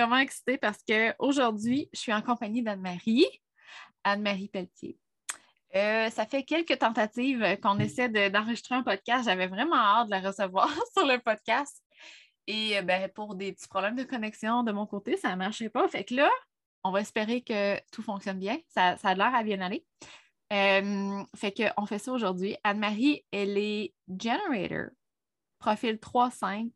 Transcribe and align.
vraiment 0.00 0.18
excitée 0.18 0.58
parce 0.58 0.78
qu'aujourd'hui, 0.82 1.88
je 1.92 2.00
suis 2.00 2.12
en 2.12 2.22
compagnie 2.22 2.62
d'Anne-Marie, 2.62 3.26
Anne-Marie 4.04 4.48
Pelletier. 4.48 4.98
Euh, 5.76 6.10
ça 6.10 6.26
fait 6.26 6.42
quelques 6.42 6.78
tentatives 6.78 7.58
qu'on 7.62 7.78
essaie 7.78 8.08
d'enregistrer 8.30 8.74
un 8.74 8.82
podcast. 8.82 9.24
J'avais 9.24 9.46
vraiment 9.46 9.76
hâte 9.76 10.06
de 10.06 10.10
la 10.10 10.20
recevoir 10.20 10.68
sur 10.96 11.06
le 11.06 11.18
podcast. 11.18 11.82
Et 12.46 12.78
euh, 12.78 12.82
ben, 12.82 13.08
pour 13.10 13.36
des 13.36 13.52
petits 13.52 13.68
problèmes 13.68 13.96
de 13.96 14.02
connexion 14.02 14.62
de 14.64 14.72
mon 14.72 14.86
côté, 14.86 15.16
ça 15.16 15.30
ne 15.30 15.36
marchait 15.36 15.70
pas. 15.70 15.86
Fait 15.88 16.04
que 16.04 16.14
là, 16.14 16.30
on 16.82 16.90
va 16.90 17.00
espérer 17.00 17.42
que 17.42 17.78
tout 17.92 18.02
fonctionne 18.02 18.38
bien. 18.38 18.58
Ça, 18.68 18.96
a 19.02 19.14
l'air 19.14 19.34
à 19.34 19.44
bien 19.44 19.60
aller. 19.60 19.84
Euh, 20.52 21.22
fait 21.36 21.52
qu'on 21.52 21.86
fait 21.86 21.98
ça 21.98 22.12
aujourd'hui. 22.12 22.56
Anne-Marie, 22.64 23.24
elle 23.30 23.56
est 23.56 23.94
generator, 24.08 24.90
profil 25.60 25.96
3-5 25.96 26.72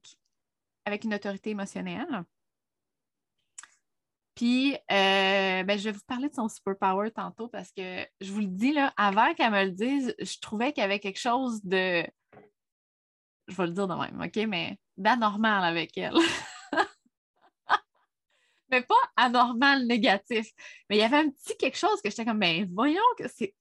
avec 0.84 1.02
une 1.04 1.14
autorité 1.14 1.50
émotionnelle. 1.50 2.24
Puis, 4.34 4.74
euh, 4.74 5.62
ben, 5.62 5.78
je 5.78 5.84
vais 5.84 5.92
vous 5.92 6.04
parler 6.06 6.28
de 6.28 6.34
son 6.34 6.48
superpower 6.48 7.10
tantôt 7.12 7.48
parce 7.48 7.70
que 7.70 8.04
je 8.20 8.32
vous 8.32 8.40
le 8.40 8.46
dis, 8.46 8.72
là, 8.72 8.92
avant 8.96 9.32
qu'elle 9.34 9.52
me 9.52 9.64
le 9.64 9.70
dise, 9.70 10.14
je 10.18 10.38
trouvais 10.40 10.72
qu'il 10.72 10.82
y 10.82 10.84
avait 10.84 10.98
quelque 10.98 11.20
chose 11.20 11.62
de. 11.64 12.04
Je 13.46 13.54
vais 13.54 13.66
le 13.66 13.72
dire 13.72 13.86
de 13.86 13.94
même, 13.94 14.20
OK, 14.20 14.36
mais 14.48 14.78
d'anormal 14.96 15.64
avec 15.64 15.96
elle. 15.96 16.16
mais 18.70 18.82
pas 18.82 18.94
anormal 19.16 19.86
négatif. 19.86 20.50
Mais 20.90 20.96
il 20.96 21.00
y 21.00 21.04
avait 21.04 21.18
un 21.18 21.30
petit 21.30 21.56
quelque 21.56 21.78
chose 21.78 22.00
que 22.02 22.10
j'étais 22.10 22.24
comme, 22.24 22.40
ben 22.40 22.68
voyons, 22.72 23.02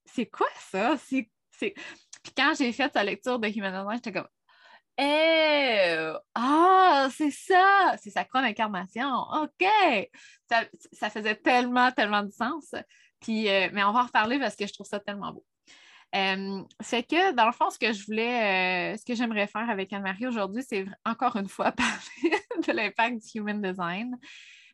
c'est 0.05 0.25
quoi 0.27 0.47
ça? 0.71 0.95
Puis 1.03 2.33
quand 2.35 2.53
j'ai 2.57 2.71
fait 2.71 2.91
sa 2.91 3.03
lecture 3.03 3.37
de 3.37 3.47
Human 3.47 3.87
j'étais 3.93 4.11
comme, 4.11 4.27
eh, 4.97 6.13
ah, 6.35 7.07
c'est 7.11 7.31
ça, 7.31 7.95
c'est 8.01 8.11
sa 8.11 8.25
chrono 8.25 8.45
incarnation. 8.45 9.25
OK. 9.41 9.65
Ça, 10.91 11.09
faisait 11.09 11.35
tellement, 11.35 11.91
tellement 11.91 12.23
de 12.23 12.31
sens. 12.31 12.75
Puis, 13.19 13.49
euh, 13.49 13.69
mais 13.73 13.83
on 13.83 13.91
va 13.91 14.01
en 14.01 14.05
reparler 14.05 14.37
parce 14.39 14.55
que 14.55 14.67
je 14.67 14.73
trouve 14.73 14.85
ça 14.85 14.99
tellement 14.99 15.31
beau. 15.31 15.45
Euh, 16.15 16.61
c'est 16.79 17.03
que, 17.03 17.33
dans 17.33 17.47
le 17.47 17.53
fond, 17.53 17.71
ce 17.71 17.79
que 17.79 17.91
je 17.91 18.05
voulais, 18.05 18.93
euh, 18.93 18.97
ce 18.97 19.03
que 19.03 19.15
j'aimerais 19.15 19.47
faire 19.47 19.67
avec 19.67 19.91
Anne-Marie 19.93 20.27
aujourd'hui, 20.27 20.63
c'est 20.67 20.85
encore 21.05 21.35
une 21.37 21.47
fois 21.47 21.71
parler 21.71 22.37
de 22.67 22.71
l'impact 22.71 23.23
du 23.23 23.39
human 23.39 23.61
design 23.61 24.15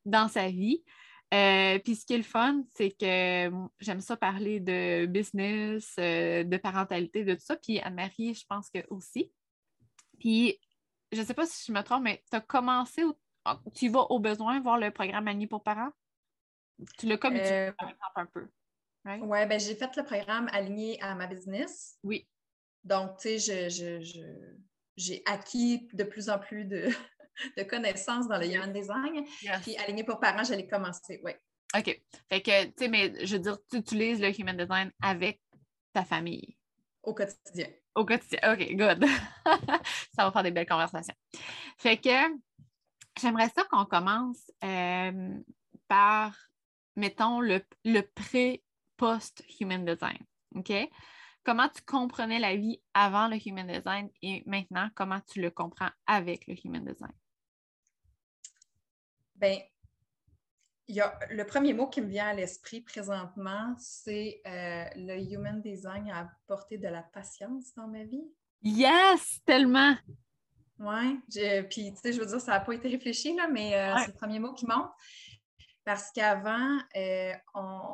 dans 0.03 0.27
sa 0.27 0.49
vie. 0.49 0.83
puis 1.31 1.95
ce 1.95 2.05
qui 2.05 2.13
est 2.13 2.17
le 2.17 2.23
fun, 2.23 2.63
c'est 2.75 2.91
que 2.91 3.51
j'aime 3.79 4.01
ça 4.01 4.17
parler 4.17 4.59
de 4.59 5.05
business, 5.05 5.95
de 5.97 6.57
parentalité, 6.57 7.23
de 7.23 7.35
tout 7.35 7.45
ça. 7.45 7.55
Puis 7.55 7.79
Anne-Marie, 7.79 8.33
je 8.33 8.45
pense 8.45 8.69
que 8.69 8.79
aussi. 8.89 9.31
Puis, 10.19 10.59
je 11.11 11.21
ne 11.21 11.25
sais 11.25 11.33
pas 11.33 11.45
si 11.45 11.65
je 11.67 11.71
me 11.71 11.81
trompe, 11.81 12.03
mais 12.03 12.23
tu 12.29 12.35
as 12.35 12.41
commencé, 12.41 13.03
ah, 13.45 13.59
tu 13.73 13.89
vas 13.89 14.11
au 14.11 14.19
besoin 14.19 14.59
voir 14.59 14.77
le 14.77 14.91
programme 14.91 15.27
Annie 15.27 15.47
pour 15.47 15.63
parents? 15.63 15.91
Tu 16.97 17.07
l'as 17.07 17.17
comme 17.17 17.35
euh, 17.35 17.71
un 18.15 18.25
peu. 18.25 18.47
Oui, 19.05 19.45
ben, 19.47 19.59
j'ai 19.59 19.75
fait 19.75 19.95
le 19.95 20.03
programme 20.03 20.49
aligné 20.51 21.01
à 21.01 21.15
ma 21.15 21.27
business. 21.27 21.97
Oui. 22.03 22.27
Donc, 22.83 23.17
tu 23.17 23.39
sais, 23.39 23.69
je, 23.69 23.99
j'ai 24.95 25.23
acquis 25.25 25.87
de 25.93 26.03
plus 26.03 26.29
en 26.29 26.39
plus 26.39 26.65
de, 26.65 26.89
connaissances 27.69 28.27
dans 28.27 28.37
le 28.37 28.47
Human 28.47 28.71
Design. 28.71 29.25
Puis 29.61 29.77
aligné 29.77 30.03
pour 30.03 30.19
parents, 30.19 30.43
j'allais 30.43 30.67
commencer, 30.67 31.19
oui. 31.23 31.31
OK. 31.77 32.01
Fait 32.29 32.41
que, 32.41 32.65
tu 32.65 32.73
sais, 32.77 32.87
mais 32.87 33.25
je 33.25 33.35
veux 33.35 33.41
dire, 33.41 33.57
tu 33.69 33.77
utilises 33.77 34.21
le 34.21 34.37
Human 34.37 34.57
Design 34.57 34.91
avec 35.01 35.41
ta 35.93 36.03
famille. 36.03 36.57
Au 37.03 37.13
quotidien. 37.13 37.67
Au 37.99 38.05
quotidien. 38.05 38.39
OK, 38.53 38.75
good. 38.77 39.05
ça 40.15 40.23
va 40.23 40.31
faire 40.31 40.43
des 40.43 40.51
belles 40.51 40.65
conversations. 40.65 41.13
Fait 41.77 41.97
que 41.97 42.15
j'aimerais 43.19 43.49
ça 43.49 43.65
qu'on 43.65 43.83
commence 43.83 44.49
euh, 44.63 45.37
par, 45.89 46.33
mettons, 46.95 47.41
le, 47.41 47.61
le 47.83 47.99
pré-post-human 47.99 49.83
design. 49.83 50.17
OK? 50.55 50.71
Comment 51.43 51.67
tu 51.67 51.81
comprenais 51.81 52.39
la 52.39 52.55
vie 52.55 52.81
avant 52.93 53.27
le 53.27 53.35
human 53.45 53.67
design 53.67 54.09
et 54.21 54.43
maintenant, 54.45 54.89
comment 54.95 55.19
tu 55.19 55.41
le 55.41 55.51
comprends 55.51 55.91
avec 56.07 56.47
le 56.47 56.55
human 56.63 56.85
design? 56.85 57.11
Bien, 59.35 59.59
le 60.89 61.43
premier 61.43 61.73
mot 61.73 61.87
qui 61.87 62.01
me 62.01 62.07
vient 62.07 62.27
à 62.27 62.33
l'esprit 62.33 62.81
présentement, 62.81 63.75
c'est 63.77 64.41
euh, 64.47 64.85
le 64.95 65.19
human 65.31 65.61
design 65.61 66.09
a 66.09 66.21
apporté 66.21 66.77
de 66.77 66.87
la 66.87 67.03
patience 67.03 67.73
dans 67.75 67.87
ma 67.87 68.03
vie. 68.03 68.27
Yes, 68.63 69.39
tellement. 69.45 69.95
Oui, 70.79 71.19
puis 71.69 71.93
tu 71.93 72.01
sais, 72.01 72.13
je 72.13 72.19
veux 72.19 72.25
dire, 72.25 72.41
ça 72.41 72.53
n'a 72.53 72.59
pas 72.61 72.73
été 72.73 72.87
réfléchi, 72.87 73.35
là, 73.35 73.47
mais 73.47 73.75
euh, 73.75 73.95
c'est 73.99 74.07
le 74.07 74.17
premier 74.17 74.39
mot 74.39 74.53
qui 74.53 74.65
monte. 74.65 74.89
Parce 75.83 76.11
qu'avant, 76.11 76.79
euh, 76.95 77.33
on, 77.53 77.91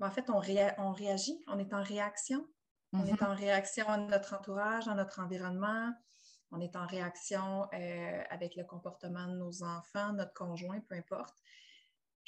en 0.00 0.10
fait, 0.10 0.28
on, 0.30 0.36
on, 0.36 0.92
réagit, 0.92 1.42
on 1.48 1.58
est 1.58 1.72
en 1.72 1.82
réaction. 1.82 2.46
On 2.92 3.04
est 3.04 3.12
mm-hmm. 3.12 3.30
en 3.30 3.34
réaction 3.34 3.88
à 3.88 3.96
notre 3.96 4.34
entourage, 4.34 4.88
à 4.88 4.94
notre 4.94 5.20
environnement. 5.20 5.92
On 6.52 6.60
est 6.60 6.76
en 6.76 6.86
réaction 6.86 7.64
avec 8.30 8.56
le 8.56 8.64
comportement 8.64 9.26
de 9.26 9.36
nos 9.36 9.62
enfants, 9.62 10.14
notre 10.14 10.32
conjoint, 10.32 10.80
peu 10.88 10.94
importe. 10.94 11.36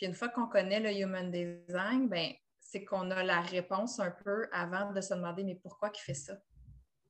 Puis 0.01 0.07
une 0.07 0.15
fois 0.15 0.31
qu'on 0.31 0.47
connaît 0.47 0.81
le 0.81 0.91
human 0.99 1.31
design, 1.31 2.09
ben, 2.09 2.33
c'est 2.59 2.87
qu'on 2.87 3.11
a 3.11 3.23
la 3.23 3.43
réponse 3.43 4.01
un 4.01 4.11
peu 4.11 4.49
avant 4.51 4.95
de 4.95 5.01
se 5.03 5.13
demander 5.13 5.45
mais 5.45 5.57
pourquoi 5.57 5.93
il 5.95 6.01
fait 6.01 6.15
ça? 6.15 6.39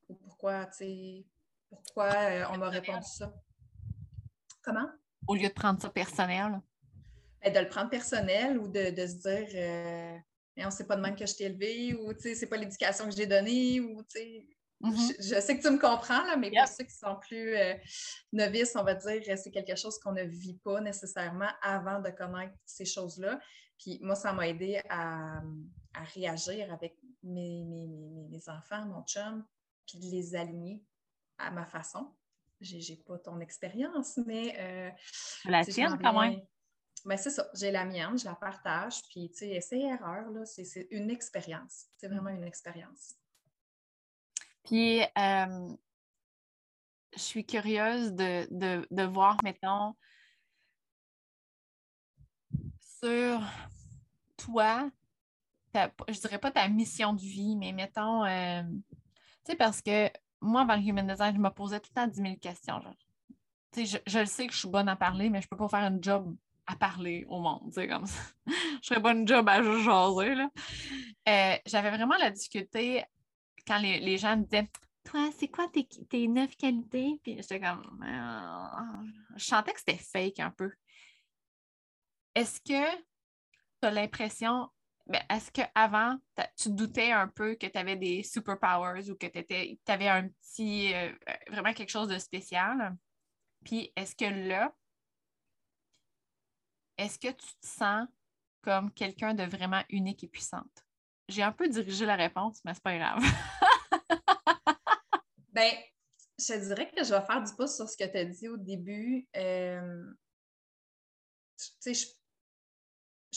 Ou 0.09 0.15
pourquoi, 0.15 0.69
pourquoi 1.69 2.07
euh, 2.07 2.45
on 2.51 2.59
m'a 2.59 2.69
répondu 2.69 3.07
ça? 3.07 3.33
Comment? 4.61 4.89
Au 5.29 5.37
lieu 5.37 5.47
de 5.47 5.53
prendre 5.53 5.81
ça 5.81 5.89
personnel. 5.89 6.61
Ben, 7.41 7.53
de 7.53 7.61
le 7.61 7.69
prendre 7.69 7.91
personnel 7.91 8.59
ou 8.59 8.67
de, 8.67 8.81
se 8.81 9.29
dire 9.29 9.49
euh, 9.55 10.19
on 10.57 10.71
sait 10.73 10.89
pas 10.89 10.97
de 10.97 11.03
même 11.03 11.15
que 11.15 11.27
je 11.27 11.37
t'ai 11.37 11.45
élevé 11.45 11.95
ou 11.95 12.13
tu 12.13 12.23
sais, 12.23 12.35
c'est 12.35 12.49
pas 12.49 12.57
l'éducation 12.57 13.05
que 13.05 13.15
j'ai 13.15 13.27
donnée 13.27 13.81
ou 13.81 14.03
tu 14.03 14.19
sais, 14.19 14.49
Mm-hmm. 14.81 15.17
je, 15.19 15.41
sais 15.41 15.59
que 15.59 15.63
tu 15.63 15.71
me 15.71 15.79
comprends, 15.79 16.25
là, 16.25 16.37
mais 16.37 16.51
pour 16.51 16.67
ceux 16.67 16.85
qui 16.85 16.95
sont 16.95 17.17
plus 17.17 17.55
euh, 17.55 17.75
novices, 18.33 18.75
on 18.77 18.83
va 18.83 18.95
dire 18.95 19.23
que 19.23 19.37
c'est 19.37 19.51
quelque 19.51 19.77
chose 19.77 19.99
qu'on 19.99 20.13
ne 20.13 20.23
vit 20.23 20.59
pas 20.65 20.81
nécessairement 20.81 21.51
avant 21.61 22.01
de 22.01 22.09
connaître 22.11 22.55
ces 22.65 22.87
choses-là. 22.87 23.39
Puis 23.79 23.99
moi, 24.03 24.15
ça 24.15 24.33
m'a 24.33 24.49
aidé 24.49 24.81
à, 24.89 25.43
réagir 26.15 26.73
avec 26.73 26.97
mes, 27.23 27.65
mes, 28.31 28.49
enfants, 28.49 28.87
mon 28.87 29.03
chum, 29.05 29.45
puis 29.87 29.99
de 29.99 30.07
les 30.07 30.35
aligner 30.35 30.83
à 31.37 31.51
ma 31.51 31.67
façon. 31.67 32.15
J'ai 32.61 32.97
pas 32.97 33.19
ton 33.19 33.41
expérience, 33.41 34.19
mais. 34.27 34.55
Euh, 34.59 34.91
la 35.47 35.65
tienne, 35.65 35.99
quand 36.01 36.21
même. 36.21 36.41
Ben, 37.07 37.17
c'est 37.17 37.31
ça, 37.31 37.49
j'ai 37.55 37.71
la 37.71 37.87
mienne, 37.87 38.19
je 38.19 38.27
la 38.27 38.35
partage, 38.35 39.01
puis 39.09 39.31
tu 39.31 39.39
sais, 39.39 39.49
essai-erreur, 39.51 40.27
c'est 40.45 40.87
une 40.91 41.11
expérience. 41.11 41.87
C'est 41.97 42.09
vraiment 42.09 42.29
une 42.29 42.45
expérience. 42.45 43.15
Puis, 44.65 45.03
euh, 45.03 45.75
je 47.15 47.19
suis 47.19 47.45
curieuse 47.45 48.13
de, 48.13 49.05
voir, 49.05 49.37
mettons, 49.43 49.95
sur 53.03 53.41
toi, 54.37 54.91
je 55.75 56.21
dirais 56.21 56.39
pas 56.39 56.51
ta 56.51 56.69
mission 56.69 57.13
de 57.13 57.21
vie, 57.21 57.57
mais 57.57 57.73
mettons, 57.73 58.25
euh, 58.25 58.63
tu 59.45 59.53
sais, 59.53 59.57
parce 59.57 59.81
que 59.81 60.09
moi, 60.41 60.63
avant 60.63 60.77
le 60.77 60.83
Human 60.83 61.07
Design, 61.07 61.35
je 61.35 61.41
me 61.41 61.51
posais 61.51 61.81
tout 61.81 61.91
le 61.95 62.01
temps 62.01 62.07
10 62.07 62.23
000 62.23 62.37
questions. 62.37 62.81
Sais, 63.73 63.87
je, 63.87 63.99
je, 64.07 64.25
sais 64.25 64.47
que 64.47 64.53
je 64.53 64.59
suis 64.59 64.69
bonne 64.69 64.89
à 64.89 64.97
parler, 64.97 65.31
mais 65.31 65.41
je 65.41 65.49
peux 65.49 65.57
pas 65.57 65.69
faire 65.69 65.81
un 65.81 65.99
job 66.01 66.35
à 66.67 66.77
parler 66.77 67.25
au 67.29 67.41
monde, 67.41 67.63
tu 67.67 67.73
sais, 67.73 67.89
comme 67.89 68.07
ça. 68.07 68.21
je 68.83 68.95
serais 68.95 69.13
une 69.13 69.27
job 69.27 69.49
à 69.49 69.63
jaser, 69.63 70.35
là. 70.35 70.51
Euh, 71.29 71.57
j'avais 71.67 71.91
vraiment 71.91 72.17
la 72.17 72.31
difficulté 72.31 73.05
quand 73.71 73.79
les, 73.79 74.19
gens 74.19 74.37
me 74.37 74.43
disaient 74.43 74.69
Toi, 75.05 75.31
c'est 75.39 75.49
quoi 75.49 75.69
tes, 75.69 76.27
neuf 76.27 76.57
qualités? 76.57 77.21
Puis 77.23 77.37
j'étais 77.37 77.61
comme 77.61 78.05
euh, 78.05 79.07
Je 79.37 79.45
sentais 79.45 79.73
que 79.73 79.79
c'était 79.79 79.97
fake 79.97 80.41
un 80.41 80.51
peu. 80.51 80.73
Est-ce 82.35 82.61
que 82.61 82.97
tu 83.01 83.87
as 83.87 83.91
l'impression 83.93 84.69
ben, 85.07 85.23
est-ce 85.29 85.51
qu'avant, 85.51 86.17
tu 86.57 86.71
doutais 86.71 87.11
un 87.11 87.27
peu 87.27 87.57
que 87.57 87.67
tu 87.67 87.79
avais 87.79 87.97
des 87.97 88.23
superpowers 88.23 89.11
ou 89.11 89.17
que 89.17 89.27
tu 89.27 89.79
avais 89.89 90.09
un 90.09 90.29
petit, 90.29 90.95
euh, 90.95 91.13
vraiment 91.49 91.73
quelque 91.73 91.91
chose 91.91 92.07
de 92.09 92.19
spécial? 92.19 92.97
Puis 93.65 93.93
est-ce 93.97 94.15
que 94.15 94.27
là, 94.49 94.73
est-ce 96.97 97.19
que 97.19 97.29
tu 97.29 97.47
te 97.61 97.67
sens 97.67 98.07
comme 98.63 98.93
quelqu'un 98.93 99.35
de 99.35 99.43
vraiment 99.43 99.83
unique 99.89 100.23
et 100.23 100.29
puissante? 100.29 100.85
J'ai 101.29 101.43
un 101.43 101.53
peu 101.53 101.69
dirigé 101.69 102.07
la 102.07 102.17
réponse, 102.17 102.61
mais 102.65 102.75
c'est 102.75 102.83
pas 102.83 102.97
grave. 102.97 103.23
ben, 105.53 105.73
je 106.39 106.55
dirais 106.55 106.91
que 106.91 107.05
je 107.05 107.15
vais 107.15 107.27
faire 107.27 107.43
du 107.43 107.53
pouce 107.55 107.77
sur 107.77 107.89
ce 107.89 107.97
que 107.97 108.05
tu 108.05 108.17
as 108.17 108.25
dit 108.25 108.49
au 108.49 108.57
début. 108.57 109.29
Euh, 109.37 110.05
tu 111.59 111.67
sais, 111.81 111.95
je, 111.95 112.07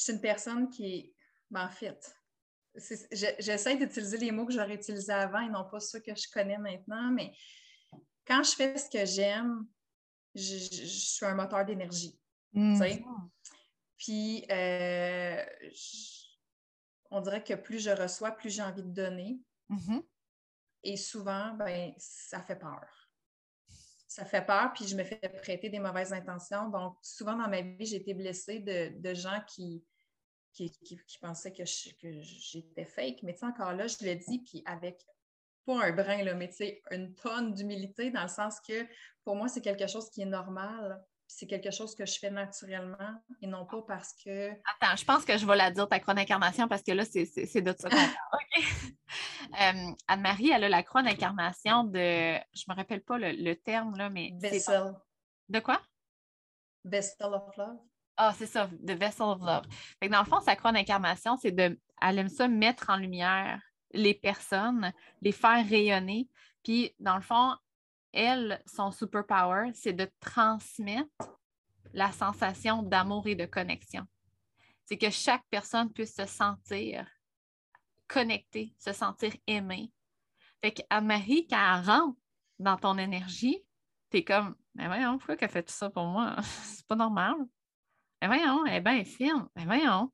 suis 0.01 0.13
une 0.13 0.21
personne 0.21 0.69
qui. 0.69 1.13
Ben, 1.49 1.65
en 1.65 1.69
fait, 1.69 2.15
j'essaie 3.11 3.75
d'utiliser 3.77 4.17
les 4.17 4.31
mots 4.31 4.45
que 4.45 4.53
j'aurais 4.53 4.75
utilisés 4.75 5.13
avant 5.13 5.41
et 5.41 5.49
non 5.49 5.65
pas 5.69 5.79
ceux 5.79 5.99
que 5.99 6.15
je 6.15 6.27
connais 6.31 6.57
maintenant, 6.57 7.11
mais 7.11 7.33
quand 8.25 8.41
je 8.43 8.51
fais 8.51 8.77
ce 8.77 8.89
que 8.89 9.05
j'aime, 9.05 9.67
je, 10.33 10.57
suis 10.57 11.25
un 11.25 11.35
moteur 11.35 11.65
d'énergie. 11.65 12.17
Mm. 12.53 12.81
Puis, 13.97 14.45
euh, 14.49 15.45
on 17.11 17.21
dirait 17.21 17.43
que 17.43 17.53
plus 17.53 17.79
je 17.79 17.91
reçois, 17.91 18.31
plus 18.31 18.49
j'ai 18.49 18.63
envie 18.63 18.83
de 18.83 18.89
donner. 18.89 19.39
Mm-hmm. 19.69 20.03
Et 20.83 20.97
souvent, 20.97 21.53
ben, 21.53 21.93
ça 21.97 22.41
fait 22.41 22.57
peur. 22.57 23.09
Ça 24.07 24.25
fait 24.25 24.45
peur, 24.45 24.73
puis 24.73 24.85
je 24.85 24.95
me 24.95 25.03
fais 25.03 25.17
prêter 25.41 25.69
des 25.69 25.79
mauvaises 25.79 26.13
intentions. 26.13 26.69
Donc, 26.69 26.97
souvent 27.01 27.35
dans 27.35 27.47
ma 27.47 27.61
vie, 27.61 27.85
j'ai 27.85 27.95
été 27.97 28.13
blessée 28.13 28.59
de, 28.59 29.13
gens 29.13 29.41
qui, 29.47 29.83
qui, 30.51 30.71
pensaient 31.19 31.53
que, 31.53 31.63
j'étais 31.65 32.85
fake. 32.85 33.23
Mais 33.23 33.33
tu 33.33 33.39
sais, 33.39 33.45
encore 33.45 33.73
là, 33.73 33.87
je 33.87 34.05
le 34.05 34.15
dis, 34.15 34.39
puis 34.39 34.61
avec 34.65 35.03
pas 35.65 35.85
un 35.85 35.91
brin, 35.93 36.23
là, 36.23 36.35
mais 36.35 36.49
tu 36.49 36.57
sais, 36.57 36.81
une 36.91 37.15
tonne 37.15 37.53
d'humilité 37.53 38.11
dans 38.11 38.23
le 38.23 38.27
sens 38.27 38.59
que 38.59 38.85
pour 39.23 39.35
moi, 39.35 39.47
c'est 39.47 39.61
quelque 39.61 39.87
chose 39.87 40.09
qui 40.09 40.21
est 40.21 40.25
normal 40.25 41.01
c'est 41.27 41.47
quelque 41.47 41.71
chose 41.71 41.95
que 41.95 42.05
je 42.05 42.19
fais 42.19 42.29
naturellement 42.29 43.21
et 43.41 43.47
non 43.47 43.65
pas 43.65 43.81
parce 43.87 44.13
que. 44.13 44.51
Attends, 44.51 44.95
je 44.95 45.05
pense 45.05 45.25
que 45.25 45.37
je 45.37 45.45
vais 45.45 45.55
la 45.55 45.71
dire, 45.71 45.87
ta 45.87 45.99
croix 45.99 46.13
d'incarnation, 46.13 46.67
parce 46.67 46.83
que 46.83 46.91
là, 46.91 47.05
c'est 47.05 47.61
de 47.61 47.73
ça 47.77 47.89
qu'on 47.89 47.95
parle. 47.95 48.11
Euh, 49.61 49.91
Anne-Marie, 50.07 50.49
elle 50.49 50.63
a 50.63 50.69
la 50.69 50.81
croix 50.81 51.03
d'incarnation 51.03 51.83
de. 51.83 51.99
Je 51.99 52.63
ne 52.67 52.73
me 52.73 52.75
rappelle 52.75 53.03
pas 53.03 53.19
le, 53.19 53.53
terme, 53.53 53.95
là, 53.95 54.09
mais. 54.09 54.31
Vessel. 54.39 54.95
De 55.49 55.59
quoi? 55.59 55.79
Vessel 56.83 57.27
of 57.27 57.55
Love. 57.55 57.77
Ah, 58.17 58.33
c'est 58.35 58.47
ça, 58.47 58.67
The 58.67 58.91
Vessel 58.91 59.27
of 59.27 59.41
Love. 59.41 59.65
dans 60.09 60.19
le 60.19 60.25
fond, 60.25 60.39
sa 60.41 60.55
croix 60.55 60.71
d'incarnation, 60.71 61.37
c'est 61.37 61.51
de. 61.51 61.79
Elle 62.01 62.19
aime 62.19 62.29
ça 62.29 62.47
mettre 62.47 62.89
en 62.89 62.97
lumière 62.97 63.61
les 63.91 64.15
personnes, 64.15 64.91
les 65.21 65.31
faire 65.31 65.67
rayonner. 65.67 66.27
Puis, 66.63 66.95
dans 66.99 67.15
le 67.15 67.21
fond, 67.21 67.55
elle, 68.13 68.61
son 68.65 68.91
superpower, 68.91 69.71
c'est 69.73 69.93
de 69.93 70.09
transmettre 70.19 71.33
la 71.93 72.11
sensation 72.11 72.83
d'amour 72.83 73.27
et 73.27 73.35
de 73.35 73.45
connexion. 73.45 74.05
C'est 74.85 74.97
que 74.97 75.09
chaque 75.09 75.43
personne 75.49 75.91
puisse 75.91 76.15
se 76.15 76.25
sentir 76.25 77.07
connectée, 78.07 78.73
se 78.77 78.93
sentir 78.93 79.33
aimée. 79.47 79.91
Fait 80.61 80.71
qu'Anne-Marie, 80.71 81.47
quand 81.47 81.57
elle 81.57 81.85
rentre 81.85 82.17
dans 82.59 82.77
ton 82.77 82.97
énergie, 82.97 83.63
tu 84.11 84.17
es 84.17 84.23
comme, 84.23 84.55
mais 84.75 84.87
voyons, 84.87 85.17
pourquoi 85.17 85.35
qu'elle 85.35 85.49
fait 85.49 85.63
tout 85.63 85.73
ça 85.73 85.89
pour 85.89 86.05
moi? 86.05 86.35
C'est 86.63 86.85
pas 86.87 86.95
normal. 86.95 87.35
Mais 88.21 88.27
voyons, 88.27 88.65
elle 88.65 88.87
est 88.87 89.17
bien. 89.17 89.49
Mais 89.55 89.65
voyons, 89.65 90.11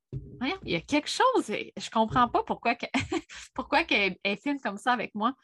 il 0.66 0.72
y 0.72 0.76
a 0.76 0.82
quelque 0.82 1.10
chose. 1.10 1.46
Je 1.46 1.90
comprends 1.92 2.28
pas 2.28 2.44
pourquoi, 2.44 2.76
pourquoi 3.54 3.84
qu'elle 3.84 4.18
est 4.24 4.62
comme 4.64 4.78
ça 4.78 4.94
avec 4.94 5.14
moi 5.14 5.36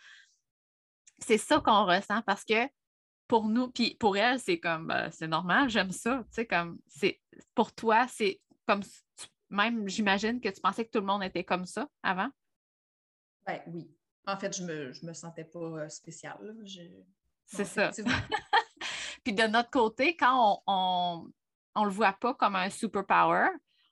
c'est 1.20 1.38
ça 1.38 1.60
qu'on 1.60 1.86
ressent 1.86 2.22
parce 2.24 2.44
que 2.44 2.68
pour 3.28 3.48
nous, 3.48 3.70
puis 3.70 3.96
pour 3.96 4.18
elle, 4.18 4.40
c'est 4.40 4.60
comme, 4.60 4.88
ben, 4.88 5.10
c'est 5.12 5.28
normal, 5.28 5.70
j'aime 5.70 5.92
ça. 5.92 6.24
Tu 6.28 6.36
sais, 6.36 6.46
comme, 6.46 6.80
c'est, 6.88 7.20
pour 7.56 7.74
toi, 7.74 8.08
c'est 8.08 8.40
comme, 8.68 8.82
même, 9.50 9.88
j'imagine 9.88 10.40
que 10.40 10.50
tu 10.50 10.62
pensais 10.62 10.86
que 10.86 10.92
tout 10.92 11.00
le 11.00 11.06
monde 11.06 11.24
était 11.24 11.44
comme 11.44 11.66
ça 11.66 11.88
avant? 12.04 12.30
Ben 13.46 13.62
oui. 13.68 13.90
En 14.28 14.38
fait, 14.38 14.56
je 14.56 14.64
me, 14.64 14.92
me 15.04 15.14
sentais 15.14 15.44
pas 15.44 15.60
euh, 15.60 15.90
spéciale. 15.90 16.56
C'est 17.46 17.66
ça. 17.66 17.92
puis 19.24 19.34
de 19.34 19.44
notre 19.44 19.70
côté, 19.70 20.16
quand 20.16 20.62
on, 20.66 21.32
on, 21.76 21.86
le 21.86 21.92
voit 21.92 22.14
pas 22.14 22.34
comme 22.34 22.56
un 22.56 22.72
superpower, 22.72 23.50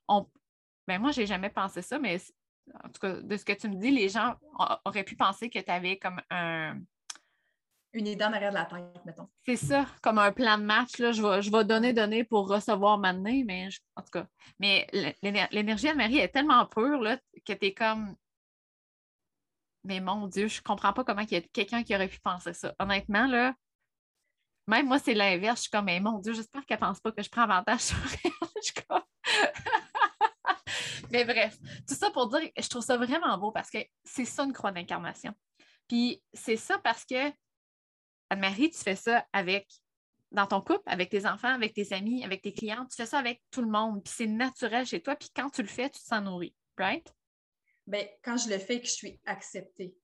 on, 0.08 0.28
ben 0.88 1.00
moi, 1.00 1.12
j'ai 1.12 1.28
jamais 1.28 1.52
pensé 1.52 1.84
ça, 1.84 2.00
mais 2.00 2.20
en 2.84 2.90
tout 2.90 3.00
cas, 3.00 3.22
de 3.22 3.38
ce 3.38 3.46
que 3.46 3.54
tu 3.54 3.70
me 3.70 3.76
dis, 3.76 3.92
les 3.92 4.10
gens 4.10 4.36
auraient 4.86 5.04
pu 5.04 5.16
penser 5.16 5.50
que 5.50 5.60
tu 5.60 5.72
avais 5.72 6.00
comme 6.00 6.20
un, 6.32 6.80
une 7.94 8.08
idée 8.08 8.26
en 8.26 8.34
arrière 8.34 8.50
de 8.50 8.56
la 8.56 8.66
tête, 8.66 9.06
mettons. 9.06 9.30
C'est 9.46 9.56
ça, 9.56 9.86
comme 10.02 10.18
un 10.18 10.32
plan 10.32 10.58
de 10.58 10.64
match. 10.64 10.98
Là, 10.98 11.12
je, 11.12 11.22
vais, 11.22 11.42
je 11.42 11.52
vais 11.52 11.64
donner, 11.64 11.94
donner 11.94 12.24
pour 12.24 12.50
recevoir 12.50 12.98
maintenant, 12.98 13.44
mais 13.46 13.70
en 13.96 14.02
tout 14.02 14.12
cas. 14.12 14.28
Mais 14.60 14.88
l'énergie 15.22 15.90
de 15.90 15.96
Marie 15.96 16.18
est 16.18 16.30
tellement 16.30 16.66
pure 16.66 17.02
là, 17.02 17.18
que 17.46 17.54
tu 17.54 17.66
es 17.66 17.74
comme. 17.74 18.16
Mais 19.84 20.00
mon 20.00 20.28
Dieu, 20.28 20.48
je 20.48 20.62
comprends 20.62 20.94
pas 20.94 21.04
comment 21.04 21.22
il 21.22 21.32
y 21.32 21.36
a 21.36 21.42
quelqu'un 21.42 21.84
qui 21.84 21.94
aurait 21.94 22.08
pu 22.08 22.20
penser 22.20 22.54
ça. 22.54 22.74
Honnêtement, 22.80 23.28
là, 23.28 23.54
même 24.68 24.88
moi, 24.88 24.98
c'est 24.98 25.14
l'inverse. 25.14 25.58
Je 25.58 25.62
suis 25.64 25.70
comme, 25.70 25.86
mais 25.86 26.00
mon 26.00 26.20
Dieu, 26.20 26.34
j'espère 26.34 26.66
qu'elle 26.66 26.80
pense 26.80 27.00
pas 27.00 27.12
que 27.12 27.22
je 27.22 27.30
prends 27.30 27.44
avantage 27.44 27.82
sur 27.82 27.98
elle. 28.24 28.32
mais 31.12 31.26
bref, 31.26 31.58
tout 31.88 31.96
ça 31.96 32.10
pour 32.12 32.28
dire, 32.30 32.50
je 32.58 32.68
trouve 32.70 32.84
ça 32.84 32.98
vraiment 32.98 33.38
beau 33.38 33.52
parce 33.52 33.70
que 33.70 33.80
c'est 34.04 34.26
ça 34.26 34.44
une 34.44 34.54
croix 34.54 34.72
d'incarnation. 34.72 35.34
Puis 35.88 36.24
c'est 36.34 36.56
ça 36.56 36.78
parce 36.80 37.06
que 37.06 37.32
Anne-Marie, 38.34 38.72
tu 38.72 38.80
fais 38.80 38.96
ça 38.96 39.26
avec 39.32 39.68
dans 40.32 40.48
ton 40.48 40.62
couple, 40.62 40.82
avec 40.88 41.10
tes 41.10 41.28
enfants, 41.28 41.54
avec 41.54 41.74
tes 41.74 41.94
amis, 41.94 42.24
avec 42.24 42.42
tes 42.42 42.52
clients, 42.52 42.86
tu 42.90 42.96
fais 42.96 43.06
ça 43.06 43.20
avec 43.20 43.42
tout 43.52 43.62
le 43.62 43.70
monde, 43.70 44.04
puis 44.04 44.14
c'est 44.16 44.28
naturel 44.28 44.86
chez 44.86 45.00
toi, 45.02 45.16
puis 45.16 45.30
quand 45.36 45.50
tu 45.52 45.62
le 45.62 45.68
fais, 45.68 45.90
tu 45.90 46.00
te 46.00 46.06
sens 46.06 46.24
nourri, 46.24 46.56
right? 46.78 47.14
Bien, 47.86 48.06
quand 48.24 48.38
je 48.38 48.50
le 48.50 48.58
fais 48.58 48.78
et 48.78 48.82
que 48.82 48.88
je 48.88 48.94
suis 48.94 49.20
acceptée, 49.26 49.96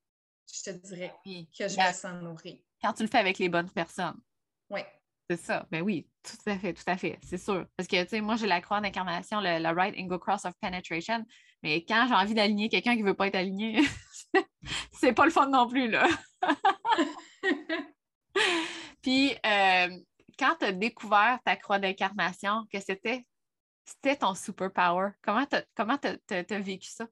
je 0.48 0.72
te 0.72 0.78
dirais 0.88 1.16
que 1.26 1.68
je 1.68 1.76
me 1.76 1.94
sens 1.94 2.22
nourrie. 2.22 2.64
Quand 2.82 2.94
tu 2.94 3.04
le 3.04 3.10
fais 3.10 3.18
avec 3.18 3.40
les 3.40 3.50
bonnes 3.50 3.72
personnes. 3.72 4.20
Oui. 4.70 4.82
C'est 5.30 5.38
ça. 5.40 5.68
Ben 5.72 5.82
oui, 5.82 6.08
tout 6.24 6.50
à 6.50 6.58
fait, 6.58 6.74
tout 6.74 6.84
à 6.88 6.98
fait, 6.98 7.20
c'est 7.24 7.38
sûr. 7.38 7.66
Parce 7.76 7.88
que, 7.88 8.02
tu 8.04 8.10
sais, 8.10 8.22
moi, 8.22 8.36
j'ai 8.36 8.48
la 8.48 8.62
croix 8.62 8.82
d'incarnation, 8.82 9.42
le, 9.42 9.74
right 9.74 9.96
angle 9.98 10.20
cross 10.20 10.46
of 10.46 10.54
penetration, 10.60 11.26
mais 11.64 11.84
quand 11.86 12.06
j'ai 12.08 12.16
envie 12.16 12.34
d'aligner 12.34 12.70
quelqu'un 12.70 12.96
qui 12.96 13.04
ne 13.04 13.08
veut 13.08 13.16
pas 13.16 13.28
être 13.28 13.36
aligné, 13.36 13.80
c'est 14.92 15.14
pas 15.14 15.26
le 15.26 15.32
fun 15.32 15.48
non 15.50 15.68
plus, 15.68 15.90
là. 15.90 16.08
Puis, 19.02 19.32
euh, 19.46 20.00
quand 20.38 20.56
tu 20.60 20.66
as 20.66 20.72
découvert 20.72 21.40
ta 21.44 21.56
croix 21.56 21.80
d'incarnation, 21.80 22.66
que 22.72 22.80
c'était, 22.80 23.26
ton 24.20 24.36
superpower, 24.36 25.12
comment 25.22 25.46
tu 25.46 25.56
as, 25.56 26.60
vécu 26.60 26.90
ça? 26.90 27.08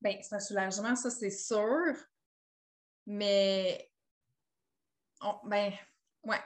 Bien, 0.00 0.18
c'est 0.22 0.34
un 0.34 0.40
soulagement, 0.40 0.94
ça, 0.94 1.10
c'est 1.10 1.30
sûr. 1.30 1.94
Mais, 3.06 3.90
ben, 5.44 5.72
ouais, 6.24 6.40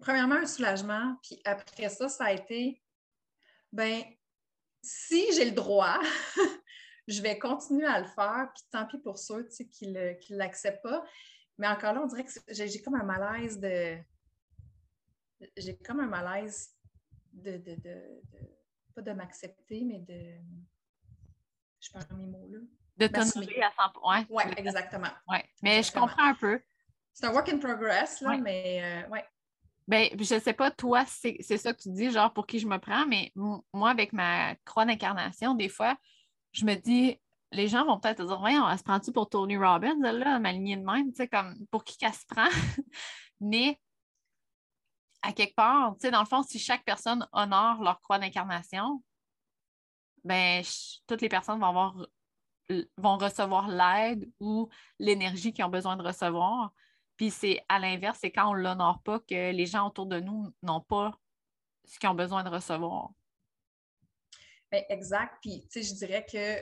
premièrement, 0.00 0.36
un 0.36 0.46
soulagement. 0.46 1.16
Puis 1.22 1.40
après 1.44 1.88
ça, 1.88 2.08
ça 2.08 2.24
a 2.24 2.32
été, 2.32 2.82
ben, 3.72 4.02
si 4.82 5.32
j'ai 5.32 5.46
le 5.46 5.52
droit, 5.52 5.98
je 7.08 7.20
vais 7.20 7.38
continuer 7.38 7.86
à 7.86 8.00
le 8.00 8.06
faire. 8.06 8.50
Puis 8.54 8.64
tant 8.70 8.86
pis 8.86 8.98
pour 8.98 9.18
ceux 9.18 9.46
qui 9.70 9.88
ne 9.88 10.12
l'acceptent 10.30 10.82
pas. 10.82 11.04
Mais 11.58 11.68
encore 11.68 11.92
là, 11.94 12.02
on 12.02 12.06
dirait 12.06 12.24
que 12.24 12.30
j'ai 12.48 12.82
comme 12.82 12.94
un 12.94 13.04
malaise 13.04 13.58
de. 13.58 13.98
J'ai 15.56 15.76
comme 15.78 16.00
un 16.00 16.06
malaise 16.06 16.74
de, 17.32 17.58
de, 17.58 17.74
de, 17.74 18.02
pas 18.94 19.02
de 19.02 19.12
m'accepter, 19.12 19.84
mais 19.84 20.00
de. 20.00 20.38
Je 21.80 21.90
parle 21.90 22.06
mes 22.18 22.26
mots 22.26 22.48
là. 22.50 22.58
De 22.96 23.06
t'honorer 23.08 23.62
à 23.62 23.70
100 23.76 24.00
points. 24.00 24.26
Oui, 24.30 24.42
exactement. 24.56 25.10
Ouais. 25.28 25.44
Mais 25.62 25.82
je 25.82 25.92
comprends 25.92 26.24
un 26.24 26.34
peu. 26.34 26.60
C'est 27.12 27.26
un 27.26 27.32
work 27.32 27.48
in 27.50 27.58
progress, 27.58 28.20
là, 28.20 28.36
mais 28.38 28.80
euh, 28.82 29.08
ouais. 29.08 29.24
Ben, 29.88 30.08
je 30.18 30.34
ne 30.34 30.40
sais 30.40 30.52
pas, 30.52 30.70
toi, 30.70 31.04
c'est 31.06 31.40
ça 31.42 31.72
que 31.72 31.80
tu 31.80 31.90
dis, 31.90 32.10
genre 32.10 32.32
pour 32.32 32.46
qui 32.46 32.58
je 32.58 32.66
me 32.66 32.78
prends, 32.78 33.06
mais 33.06 33.32
moi, 33.34 33.90
avec 33.90 34.12
ma 34.12 34.54
croix 34.64 34.84
d'incarnation, 34.84 35.54
des 35.54 35.68
fois, 35.68 35.96
je 36.52 36.64
me 36.64 36.74
dis, 36.74 37.20
les 37.56 37.68
gens 37.68 37.84
vont 37.84 37.98
peut-être 37.98 38.24
dire 38.24 38.38
Voyons, 38.38 38.68
elle 38.68 38.78
se 38.78 38.84
prend-tu 38.84 39.12
pour 39.12 39.28
Tony 39.28 39.56
Robbins, 39.56 39.96
là, 40.00 40.38
lignée 40.52 40.76
de 40.76 40.84
même, 40.84 41.10
tu 41.10 41.16
sais, 41.16 41.28
comme 41.28 41.54
pour 41.70 41.84
qui 41.84 41.96
qu'elle 41.96 42.12
se 42.12 42.26
prend? 42.26 42.48
Mais 43.40 43.80
à 45.22 45.32
quelque 45.32 45.54
part, 45.54 45.94
tu 45.94 46.02
sais, 46.02 46.10
dans 46.10 46.20
le 46.20 46.26
fond, 46.26 46.42
si 46.42 46.58
chaque 46.58 46.84
personne 46.84 47.26
honore 47.32 47.82
leur 47.82 48.00
croix 48.00 48.18
d'incarnation, 48.18 49.02
ben 50.24 50.62
toutes 51.06 51.20
les 51.20 51.28
personnes 51.28 51.60
vont 51.60 51.66
avoir 51.66 52.06
vont 52.96 53.16
recevoir 53.16 53.68
l'aide 53.68 54.28
ou 54.40 54.68
l'énergie 54.98 55.52
qu'ils 55.52 55.64
ont 55.64 55.70
besoin 55.70 55.96
de 55.96 56.02
recevoir. 56.02 56.72
Puis 57.16 57.30
c'est 57.30 57.64
à 57.68 57.78
l'inverse, 57.78 58.18
c'est 58.20 58.32
quand 58.32 58.50
on 58.50 58.54
ne 58.54 58.62
l'honore 58.62 59.02
pas 59.02 59.20
que 59.20 59.52
les 59.52 59.66
gens 59.66 59.86
autour 59.86 60.06
de 60.06 60.20
nous 60.20 60.52
n'ont 60.62 60.80
pas 60.80 61.18
ce 61.84 61.98
qu'ils 61.98 62.08
ont 62.08 62.14
besoin 62.14 62.42
de 62.42 62.50
recevoir. 62.50 63.10
Ben, 64.70 64.84
exact. 64.88 65.38
Puis, 65.40 65.66
tu 65.70 65.82
sais, 65.82 65.82
je 65.82 65.94
dirais 65.94 66.26
que 66.30 66.60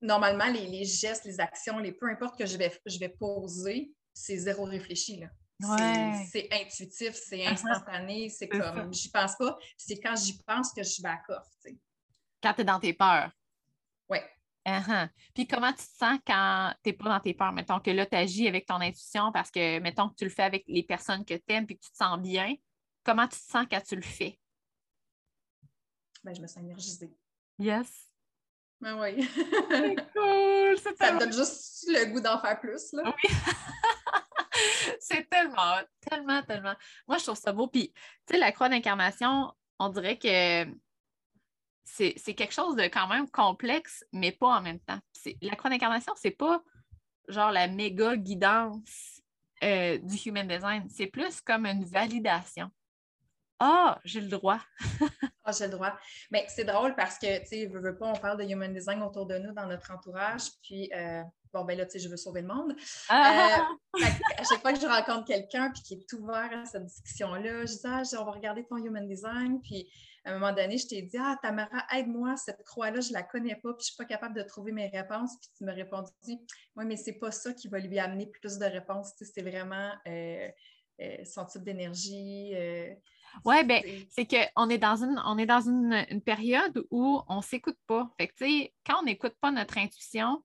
normalement, 0.00 0.46
les, 0.46 0.84
gestes, 0.84 1.24
les 1.24 1.40
actions, 1.40 1.78
les 1.78 1.92
peu 1.92 2.08
importe 2.08 2.38
que 2.38 2.46
je 2.46 2.56
vais, 2.56 2.72
je 2.86 2.98
vais 2.98 3.08
poser, 3.08 3.92
c'est 4.12 4.36
zéro 4.36 4.64
réfléchi. 4.64 5.22
C'est 6.30 6.48
intuitif, 6.52 7.14
c'est 7.14 7.38
uh-huh. 7.38 7.52
instantané, 7.52 8.28
c'est 8.28 8.48
comme, 8.48 8.92
j'y 8.92 9.10
pense 9.10 9.36
pas. 9.36 9.56
C'est 9.76 9.98
quand 9.98 10.14
j'y 10.16 10.38
pense 10.42 10.72
que 10.72 10.82
je 10.82 11.02
vais 11.02 11.08
à 11.08 11.16
coffre. 11.16 11.50
Quand 12.42 12.52
tu 12.52 12.60
es 12.60 12.64
dans 12.64 12.78
tes 12.78 12.92
peurs. 12.92 13.30
Oui. 14.08 14.18
Uh-huh. 14.66 15.08
Puis 15.34 15.46
comment 15.46 15.72
tu 15.72 15.78
te 15.78 15.96
sens 15.96 16.18
quand 16.26 16.74
tu 16.82 16.90
n'es 16.90 16.92
pas 16.92 17.08
dans 17.08 17.20
tes 17.20 17.32
peurs? 17.32 17.52
Mettons 17.52 17.80
que 17.80 17.90
là, 17.90 18.04
tu 18.04 18.16
agis 18.16 18.48
avec 18.48 18.66
ton 18.66 18.80
intuition 18.80 19.32
parce 19.32 19.50
que, 19.50 19.78
mettons 19.78 20.10
que 20.10 20.14
tu 20.16 20.24
le 20.24 20.30
fais 20.30 20.42
avec 20.42 20.64
les 20.66 20.82
personnes 20.82 21.24
que 21.24 21.34
tu 21.34 21.44
aimes 21.48 21.66
et 21.68 21.76
que 21.76 21.84
tu 21.84 21.90
te 21.90 21.96
sens 21.96 22.20
bien. 22.20 22.54
Comment 23.02 23.26
tu 23.26 23.38
te 23.38 23.50
sens 23.50 23.66
quand 23.70 23.80
tu 23.80 23.96
le 23.96 24.02
fais? 24.02 24.38
Ben, 26.22 26.34
je 26.34 26.42
me 26.42 26.46
sens 26.46 26.58
énergisée. 26.58 27.16
Yes. 27.58 28.05
Ben 28.80 29.00
oui. 29.00 29.28
c'est 29.70 29.96
cool. 30.12 30.96
Ça 30.96 31.12
me 31.12 31.18
donne 31.20 31.32
juste 31.32 31.86
le 31.88 32.12
goût 32.12 32.20
d'en 32.20 32.40
faire 32.40 32.60
plus. 32.60 32.92
Là. 32.92 33.02
Oui. 33.04 33.30
c'est 35.00 35.28
tellement, 35.28 35.80
tellement, 36.00 36.42
tellement. 36.42 36.74
Moi, 37.08 37.18
je 37.18 37.24
trouve 37.24 37.38
ça 37.38 37.52
beau. 37.52 37.68
Puis, 37.68 37.92
tu 38.26 38.34
sais, 38.34 38.38
la 38.38 38.52
croix 38.52 38.68
d'incarnation, 38.68 39.52
on 39.78 39.88
dirait 39.88 40.18
que 40.18 40.66
c'est 41.84 42.34
quelque 42.34 42.52
chose 42.52 42.76
de 42.76 42.82
quand 42.84 43.06
même 43.08 43.30
complexe, 43.30 44.04
mais 44.12 44.32
pas 44.32 44.58
en 44.58 44.60
même 44.60 44.80
temps. 44.80 44.98
La 45.40 45.56
croix 45.56 45.70
d'incarnation, 45.70 46.12
c'est 46.16 46.30
pas 46.30 46.62
genre 47.28 47.50
la 47.50 47.68
méga 47.68 48.16
guidance 48.16 49.22
euh, 49.64 49.98
du 49.98 50.16
human 50.16 50.46
design. 50.46 50.86
C'est 50.90 51.06
plus 51.06 51.40
comme 51.40 51.66
une 51.66 51.84
validation. 51.84 52.70
Ah, 53.58 53.98
j'ai 54.04 54.20
le 54.20 54.28
droit. 54.28 54.60
ah, 55.44 55.52
j'ai 55.52 55.64
le 55.64 55.70
droit. 55.70 55.96
Mais 56.30 56.44
c'est 56.48 56.64
drôle 56.64 56.94
parce 56.94 57.18
que, 57.18 57.38
tu 57.40 57.46
sais, 57.46 57.66
veux, 57.66 57.96
pas, 57.96 58.06
on 58.06 58.18
parle 58.18 58.38
de 58.38 58.50
human 58.50 58.72
design 58.72 59.02
autour 59.02 59.26
de 59.26 59.38
nous 59.38 59.52
dans 59.52 59.66
notre 59.66 59.90
entourage. 59.90 60.42
Puis, 60.62 60.90
euh, 60.94 61.22
bon, 61.54 61.64
ben 61.64 61.78
là, 61.78 61.86
tu 61.86 61.92
sais, 61.92 61.98
je 61.98 62.08
veux 62.10 62.18
sauver 62.18 62.42
le 62.42 62.48
monde. 62.48 62.76
Ah! 63.08 63.66
Euh, 63.96 64.04
à 64.36 64.44
chaque 64.44 64.60
fois 64.60 64.74
que 64.74 64.80
je 64.80 64.86
rencontre 64.86 65.24
quelqu'un 65.26 65.70
puis 65.70 65.82
qui 65.82 65.94
est 65.94 66.12
ouvert 66.12 66.50
à 66.52 66.66
cette 66.66 66.84
discussion-là, 66.84 67.64
je 67.64 67.72
dis, 67.72 67.80
ah, 67.84 68.02
on 68.20 68.24
va 68.24 68.32
regarder 68.32 68.66
ton 68.66 68.76
human 68.76 69.08
design. 69.08 69.58
Puis, 69.62 69.90
à 70.26 70.32
un 70.32 70.38
moment 70.38 70.52
donné, 70.52 70.76
je 70.76 70.88
t'ai 70.88 71.00
dit, 71.00 71.16
ah, 71.18 71.38
Tamara, 71.40 71.86
aide-moi, 71.94 72.36
cette 72.36 72.62
croix-là, 72.62 73.00
je 73.00 73.08
ne 73.08 73.14
la 73.14 73.22
connais 73.22 73.54
pas, 73.54 73.72
puis 73.72 73.86
je 73.86 73.92
ne 73.92 73.94
suis 73.94 73.96
pas 73.96 74.04
capable 74.04 74.34
de 74.34 74.42
trouver 74.42 74.72
mes 74.72 74.88
réponses. 74.88 75.38
Puis 75.40 75.50
tu 75.56 75.64
me 75.64 75.72
répondu, 75.72 76.10
oui, 76.26 76.84
mais 76.84 76.96
ce 76.98 77.10
n'est 77.10 77.16
pas 77.16 77.30
ça 77.30 77.54
qui 77.54 77.68
va 77.68 77.78
lui 77.78 77.98
amener 77.98 78.26
plus 78.26 78.58
de 78.58 78.66
réponses. 78.66 79.14
c'est 79.18 79.42
vraiment 79.42 79.92
euh, 80.06 80.48
son 81.24 81.46
type 81.46 81.62
d'énergie. 81.62 82.54
Oui, 83.44 83.64
bien, 83.64 83.80
c'est 84.10 84.26
qu'on 84.26 84.68
est 84.68 84.78
dans 84.78 84.96
une, 84.96 85.20
on 85.24 85.38
est 85.38 85.46
dans 85.46 85.60
une, 85.60 86.20
période 86.24 86.84
où 86.90 87.20
on 87.28 87.36
ne 87.36 87.42
s'écoute 87.42 87.78
pas. 87.86 88.10
Fait 88.18 88.28
que, 88.28 88.64
quand 88.86 89.00
on 89.00 89.04
n'écoute 89.04 89.34
pas 89.40 89.50
notre 89.50 89.78
intuition, 89.78 90.42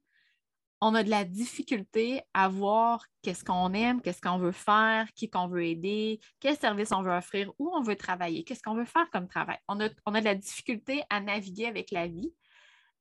on 0.81 0.95
a 0.95 1.03
de 1.03 1.09
la 1.09 1.23
difficulté 1.23 2.21
à 2.33 2.49
voir 2.49 3.05
qu'est-ce 3.21 3.45
qu'on 3.45 3.73
aime, 3.73 4.01
qu'est-ce 4.01 4.21
qu'on 4.21 4.39
veut 4.39 4.51
faire, 4.51 5.07
qui 5.13 5.29
qu'on 5.29 5.47
veut 5.47 5.63
aider, 5.63 6.19
quel 6.39 6.57
service 6.57 6.91
on 6.91 7.03
veut 7.03 7.11
offrir, 7.11 7.51
où 7.59 7.71
on 7.73 7.81
veut 7.81 7.95
travailler, 7.95 8.43
qu'est-ce 8.43 8.63
qu'on 8.63 8.73
veut 8.73 8.85
faire 8.85 9.09
comme 9.11 9.27
travail. 9.27 9.57
On 9.67 9.79
a, 9.79 9.89
on 10.07 10.15
a, 10.15 10.19
de 10.19 10.25
la 10.25 10.35
difficulté 10.35 11.03
à 11.09 11.19
naviguer 11.19 11.67
avec 11.67 11.91
la 11.91 12.07
vie 12.07 12.33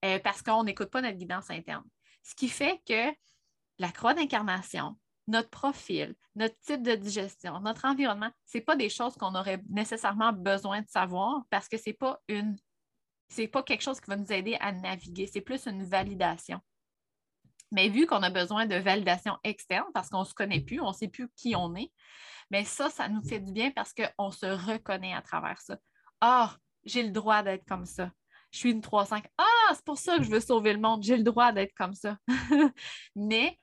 euh, 0.05 0.19
parce 0.19 0.43
qu'on 0.43 0.65
n'écoute 0.65 0.91
pas 0.91 1.01
notre 1.01 1.17
guidance 1.17 1.51
interne. 1.51 1.85
Ce 2.23 2.35
qui 2.35 2.49
fait 2.49 2.81
que 2.87 3.11
la 3.79 3.91
croix 3.91 4.13
d'incarnation, 4.13 4.97
notre 5.31 5.51
profil, 5.51 6.15
notre 6.35 6.59
type 6.61 6.83
de 6.83 6.95
digestion, 6.95 7.61
notre 7.61 7.85
environnement, 7.85 8.31
ce 8.47 8.59
n'est 8.59 8.65
pas 8.65 8.77
des 8.77 8.89
choses 8.89 9.15
qu'on 9.15 9.35
aurait 9.35 9.63
nécessairement 9.69 10.33
besoin 10.33 10.83
de 10.83 10.89
savoir 10.89 11.43
parce 11.51 11.69
que 11.69 11.77
ce 11.77 11.91
n'est 11.91 11.95
pas 11.95 12.21
pas 13.53 13.63
quelque 13.63 13.83
chose 13.83 14.01
qui 14.01 14.11
va 14.11 14.17
nous 14.17 14.33
aider 14.33 14.57
à 14.61 14.73
naviguer, 14.73 15.27
c'est 15.27 15.41
plus 15.41 15.67
une 15.67 15.85
validation. 15.85 16.61
Mais 17.73 17.89
vu 17.89 18.07
qu'on 18.07 18.23
a 18.23 18.31
besoin 18.31 18.67
de 18.67 18.75
validation 18.75 19.39
externe 19.45 19.87
parce 19.95 20.09
qu'on 20.09 20.21
ne 20.21 20.25
se 20.25 20.35
connaît 20.35 20.61
plus, 20.61 20.81
on 20.81 20.89
ne 20.89 20.93
sait 20.95 21.09
plus 21.09 21.29
qui 21.37 21.55
on 21.55 21.75
est, 21.77 21.93
mais 22.51 22.65
ça, 22.65 22.91
ça 22.91 23.09
nous 23.09 23.23
fait 23.23 23.39
du 23.39 23.53
bien 23.53 23.71
parce 23.71 23.95
qu'on 23.95 24.33
se 24.33 24.47
reconnaît 24.47 25.15
à 25.15 25.23
travers 25.23 25.61
ça. 25.61 25.79
Ah, 26.21 26.57
j'ai 26.85 27.05
le 27.05 27.11
droit 27.11 27.43
d'être 27.43 27.65
comme 27.67 27.87
ça. 27.87 28.11
Je 28.51 28.59
suis 28.59 28.73
une 28.73 28.81
3-5. 28.81 29.23
Ah, 29.39 29.45
c'est 29.75 29.85
pour 29.85 29.99
ça 29.99 30.17
que 30.17 30.25
je 30.25 30.31
veux 30.31 30.41
sauver 30.41 30.73
le 30.73 30.81
monde. 30.81 31.05
J'ai 31.05 31.17
le 31.17 31.23
droit 31.23 31.53
d'être 31.53 31.73
comme 31.75 31.95
ça. 31.95 32.19
mais 33.15 33.57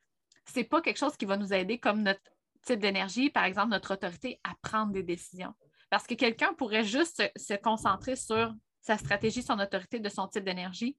ce 0.47 0.59
n'est 0.59 0.65
pas 0.65 0.81
quelque 0.81 0.97
chose 0.97 1.15
qui 1.17 1.25
va 1.25 1.37
nous 1.37 1.53
aider 1.53 1.79
comme 1.79 2.01
notre 2.01 2.21
type 2.63 2.79
d'énergie, 2.79 3.29
par 3.29 3.45
exemple, 3.45 3.69
notre 3.69 3.93
autorité 3.93 4.39
à 4.43 4.53
prendre 4.61 4.91
des 4.91 5.03
décisions. 5.03 5.53
Parce 5.89 6.05
que 6.05 6.15
quelqu'un 6.15 6.53
pourrait 6.53 6.83
juste 6.83 7.21
se, 7.37 7.41
se 7.43 7.53
concentrer 7.53 8.15
sur 8.15 8.53
sa 8.81 8.97
stratégie, 8.97 9.43
son 9.43 9.59
autorité 9.59 9.99
de 9.99 10.09
son 10.09 10.27
type 10.27 10.43
d'énergie 10.43 10.97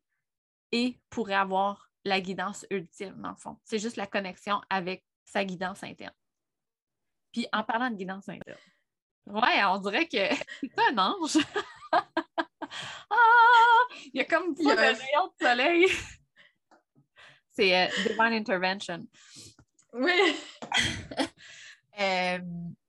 et 0.72 1.00
pourrait 1.10 1.34
avoir 1.34 1.90
la 2.04 2.20
guidance 2.20 2.66
ultime, 2.70 3.14
dans 3.20 3.30
le 3.30 3.36
fond. 3.36 3.58
C'est 3.64 3.78
juste 3.78 3.96
la 3.96 4.06
connexion 4.06 4.60
avec 4.70 5.04
sa 5.24 5.44
guidance 5.44 5.82
interne. 5.82 6.14
Puis 7.32 7.46
en 7.52 7.62
parlant 7.62 7.90
de 7.90 7.96
guidance 7.96 8.28
interne, 8.28 8.58
ouais, 9.26 9.64
on 9.64 9.78
dirait 9.78 10.08
que 10.08 10.16
c'est 10.60 10.78
un 10.90 10.98
ange. 10.98 11.38
ah! 11.92 13.14
Il 14.12 14.18
y 14.18 14.20
a 14.20 14.24
comme 14.24 14.54
pas 14.54 14.74
de 14.74 14.80
rayon 14.80 15.26
de 15.26 15.46
soleil. 15.46 15.86
C'est 17.58 17.76
euh, 17.76 17.86
Divine 18.06 18.34
Intervention. 18.34 19.04
Oui. 19.92 20.12
euh, 22.00 22.38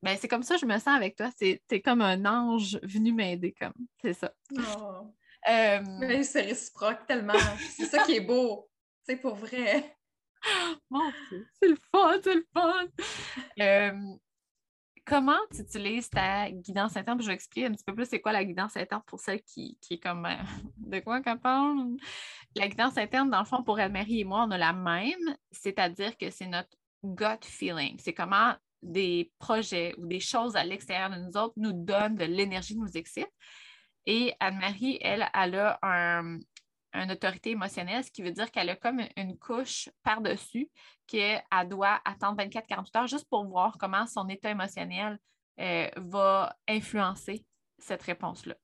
ben, 0.03 0.17
c'est 0.19 0.27
comme 0.27 0.43
ça 0.43 0.55
que 0.55 0.61
je 0.61 0.65
me 0.67 0.77
sens 0.77 0.95
avec 0.95 1.15
toi. 1.15 1.31
C'est 1.35 1.81
comme 1.81 2.01
un 2.01 2.23
ange 2.25 2.79
venu 2.83 3.11
m'aider, 3.11 3.55
comme. 3.59 3.73
C'est 4.01 4.13
ça. 4.13 4.31
Oh. 4.55 5.11
Euh, 5.49 6.23
c'est 6.23 6.41
réciproque 6.41 7.07
tellement. 7.07 7.33
C'est 7.75 7.85
ça 7.85 8.03
qui 8.03 8.17
est 8.17 8.21
beau. 8.21 8.69
C'est 9.03 9.17
pour 9.17 9.35
vrai. 9.35 9.95
Mon 10.89 11.11
c'est 11.59 11.67
le 11.67 11.77
fun, 11.91 12.19
c'est 12.23 12.35
le 12.35 12.45
fun. 12.53 12.87
Comment 15.09 15.39
tu 15.51 15.61
utilises 15.61 16.07
ta 16.07 16.51
guidance 16.51 16.95
interne? 16.95 17.19
Je 17.19 17.25
vais 17.25 17.33
expliquer 17.33 17.65
un 17.65 17.71
petit 17.71 17.83
peu 17.83 17.95
plus 17.95 18.05
c'est 18.05 18.21
quoi 18.21 18.31
la 18.31 18.45
guidance 18.45 18.77
interne 18.77 19.01
pour 19.07 19.19
celle 19.19 19.41
qui, 19.41 19.75
est 19.89 19.97
comme 19.97 20.27
euh, 20.27 20.35
de 20.77 20.99
quoi 20.99 21.19
qu'on 21.23 21.37
parle. 21.37 21.97
La 22.55 22.67
guidance 22.67 22.95
interne, 22.95 23.31
dans 23.31 23.39
le 23.39 23.45
fond, 23.45 23.63
pour 23.63 23.79
Anne-Marie 23.79 24.19
et 24.19 24.23
moi, 24.23 24.45
on 24.47 24.51
a 24.51 24.57
la 24.59 24.71
même, 24.71 25.35
c'est-à-dire 25.51 26.15
que 26.15 26.29
c'est 26.29 26.45
notre 26.45 26.69
gut 27.03 27.43
feeling. 27.43 27.97
C'est 27.99 28.13
comment 28.13 28.53
des 28.83 29.31
projets 29.39 29.95
ou 29.97 30.05
des 30.05 30.19
choses 30.19 30.55
à 30.55 30.63
l'extérieur 30.63 31.09
de 31.09 31.15
nous 31.15 31.35
autres 31.37 31.55
nous 31.57 31.73
donnent 31.73 32.15
de 32.15 32.25
l'énergie, 32.25 32.77
nous 32.77 32.95
excitent. 32.95 33.33
Et 34.05 34.35
Anne-Marie, 34.39 34.99
elle, 35.01 35.27
elle 35.33 35.55
a 35.55 35.79
un, 35.81 36.37
une 36.93 37.11
autorité 37.11 37.51
émotionnelle, 37.51 38.03
ce 38.03 38.11
qui 38.11 38.21
veut 38.21 38.31
dire 38.31 38.51
qu'elle 38.51 38.69
a 38.69 38.75
comme 38.75 39.01
une 39.15 39.37
couche 39.37 39.89
par-dessus 40.03 40.69
qu'elle 41.07 41.43
doit 41.67 41.99
attendre 42.05 42.41
24-48 42.43 42.97
heures 42.97 43.07
juste 43.07 43.29
pour 43.29 43.45
voir 43.45 43.77
comment 43.79 44.05
son 44.07 44.27
état 44.29 44.49
émotionnel 44.49 45.19
euh, 45.59 45.89
va 45.97 46.55
influencer 46.67 47.45
cette 47.77 48.03
réponse-là. 48.03 48.55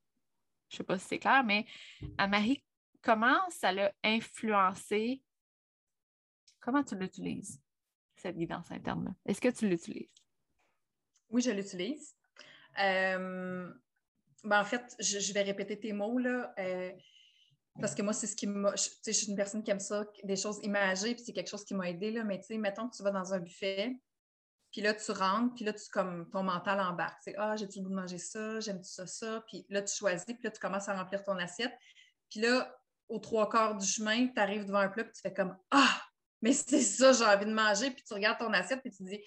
Je 0.69 0.75
ne 0.75 0.77
sais 0.77 0.83
pas 0.83 0.97
si 0.97 1.07
c'est 1.07 1.19
clair, 1.19 1.43
mais 1.43 1.65
Anne-Marie, 2.17 2.63
comment 3.01 3.39
ça 3.49 3.71
l'a 3.71 3.93
influencé? 4.03 5.21
Comment 6.59 6.83
tu 6.83 6.95
l'utilises, 6.97 7.61
cette 8.15 8.37
guidance 8.37 8.71
interne-là? 8.71 9.11
Est-ce 9.25 9.41
que 9.41 9.49
tu 9.49 9.67
l'utilises? 9.69 10.11
Oui, 11.29 11.41
je 11.41 11.51
l'utilise. 11.51 12.15
Euh, 12.79 13.71
ben, 14.43 14.61
en 14.61 14.65
fait, 14.65 14.95
je, 14.99 15.33
vais 15.33 15.43
répéter 15.43 15.79
tes 15.79 15.93
mots. 15.93 16.17
Là. 16.17 16.53
Euh, 16.59 16.91
parce 17.79 17.93
que 17.93 18.01
moi, 18.01 18.13
c'est 18.13 18.27
ce 18.27 18.35
qui 18.35 18.47
m'a. 18.47 18.71
Tu 18.73 18.83
sais, 18.83 19.11
je 19.11 19.17
suis 19.17 19.27
une 19.27 19.35
personne 19.35 19.63
qui 19.63 19.71
aime 19.71 19.79
ça, 19.79 20.05
des 20.23 20.35
choses 20.35 20.59
imagées, 20.63 21.13
puis 21.15 21.23
c'est 21.25 21.33
quelque 21.33 21.49
chose 21.49 21.65
qui 21.65 21.73
m'a 21.73 21.89
aidé. 21.89 22.11
Mais 22.23 22.39
tu 22.39 22.47
sais, 22.47 22.57
mettons 22.57 22.87
que 22.87 22.95
tu 22.95 23.03
vas 23.03 23.11
dans 23.11 23.33
un 23.33 23.39
buffet, 23.39 23.93
puis 24.71 24.81
là, 24.81 24.93
tu 24.93 25.11
rentres, 25.11 25.55
puis 25.55 25.65
là, 25.65 25.73
tu, 25.73 25.83
comme, 25.91 26.29
ton 26.31 26.43
mental 26.43 26.79
embarque. 26.79 27.21
Sais, 27.23 27.35
ah, 27.37 27.55
j'ai-tu 27.55 27.79
le 27.79 27.85
goût 27.85 27.91
de 27.91 27.95
manger 27.95 28.17
ça, 28.17 28.59
j'aime 28.59 28.83
ça, 28.83 29.05
ça. 29.07 29.43
Puis 29.47 29.65
là, 29.69 29.81
tu 29.81 29.95
choisis, 29.95 30.25
puis 30.25 30.43
là, 30.43 30.51
tu 30.51 30.59
commences 30.59 30.87
à 30.87 30.97
remplir 30.97 31.23
ton 31.23 31.37
assiette. 31.37 31.73
Puis 32.29 32.41
là, 32.41 32.73
aux 33.09 33.19
trois 33.19 33.49
quarts 33.49 33.77
du 33.77 33.85
chemin, 33.85 34.27
tu 34.27 34.39
arrives 34.39 34.65
devant 34.65 34.79
un 34.79 34.89
plat, 34.89 35.03
puis 35.03 35.13
tu 35.13 35.21
fais 35.21 35.33
comme, 35.33 35.57
ah, 35.71 36.01
mais 36.41 36.53
c'est 36.53 36.81
ça, 36.81 37.11
j'ai 37.11 37.23
envie 37.23 37.45
de 37.45 37.53
manger. 37.53 37.91
Puis 37.91 38.03
tu 38.07 38.13
regardes 38.13 38.37
ton 38.37 38.51
assiette, 38.53 38.81
puis 38.81 38.91
tu 38.91 39.03
dis, 39.03 39.21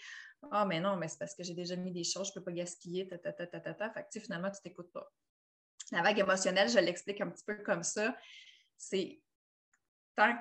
ah, 0.50 0.64
mais 0.64 0.81
non, 0.81 0.97
mais 0.97 1.09
c'est 1.09 1.19
parce 1.19 1.35
que 1.35 1.43
j'ai 1.43 1.55
déjà 1.55 1.76
mis 1.76 1.93
des 1.93 2.05
choses, 2.05 2.28
je 2.28 2.33
ne 2.33 2.35
peux 2.35 2.45
pas 2.45 2.52
gaspiller, 2.52 3.09
ta, 3.09 3.19
ta, 3.19 3.33
ta, 3.33 3.47
ta, 3.47 3.75
ta. 3.75 3.90
Fait 3.90 4.02
que, 4.02 4.09
tu 4.11 4.19
sais, 4.19 4.21
finalement, 4.21 4.50
tu 4.50 4.61
t'écoutes 4.62 4.93
pas. 4.93 5.11
La 5.92 6.02
vague 6.02 6.18
émotionnelle, 6.18 6.68
je 6.68 6.78
l'explique 6.78 7.21
un 7.21 7.30
petit 7.30 7.45
peu 7.45 7.57
comme 7.57 7.83
ça. 7.83 8.16
C'est 8.76 9.21
tant, 10.14 10.35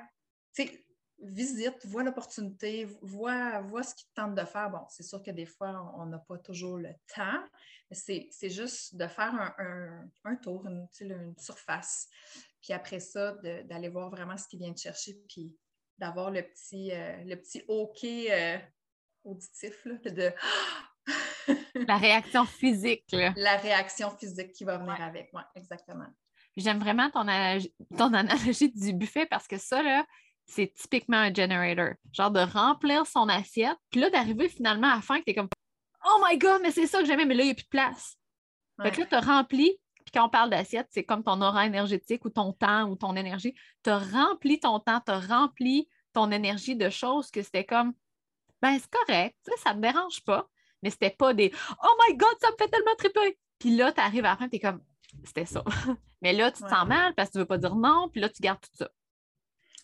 visite, 1.19 1.85
vois 1.85 2.03
l'opportunité, 2.03 2.85
vois, 3.01 3.61
vois 3.61 3.83
ce 3.83 3.95
qui 3.95 4.05
te 4.05 4.13
tente 4.15 4.35
de 4.35 4.45
faire. 4.45 4.69
Bon, 4.69 4.81
c'est 4.89 5.03
sûr 5.03 5.21
que 5.23 5.31
des 5.31 5.45
fois, 5.45 5.93
on 5.97 6.05
n'a 6.05 6.19
pas 6.19 6.37
toujours 6.37 6.77
le 6.77 6.93
temps, 7.13 7.43
mais 7.89 7.97
c'est 7.97 8.49
juste 8.49 8.95
de 8.95 9.07
faire 9.07 9.33
un, 10.23 10.35
tour, 10.35 10.65
une, 10.67 10.87
une, 11.01 11.37
surface. 11.37 12.07
Puis 12.61 12.73
après 12.73 12.99
ça, 12.99 13.33
d'aller 13.63 13.89
voir 13.89 14.09
vraiment 14.09 14.37
ce 14.37 14.47
qui 14.47 14.57
vient 14.57 14.71
de 14.71 14.77
chercher, 14.77 15.19
puis 15.27 15.55
d'avoir 15.97 16.29
le 16.29 16.43
petit, 16.43 16.91
euh, 16.91 17.23
le 17.23 17.35
petit 17.35 17.63
OK 17.67 18.03
euh, 18.03 18.59
auditif, 19.23 19.85
là, 19.85 19.95
de 19.95 20.31
la 21.75 21.97
réaction 21.97 22.45
physique. 22.45 23.05
La 23.35 23.57
réaction 23.57 24.09
physique 24.11 24.51
qui 24.51 24.63
va 24.63 24.77
venir 24.77 25.01
avec. 25.01 25.29
Oui, 25.33 25.41
exactement. 25.55 26.07
J'aime 26.55 26.79
vraiment 26.79 27.09
ton, 27.11 27.25
ton 27.97 28.13
analogie 28.13 28.71
du 28.71 28.93
buffet 28.93 29.25
parce 29.27 29.47
que 29.47 29.57
ça, 29.57 29.83
là, 29.83 30.05
c'est 30.45 30.73
typiquement 30.73 31.17
un 31.17 31.33
generator. 31.33 31.95
Genre 32.13 32.31
de 32.31 32.39
remplir 32.39 33.05
son 33.05 33.29
assiette, 33.29 33.77
puis 33.91 33.99
là, 33.99 34.09
d'arriver 34.09 34.49
finalement 34.49 34.87
à 34.87 34.95
la 34.95 35.01
fin, 35.01 35.19
que 35.19 35.25
tu 35.25 35.31
es 35.31 35.35
comme 35.35 35.49
Oh 36.05 36.23
my 36.25 36.37
God, 36.37 36.61
mais 36.63 36.71
c'est 36.71 36.87
ça 36.87 36.99
que 36.99 37.05
j'aimais, 37.05 37.25
mais 37.25 37.35
là, 37.35 37.43
il 37.43 37.47
n'y 37.47 37.51
a 37.51 37.55
plus 37.55 37.63
de 37.63 37.69
place. 37.69 38.15
Fait 38.81 38.91
que 38.91 39.01
là, 39.01 39.05
tu 39.07 39.15
as 39.15 39.21
rempli, 39.21 39.77
puis 40.05 40.11
quand 40.13 40.25
on 40.25 40.29
parle 40.29 40.49
d'assiette, 40.49 40.87
c'est 40.91 41.03
comme 41.03 41.23
ton 41.23 41.41
aura 41.41 41.65
énergétique 41.65 42.23
ou 42.25 42.29
ton 42.29 42.53
temps 42.53 42.87
ou 42.89 42.95
ton 42.95 43.15
énergie. 43.15 43.53
Tu 43.83 43.89
as 43.89 43.97
rempli 43.97 44.59
ton 44.59 44.79
temps, 44.79 45.01
tu 45.05 45.11
as 45.11 45.19
rempli 45.19 45.89
ton 46.13 46.31
énergie 46.31 46.75
de 46.75 46.89
choses 46.89 47.29
que 47.29 47.41
c'était 47.41 47.65
comme 47.65 47.93
Ben, 48.61 48.79
c'est 48.79 48.89
correct, 48.89 49.37
ça 49.63 49.73
ne 49.73 49.77
me 49.77 49.81
dérange 49.81 50.23
pas 50.23 50.47
mais 50.83 50.89
c'était 50.89 51.09
pas 51.09 51.33
des 51.33 51.51
Oh 51.83 51.95
my 52.07 52.15
God, 52.15 52.35
ça 52.41 52.51
me 52.51 52.55
fait 52.57 52.69
tellement 52.69 52.95
triper. 52.97 53.37
Puis 53.59 53.75
là, 53.75 53.91
tu 53.91 53.99
arrives 54.01 54.25
à 54.25 54.29
la 54.29 54.37
fin, 54.37 54.49
tu 54.49 54.57
es 54.57 54.59
comme 54.59 54.81
C'était 55.23 55.45
ça. 55.45 55.63
mais 56.21 56.33
là, 56.33 56.51
tu 56.51 56.63
te 56.63 56.69
sens 56.69 56.87
mal 56.87 57.13
parce 57.15 57.29
que 57.29 57.33
tu 57.33 57.39
veux 57.39 57.45
pas 57.45 57.57
dire 57.57 57.75
non, 57.75 58.09
puis 58.09 58.21
là, 58.21 58.29
tu 58.29 58.41
gardes 58.41 58.61
tout 58.61 58.69
ça. 58.73 58.89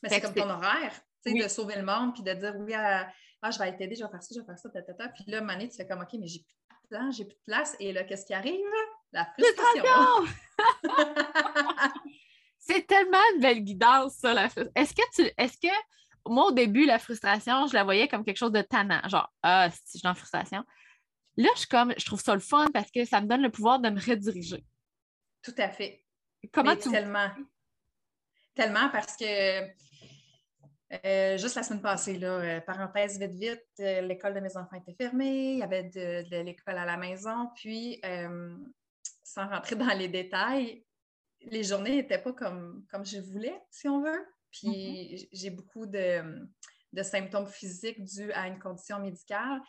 Mais 0.02 0.10
c'est 0.10 0.22
comme 0.22 0.34
ton 0.34 0.50
horaire. 0.50 0.94
de 1.26 1.48
sauver 1.48 1.76
le 1.76 1.86
monde, 1.86 2.14
puis 2.14 2.24
de 2.24 2.34
dire 2.34 2.54
oui, 2.58 2.74
ah, 2.76 3.52
je 3.52 3.60
vais 3.60 3.76
t'aider, 3.76 3.96
je 3.96 4.04
vais 4.04 4.10
faire 4.10 4.24
ça, 4.24 4.30
je 4.34 4.40
vais 4.40 4.46
faire 4.46 4.58
ça, 4.58 4.70
ta, 4.70 5.10
Puis 5.10 5.26
là, 5.28 5.42
Mané, 5.42 5.68
tu 5.68 5.76
fais 5.76 5.86
comme, 5.86 6.02
OK, 6.02 6.14
mais 6.14 6.28
j'ai 6.28 6.40
plus 6.40 6.90
de 6.90 6.98
temps, 6.98 7.12
j'ai 7.12 7.26
plus 7.26 7.36
de 7.36 7.44
place. 7.46 7.76
Et 7.80 7.92
là, 7.92 8.04
qu'est-ce 8.04 8.26
qui 8.26 8.34
arrive? 8.34 8.60
La 9.12 9.26
frustration. 9.26 10.26
C'est 12.60 12.88
tellement 12.88 13.20
une 13.36 13.42
belle 13.42 13.60
guidance, 13.60 14.14
ça, 14.14 14.34
la 14.34 14.46
Est-ce 14.76 14.94
que 14.94 15.02
tu. 15.14 15.30
Est-ce 15.38 15.58
que 15.58 15.74
moi, 16.26 16.48
au 16.48 16.52
début, 16.52 16.86
la 16.86 17.00
frustration, 17.00 17.68
je 17.68 17.74
la 17.74 17.84
voyais 17.84 18.08
comme 18.08 18.24
quelque 18.24 18.38
chose 18.38 18.54
de 18.54 18.62
tannant. 18.62 19.02
Genre, 19.10 19.30
ah, 19.44 19.70
si 19.70 19.96
je 19.96 20.00
suis 20.00 20.08
en 20.08 20.14
frustration? 20.14 20.64
Là, 21.38 21.50
je, 21.58 21.66
comme, 21.66 21.94
je 21.98 22.06
trouve 22.06 22.22
ça 22.22 22.34
le 22.34 22.40
fun 22.40 22.68
parce 22.74 22.92
que 22.92 23.06
ça 23.06 23.22
me 23.22 23.28
donne 23.28 23.42
le 23.42 23.50
pouvoir 23.50 23.80
de 23.80 23.90
me 23.90 24.00
rediriger. 24.00 24.64
Tout 25.42 25.56
à 25.58 25.70
fait. 25.70 26.04
Comment 26.52 26.76
tu. 26.76 26.90
Tellement. 26.90 27.30
Tellement 28.54 28.90
parce 28.90 29.18
que 29.18 29.68
euh, 31.06 31.38
juste 31.38 31.56
la 31.56 31.64
semaine 31.64 31.82
passée, 31.82 32.20
là, 32.20 32.40
euh, 32.40 32.62
parenthèse 32.62 33.18
vite, 33.18 33.32
vite, 33.32 33.64
euh, 33.80 34.02
l'école 34.02 34.36
de 34.36 34.40
mes 34.40 34.56
enfants 34.56 34.76
était 34.76 34.94
fermée, 34.94 35.54
il 35.54 35.58
y 35.60 35.64
avait 35.64 35.84
de, 35.84 36.44
l'école 36.44 36.78
à 36.78 36.86
la 36.86 36.98
maison, 36.98 37.50
puis 37.56 38.00
sans 39.24 39.48
rentrer 39.48 39.76
dans 39.76 39.98
les 39.98 40.08
détails, 40.08 40.86
les 41.42 41.64
journées 41.64 41.96
n'étaient 41.96 42.20
pas 42.20 42.34
comme, 42.34 42.86
comme 42.92 43.06
je 43.06 43.18
voulais, 43.18 43.60
si 43.72 43.88
on 43.90 44.02
veut. 44.02 44.26
Puis 44.52 44.70
mm-hmm. 44.70 45.28
j'ai 45.32 45.50
beaucoup 45.50 45.88
de, 45.88 46.48
de, 46.94 47.04
symptômes 47.04 47.48
physiques 47.48 48.04
dus 48.04 48.32
à 48.34 48.48
une 48.48 48.60
condition 48.60 49.00
médicale. 49.00 49.62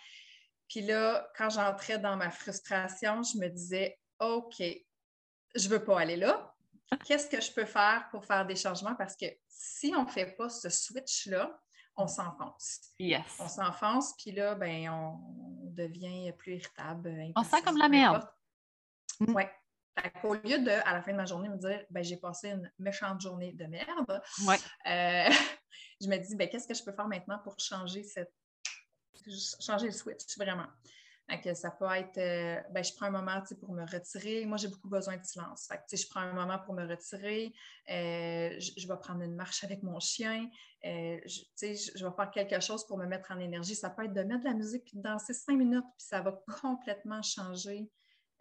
Puis 0.69 0.83
là, 0.83 1.29
quand 1.37 1.51
j'entrais 1.51 1.99
dans 1.99 2.17
ma 2.17 2.31
frustration, 2.31 3.23
je 3.23 3.39
me 3.39 3.49
disais, 3.49 3.99
OK, 4.21 4.57
je 4.59 5.69
ne 5.69 5.69
veux 5.69 5.85
pas 5.85 6.01
aller 6.01 6.17
là 6.17 6.55
qu'est-ce 7.05 7.29
que 7.29 7.41
je 7.41 7.53
peux 7.53 7.65
faire 7.65 8.09
pour 8.11 8.25
faire 8.25 8.47
des 8.47 8.57
changements? 8.57 8.95
Parce 8.95 9.17
que 9.17 9.27
si 9.49 9.93
on 9.97 10.05
ne 10.05 10.09
fait 10.09 10.35
pas 10.37 10.49
ce 10.49 10.69
switch-là, 10.69 11.59
on 11.97 12.07
s'enfonce. 12.07 12.81
Yes. 12.99 13.23
On 13.39 13.49
s'enfonce, 13.49 14.15
puis 14.17 14.33
là, 14.33 14.55
ben, 14.55 14.89
on 14.91 15.19
devient 15.71 16.33
plus 16.37 16.55
irritable. 16.55 17.33
On 17.37 17.45
sent 17.45 17.63
comme 17.63 17.77
la 17.77 17.89
merde. 17.89 18.29
Mm. 19.21 19.35
Oui. 19.35 19.45
Au 20.25 20.35
lieu 20.35 20.59
de, 20.59 20.71
à 20.71 20.93
la 20.93 21.03
fin 21.03 21.13
de 21.13 21.17
ma 21.17 21.25
journée, 21.25 21.49
me 21.49 21.57
dire, 21.57 21.85
ben, 21.91 22.03
j'ai 22.03 22.17
passé 22.17 22.51
une 22.51 22.71
méchante 22.79 23.21
journée 23.21 23.53
de 23.53 23.65
merde, 23.67 24.23
ouais. 24.47 24.57
Euh, 24.87 25.31
je 26.01 26.09
me 26.09 26.17
dis, 26.17 26.35
ben, 26.35 26.49
qu'est-ce 26.49 26.67
que 26.67 26.75
je 26.75 26.83
peux 26.83 26.93
faire 26.93 27.07
maintenant 27.07 27.39
pour 27.39 27.55
changer 27.61 28.03
cette 28.03 28.35
changer 29.61 29.87
le 29.87 29.93
switch, 29.93 30.37
vraiment 30.39 30.69
ça 31.55 31.71
peut 31.71 31.87
être, 31.87 32.19
euh, 32.19 32.61
ben, 32.71 32.85
je 32.85 32.93
prends 32.95 33.07
un 33.07 33.11
moment 33.11 33.43
pour 33.61 33.73
me 33.73 33.83
retirer. 33.83 34.45
Moi, 34.47 34.59
j'ai 34.59 34.69
beaucoup 34.69 34.89
besoin 34.89 35.17
de 35.17 35.25
silence. 35.25 35.69
je 35.91 36.07
prends 36.09 36.21
un 36.21 36.33
moment 36.33 36.59
pour 36.59 36.75
me 36.75 36.87
retirer. 36.87 37.53
Euh, 37.91 38.59
je, 38.59 38.87
vais 38.87 38.97
prendre 38.99 39.23
une 39.23 39.35
marche 39.35 39.65
avec 39.65 39.83
mon 39.83 39.99
chien. 40.01 40.49
Euh, 40.85 41.19
je, 41.25 41.41
je, 41.61 42.05
vais 42.05 42.13
faire 42.15 42.31
quelque 42.31 42.61
chose 42.61 42.87
pour 42.87 42.99
me 42.99 43.07
mettre 43.07 43.33
en 43.33 43.39
énergie. 43.39 43.75
Ça 43.75 43.91
peut 43.91 44.05
être 44.05 44.13
de 44.13 44.23
mettre 44.23 44.41
de 44.41 44.49
la 44.49 44.55
musique 44.55 44.93
et 44.93 44.97
de 44.97 45.03
danser 45.03 45.33
cinq 45.33 45.57
minutes, 45.57 45.85
puis 45.97 46.07
ça 46.07 46.21
va 46.21 46.39
complètement 46.61 47.23
changer 47.23 47.91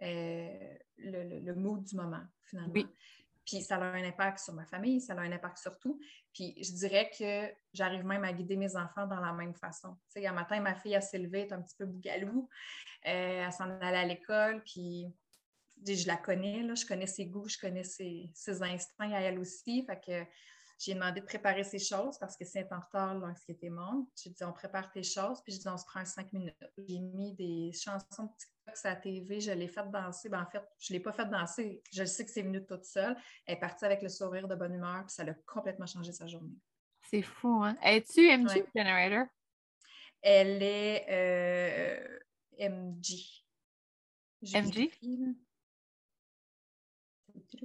le, 0.01 1.39
le, 1.39 1.55
mood 1.55 1.83
du 1.83 1.95
moment, 1.95 2.23
finalement. 2.41 2.73
Puis 3.45 3.61
ça 3.61 3.75
a 3.75 3.79
un 3.81 4.03
impact 4.03 4.39
sur 4.39 4.53
ma 4.53 4.65
famille, 4.65 5.01
ça 5.01 5.13
a 5.13 5.19
un 5.19 5.31
impact 5.31 5.57
sur 5.57 5.77
tout. 5.79 5.99
Puis 6.33 6.55
je 6.63 6.71
dirais 6.71 7.11
que 7.17 7.53
j'arrive 7.73 8.05
même 8.05 8.23
à 8.23 8.33
guider 8.33 8.55
mes 8.55 8.75
enfants 8.75 9.05
dans 9.05 9.19
la 9.19 9.33
même 9.33 9.53
façon. 9.53 9.95
Tu 10.13 10.21
sais, 10.21 10.27
un 10.27 10.33
matin, 10.33 10.59
ma 10.61 10.75
fille, 10.75 10.95
a 10.95 11.01
s'est 11.01 11.21
est 11.21 11.51
un 11.51 11.61
petit 11.61 11.75
peu 11.77 11.85
bougalou. 11.85 12.47
Euh, 13.05 13.43
elle 13.45 13.51
s'en 13.51 13.69
allait 13.81 13.97
à 13.97 14.05
l'école, 14.05 14.63
puis 14.63 15.07
je 15.85 16.07
la 16.07 16.17
connais, 16.17 16.63
là, 16.63 16.75
je 16.75 16.85
connais 16.85 17.07
ses 17.07 17.25
goûts, 17.25 17.47
je 17.47 17.57
connais 17.57 17.83
ses, 17.83 18.31
instincts 18.61 19.11
à 19.11 19.19
elle 19.21 19.39
aussi. 19.39 19.85
Fait 19.85 19.99
que 19.99 20.23
j'ai 20.79 20.93
demandé 20.93 21.21
de 21.21 21.25
préparer 21.25 21.63
ses 21.63 21.79
choses 21.79 22.17
parce 22.19 22.35
que 22.35 22.45
c'est 22.45 22.71
en 22.71 22.79
retard, 22.79 23.15
l'anxiété 23.15 23.69
monte. 23.69 24.09
J'ai 24.21 24.31
dit, 24.31 24.43
on 24.43 24.51
prépare 24.51 24.91
tes 24.91 25.03
choses, 25.03 25.41
puis 25.41 25.53
je 25.53 25.59
dis, 25.59 25.67
on 25.67 25.77
se 25.77 25.85
prend 25.85 26.03
cinq 26.05 26.33
minutes. 26.33 26.55
J'ai 26.77 26.99
mis 26.99 27.33
des 27.33 27.71
chansons 27.73 28.23
de 28.23 28.31
TikTok 28.37 28.77
sur 28.77 28.89
la 28.89 28.95
TV, 28.95 29.39
je 29.39 29.51
l'ai 29.51 29.67
fait 29.67 29.89
danser. 29.89 30.29
Ben, 30.29 30.41
en 30.41 30.49
fait, 30.49 30.63
je 30.79 30.93
ne 30.93 30.97
l'ai 30.97 31.03
pas 31.03 31.13
fait 31.13 31.25
danser. 31.25 31.81
Je 31.91 32.03
sais 32.03 32.25
que 32.25 32.31
c'est 32.31 32.41
venu 32.41 32.65
toute 32.65 32.85
seule. 32.85 33.15
Elle 33.45 33.55
est 33.55 33.59
partie 33.59 33.85
avec 33.85 34.01
le 34.01 34.09
sourire 34.09 34.47
de 34.47 34.55
bonne 34.55 34.73
humeur, 34.73 35.05
puis 35.05 35.13
ça 35.13 35.23
a 35.23 35.33
complètement 35.45 35.85
changé 35.85 36.11
sa 36.11 36.27
journée. 36.27 36.57
C'est 37.09 37.21
fou, 37.21 37.63
hein? 37.63 37.77
Es-tu 37.83 38.21
MG 38.21 38.65
Generator? 38.75 39.27
Elle 40.21 40.63
est 40.63 41.05
euh, 41.09 42.69
MG. 42.69 43.43
MG? 44.41 44.89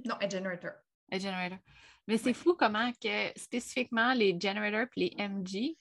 Non, 0.05 0.19
est 0.19 0.29
Generator. 0.29 0.71
Est 1.11 1.19
Generator. 1.19 1.59
Mais 2.09 2.17
c'est 2.17 2.33
fou 2.33 2.55
comment 2.55 2.91
que 2.93 3.39
spécifiquement 3.39 4.13
les 4.13 4.35
generators 4.39 4.87
et 4.95 5.11
les 5.15 5.27
MG, 5.27 5.77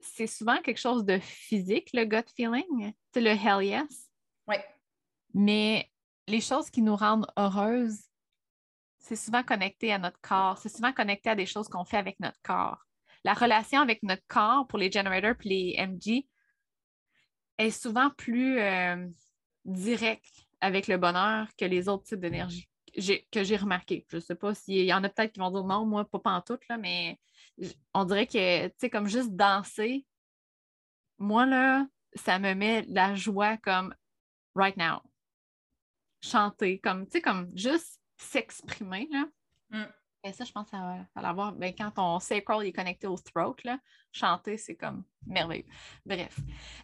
c'est 0.00 0.26
souvent 0.26 0.60
quelque 0.60 0.78
chose 0.78 1.02
de 1.06 1.18
physique, 1.18 1.88
le 1.94 2.04
gut 2.04 2.28
feeling. 2.36 2.92
C'est 3.14 3.22
le 3.22 3.30
hell 3.30 3.64
yes. 3.64 4.10
Oui. 4.46 4.56
Mais 5.32 5.90
les 6.26 6.42
choses 6.42 6.68
qui 6.68 6.82
nous 6.82 6.94
rendent 6.94 7.26
heureuses, 7.38 8.02
c'est 8.98 9.16
souvent 9.16 9.42
connecté 9.42 9.94
à 9.94 9.98
notre 9.98 10.20
corps. 10.20 10.58
C'est 10.58 10.68
souvent 10.68 10.92
connecté 10.92 11.30
à 11.30 11.34
des 11.34 11.46
choses 11.46 11.68
qu'on 11.68 11.86
fait 11.86 11.96
avec 11.96 12.20
notre 12.20 12.38
corps. 12.42 12.84
La 13.24 13.32
relation 13.32 13.80
avec 13.80 14.02
notre 14.02 14.26
corps 14.28 14.66
pour 14.66 14.78
les 14.78 14.92
generators 14.92 15.36
et 15.42 15.48
les 15.48 15.86
MG 15.86 16.28
est 17.56 17.70
souvent 17.70 18.10
plus 18.10 18.60
euh, 18.60 19.08
directe 19.64 20.46
avec 20.60 20.86
le 20.86 20.98
bonheur 20.98 21.48
que 21.56 21.64
les 21.64 21.88
autres 21.88 22.04
types 22.04 22.20
d'énergie 22.20 22.68
que 22.92 23.44
j'ai 23.44 23.56
remarqué. 23.56 24.04
Je 24.08 24.16
ne 24.16 24.20
sais 24.20 24.34
pas 24.34 24.54
s'il 24.54 24.84
y 24.84 24.92
en 24.92 25.04
a 25.04 25.08
peut-être 25.08 25.32
qui 25.32 25.40
vont 25.40 25.50
dire 25.50 25.64
non, 25.64 25.84
moi, 25.84 26.08
pas 26.08 26.18
pantoute, 26.18 26.66
là, 26.68 26.78
mais 26.78 27.18
on 27.94 28.04
dirait 28.04 28.26
que, 28.26 28.68
tu 28.68 28.74
sais, 28.78 28.90
comme 28.90 29.08
juste 29.08 29.30
danser, 29.30 30.06
moi, 31.18 31.46
là, 31.46 31.86
ça 32.14 32.38
me 32.38 32.54
met 32.54 32.84
la 32.88 33.14
joie 33.14 33.56
comme 33.56 33.94
right 34.54 34.76
now. 34.76 35.00
Chanter, 36.20 36.78
comme, 36.80 37.06
tu 37.06 37.12
sais, 37.12 37.22
comme 37.22 37.50
juste 37.56 38.00
s'exprimer, 38.16 39.08
là. 39.10 39.26
Mm. 39.70 39.92
Et 40.24 40.32
ça, 40.32 40.44
je 40.44 40.52
pense 40.52 40.72
à, 40.74 41.06
l'avoir. 41.16 41.52
Ben, 41.52 41.72
quand 41.76 41.92
ton 41.92 42.18
sacral 42.18 42.66
est 42.66 42.72
connecté 42.72 43.06
au 43.06 43.16
throat, 43.16 43.54
là, 43.64 43.78
chanter, 44.10 44.56
c'est 44.56 44.74
comme 44.74 45.04
merveilleux. 45.26 45.64
Bref. 46.04 46.38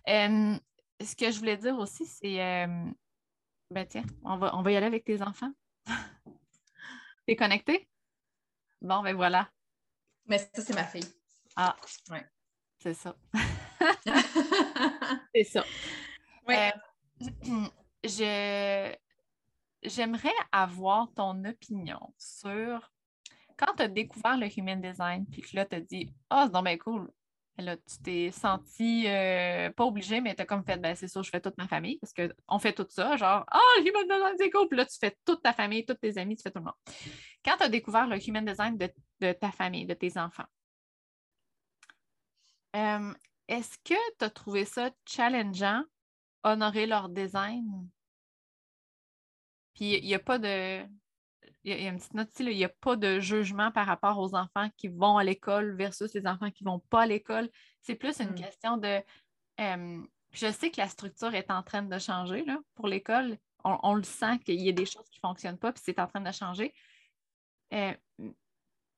ce 0.06 1.16
que 1.16 1.30
je 1.30 1.38
voulais 1.38 1.56
dire 1.56 1.76
aussi, 1.76 2.06
c'est. 2.06 2.36
ben 3.70 3.86
tiens, 3.88 4.04
on 4.22 4.36
va, 4.36 4.56
on 4.56 4.62
va 4.62 4.70
y 4.70 4.76
aller 4.76 4.86
avec 4.86 5.04
tes 5.04 5.20
enfants. 5.20 5.52
T'es 7.26 7.36
connecté? 7.36 7.88
Bon, 8.80 9.02
ben 9.02 9.16
voilà. 9.16 9.50
Mais 10.26 10.38
ça, 10.38 10.62
c'est 10.62 10.74
ma 10.74 10.84
fille. 10.84 11.04
Ah, 11.56 11.76
ouais. 12.10 12.24
C'est 12.78 12.94
ça. 12.94 13.16
c'est 15.34 15.44
ça. 15.44 15.64
Ouais. 16.46 16.72
Euh, 17.22 17.68
je... 18.04 18.94
J'aimerais 19.82 20.32
avoir 20.50 21.12
ton 21.14 21.44
opinion 21.44 22.14
sur 22.18 22.90
quand 23.56 23.74
tu 23.76 23.82
as 23.82 23.88
découvert 23.88 24.36
le 24.36 24.48
human 24.58 24.80
design, 24.80 25.26
puis 25.26 25.42
que 25.42 25.56
là, 25.56 25.66
tu 25.66 25.76
as 25.76 25.80
dit 25.80 26.12
Ah, 26.30 26.48
oh, 26.52 26.60
c'est 26.64 26.78
cool, 26.78 27.10
Là, 27.58 27.76
tu 27.76 27.98
t'es 28.02 28.30
senti 28.32 29.06
euh, 29.06 29.70
pas 29.70 29.84
obligé, 29.84 30.20
mais 30.20 30.34
tu 30.34 30.42
as 30.42 30.44
comme 30.44 30.64
fait, 30.64 30.76
ben 30.76 30.96
c'est 30.96 31.06
sûr, 31.06 31.22
je 31.22 31.30
fais 31.30 31.40
toute 31.40 31.56
ma 31.56 31.68
famille, 31.68 31.98
parce 32.00 32.12
qu'on 32.12 32.58
fait 32.58 32.72
tout 32.72 32.86
ça, 32.88 33.16
genre, 33.16 33.44
ah, 33.48 33.60
oh, 33.60 33.80
le 33.80 33.88
human 33.88 34.02
design, 34.02 34.34
c'est 34.36 34.50
cool. 34.50 34.68
Puis 34.68 34.76
là, 34.76 34.84
tu 34.84 34.98
fais 34.98 35.16
toute 35.24 35.40
ta 35.40 35.52
famille, 35.52 35.84
tous 35.84 35.94
tes 35.94 36.18
amis, 36.18 36.36
tu 36.36 36.42
fais 36.42 36.50
tout 36.50 36.58
le 36.58 36.64
monde. 36.64 36.74
Quand 37.44 37.56
tu 37.56 37.62
as 37.62 37.68
découvert 37.68 38.08
le 38.08 38.18
human 38.26 38.44
design 38.44 38.76
de, 38.76 39.32
ta 39.32 39.52
famille, 39.52 39.86
de 39.86 39.94
tes 39.94 40.18
enfants, 40.18 40.46
euh, 42.74 43.14
est-ce 43.46 43.78
que 43.84 43.94
tu 44.18 44.24
as 44.24 44.30
trouvé 44.30 44.64
ça 44.64 44.90
challengeant, 45.06 45.84
honorer 46.42 46.86
leur 46.86 47.08
design? 47.08 47.88
Puis 49.74 49.96
il 49.98 50.04
n'y 50.04 50.14
a 50.14 50.18
pas 50.18 50.38
de 50.38 50.84
il 51.64 51.82
y, 51.82 51.86
a 51.86 51.88
une 51.88 51.96
petite 51.96 52.14
note 52.14 52.30
ici, 52.32 52.44
il 52.44 52.56
n'y 52.56 52.64
a 52.64 52.68
pas 52.68 52.94
de 52.96 53.20
jugement 53.20 53.72
par 53.72 53.86
rapport 53.86 54.18
aux 54.18 54.34
enfants 54.34 54.68
qui 54.76 54.88
vont 54.88 55.16
à 55.16 55.24
l'école 55.24 55.74
versus 55.76 56.12
les 56.12 56.26
enfants 56.26 56.50
qui 56.50 56.62
ne 56.64 56.70
vont 56.70 56.80
pas 56.90 57.02
à 57.02 57.06
l'école. 57.06 57.48
C'est 57.80 57.94
plus 57.94 58.20
une 58.20 58.30
hmm. 58.30 58.34
question 58.34 58.76
de. 58.76 59.00
je 59.58 60.52
sais 60.52 60.70
que 60.70 60.80
la 60.80 60.88
structure 60.88 61.34
est 61.34 61.50
en 61.50 61.62
train 61.62 61.82
de 61.82 61.98
changer 61.98 62.44
là, 62.44 62.58
pour 62.74 62.86
l'école. 62.86 63.38
On, 63.64 63.94
le 63.94 64.02
sent 64.02 64.40
qu'il 64.40 64.60
y 64.60 64.68
a 64.68 64.72
des 64.72 64.84
choses 64.84 65.08
qui 65.08 65.18
ne 65.22 65.26
fonctionnent 65.26 65.58
pas, 65.58 65.72
puis 65.72 65.82
c'est 65.82 65.98
en 65.98 66.06
train 66.06 66.20
de 66.20 66.30
changer. 66.30 66.74
Euh, 67.72 67.94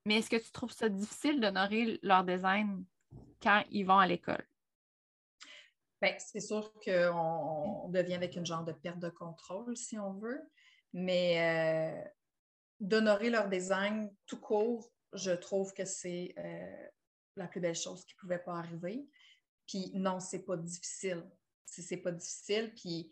mais 0.05 0.17
est-ce 0.17 0.29
que 0.29 0.35
tu 0.35 0.51
trouves 0.51 0.73
ça 0.73 0.89
difficile 0.89 1.39
d'honorer 1.39 1.99
leur 2.03 2.25
design 2.25 2.83
quand 3.41 3.63
ils 3.71 3.85
vont 3.85 3.97
à 3.97 4.05
l'école? 4.05 4.45
Bien, 6.01 6.15
c'est 6.19 6.41
sûr 6.41 6.73
qu'on 6.83 7.87
devient 7.89 8.15
avec 8.15 8.35
une 8.35 8.45
genre 8.45 8.65
de 8.65 8.73
perte 8.73 8.99
de 8.99 9.09
contrôle, 9.09 9.77
si 9.77 9.97
on 9.97 10.13
veut. 10.13 10.41
Mais 10.91 11.39
euh, 11.39 12.09
d'honorer 12.79 13.29
leur 13.29 13.49
design 13.49 14.13
tout 14.25 14.39
court, 14.39 14.91
je 15.13 15.31
trouve 15.31 15.73
que 15.73 15.85
c'est 15.85 16.33
euh, 16.37 16.87
la 17.35 17.47
plus 17.47 17.59
belle 17.59 17.75
chose 17.75 18.05
qui 18.05 18.13
ne 18.15 18.19
pouvait 18.19 18.39
pas 18.39 18.57
arriver. 18.57 19.07
Puis 19.67 19.91
non, 19.93 20.19
c'est 20.19 20.43
pas 20.43 20.57
difficile. 20.57 21.23
C'est 21.65 21.97
pas 21.97 22.11
difficile, 22.11 22.73
puis 22.75 23.11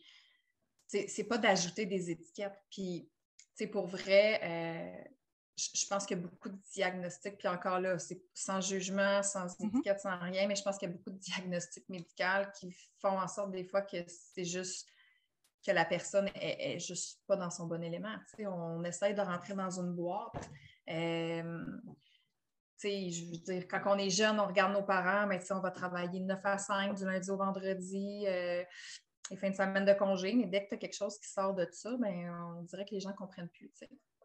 c'est 0.88 1.26
pas 1.26 1.38
d'ajouter 1.38 1.86
des 1.86 2.10
étiquettes. 2.10 2.58
Puis, 2.72 3.10
c'est 3.54 3.68
pour 3.68 3.88
vrai, 3.88 4.40
euh, 4.44 5.10
je 5.58 5.88
pense 5.88 6.06
qu'il 6.06 6.18
y 6.18 6.20
a 6.20 6.24
beaucoup 6.24 6.50
de 6.50 6.58
diagnostics, 6.74 7.38
puis 7.38 7.48
encore 7.48 7.80
là, 7.80 7.98
c'est 8.00 8.22
sans 8.34 8.62
jugement, 8.62 9.24
sans 9.24 9.46
mm-hmm. 9.46 9.68
étiquette, 9.68 10.00
sans 10.00 10.18
rien, 10.20 10.48
mais 10.48 10.56
je 10.56 10.64
pense 10.64 10.78
qu'il 10.78 10.90
y 10.90 10.92
a 10.92 10.96
beaucoup 10.96 11.12
de 11.12 11.18
diagnostics 11.18 11.88
médicaux 11.90 12.50
qui 12.60 12.72
font 13.00 13.20
en 13.20 13.28
sorte 13.28 13.52
des 13.52 13.66
fois 13.66 13.82
que 13.82 13.98
c'est 14.08 14.46
juste 14.46 14.88
que 15.66 15.72
la 15.72 15.86
personne 15.86 16.30
est, 16.36 16.80
juste 16.80 17.22
pas 17.28 17.36
dans 17.36 17.50
son 17.50 17.66
bon 17.68 17.82
élément. 17.82 18.16
on 18.40 18.84
essaye 18.84 19.14
de 19.14 19.22
rentrer 19.22 19.54
dans 19.56 19.80
une 19.80 19.94
boîte. 19.94 20.50
Euh, 20.90 21.66
je 22.84 23.32
veux 23.32 23.38
dire, 23.38 23.68
quand 23.68 23.82
on 23.86 23.98
est 23.98 24.10
jeune, 24.10 24.40
on 24.40 24.46
regarde 24.46 24.74
nos 24.74 24.84
parents, 24.84 25.26
mais 25.28 25.40
on 25.52 25.60
va 25.60 25.72
travailler 25.72 26.20
de 26.20 26.26
9 26.26 26.40
à 26.44 26.58
5 26.58 26.96
du 26.96 27.06
lundi 27.06 27.32
au 27.32 27.38
vendredi, 27.38 28.26
euh, 28.28 28.64
les 29.32 29.38
fins 29.38 29.50
de 29.50 29.56
semaine 29.56 29.86
de 29.86 29.94
congé, 29.94 30.34
mais 30.36 30.46
dès 30.46 30.64
que 30.64 30.70
tu 30.70 30.76
as 30.76 30.78
quelque 30.78 30.96
chose 30.96 31.18
qui 31.18 31.28
sort 31.28 31.56
de 31.56 31.68
ça, 31.72 31.96
ben, 31.98 32.56
on 32.58 32.62
dirait 32.64 32.86
que 32.86 32.94
les 32.94 33.00
gens 33.00 33.10
ne 33.10 33.16
comprennent 33.16 33.50
plus. 33.50 33.72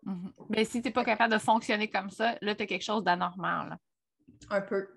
Mm-hmm. 0.05 0.33
Mais 0.50 0.64
si 0.64 0.83
tu 0.83 0.88
n'es 0.88 0.92
pas 0.92 1.05
capable 1.05 1.33
de 1.33 1.38
fonctionner 1.38 1.88
comme 1.88 2.11
ça, 2.11 2.37
là, 2.42 2.55
tu 2.55 2.62
as 2.62 2.66
quelque 2.66 2.85
chose 2.85 3.03
d'anormal. 3.03 3.79
Un 4.50 4.61
peu. 4.61 4.88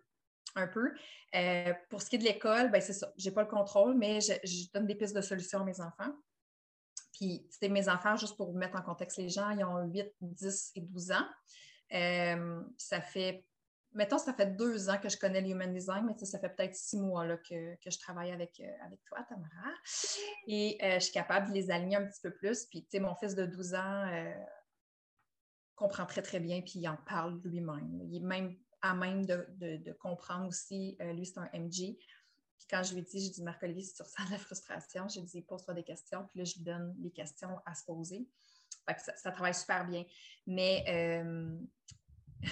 Un 0.56 0.67
peu. 0.67 0.91
Euh, 1.36 1.73
pour 1.89 2.01
ce 2.01 2.10
qui 2.10 2.17
est 2.17 2.19
de 2.19 2.25
l'école, 2.25 2.69
ben, 2.69 2.82
c'est 2.82 2.93
ça. 2.93 3.12
Je 3.17 3.27
n'ai 3.27 3.34
pas 3.34 3.41
le 3.41 3.47
contrôle, 3.47 3.95
mais 3.95 4.19
je, 4.21 4.71
donne 4.73 4.86
des 4.86 4.95
pistes 4.95 5.15
de 5.15 5.21
solutions 5.21 5.62
à 5.62 5.63
mes 5.63 5.79
enfants. 5.82 6.13
Puis, 7.13 7.47
c'est 7.49 7.69
mes 7.69 7.88
enfants, 7.89 8.15
juste 8.15 8.36
pour 8.36 8.52
vous 8.52 8.58
mettre 8.58 8.78
en 8.78 8.82
contexte 8.82 9.17
les 9.17 9.30
gens, 9.30 9.49
ils 9.52 9.63
ont 9.63 9.86
8, 9.86 10.13
10 10.21 10.71
et 10.76 10.82
12 10.82 11.12
ans. 11.12 11.28
Euh, 11.93 12.63
ça 12.78 13.02
fait, 13.02 13.45
mettons, 13.93 14.17
ça 14.17 14.34
fait 14.34 14.56
deux 14.58 14.89
ans 14.89 14.97
que 14.97 15.10
je 15.10 15.17
connais 15.17 15.41
le 15.41 15.49
Human 15.49 15.71
Design, 15.71 16.06
mais 16.06 16.26
ça 16.26 16.39
fait 16.39 16.49
peut-être 16.49 16.76
six 16.76 16.97
mois 16.97 17.26
là, 17.26 17.38
que, 17.38 17.76
je 17.86 17.99
travaille 17.99 18.32
avec, 18.32 18.60
euh, 18.60 18.86
avec 18.86 19.04
toi, 19.06 19.19
Tamara. 19.30 19.73
Et 20.47 20.78
je 20.82 20.99
suis 20.99 21.13
capable 21.13 21.49
de 21.49 21.54
les 21.54 21.71
aligner 21.71 21.97
un 21.97 22.06
petit 22.06 22.21
peu 22.21 22.34
plus. 22.34 22.65
Puis, 22.65 22.84
tu 22.84 22.89
sais, 22.91 22.99
mon 22.99 23.15
fils 23.15 23.36
de 23.36 23.45
12 23.45 23.76
ans 23.76 24.06
comprend 25.76 26.06
très, 26.06 26.21
très 26.21 26.39
bien, 26.39 26.62
puis 26.62 26.73
il 26.76 26.88
en 26.88 26.97
parle 27.08 27.39
lui-même. 27.43 28.02
Il 28.04 28.17
est 28.17 28.26
même 28.26 28.56
à 28.84 28.93
même 28.93 29.26
de, 29.26 29.97
comprendre 29.99 30.47
aussi. 30.47 30.97
Euh, 31.02 31.13
lui, 31.13 31.26
c'est 31.26 31.39
un 31.39 31.49
MG. 31.54 31.97
Puis 32.63 32.78
quand 32.78 32.84
je 32.84 32.95
lui 32.95 33.02
dis, 33.02 33.26
je 33.26 33.30
dis, 33.30 33.43
Marc-Olivier, 33.43 33.84
si 33.84 33.93
tu 33.93 34.04
ressens 34.04 34.26
de 34.26 34.32
la 34.32 34.38
frustration, 34.38 35.08
je 35.10 35.19
lui 35.19 35.26
dis, 35.26 35.41
pose-toi 35.41 35.73
des 35.73 35.84
questions, 35.84 36.26
puis 36.30 36.39
là, 36.39 36.45
je 36.45 36.56
lui 36.56 36.63
donne 36.63 36.95
les 37.02 37.12
questions 37.12 37.60
à 37.65 37.76
se 37.76 37.84
poser. 37.84 38.26
Fait 38.88 38.95
que 38.95 39.02
ça, 39.02 39.32
travaille 39.32 39.54
super 39.54 39.86
bien. 39.86 40.06
Mais, 40.47 40.86
euh, 40.88 41.60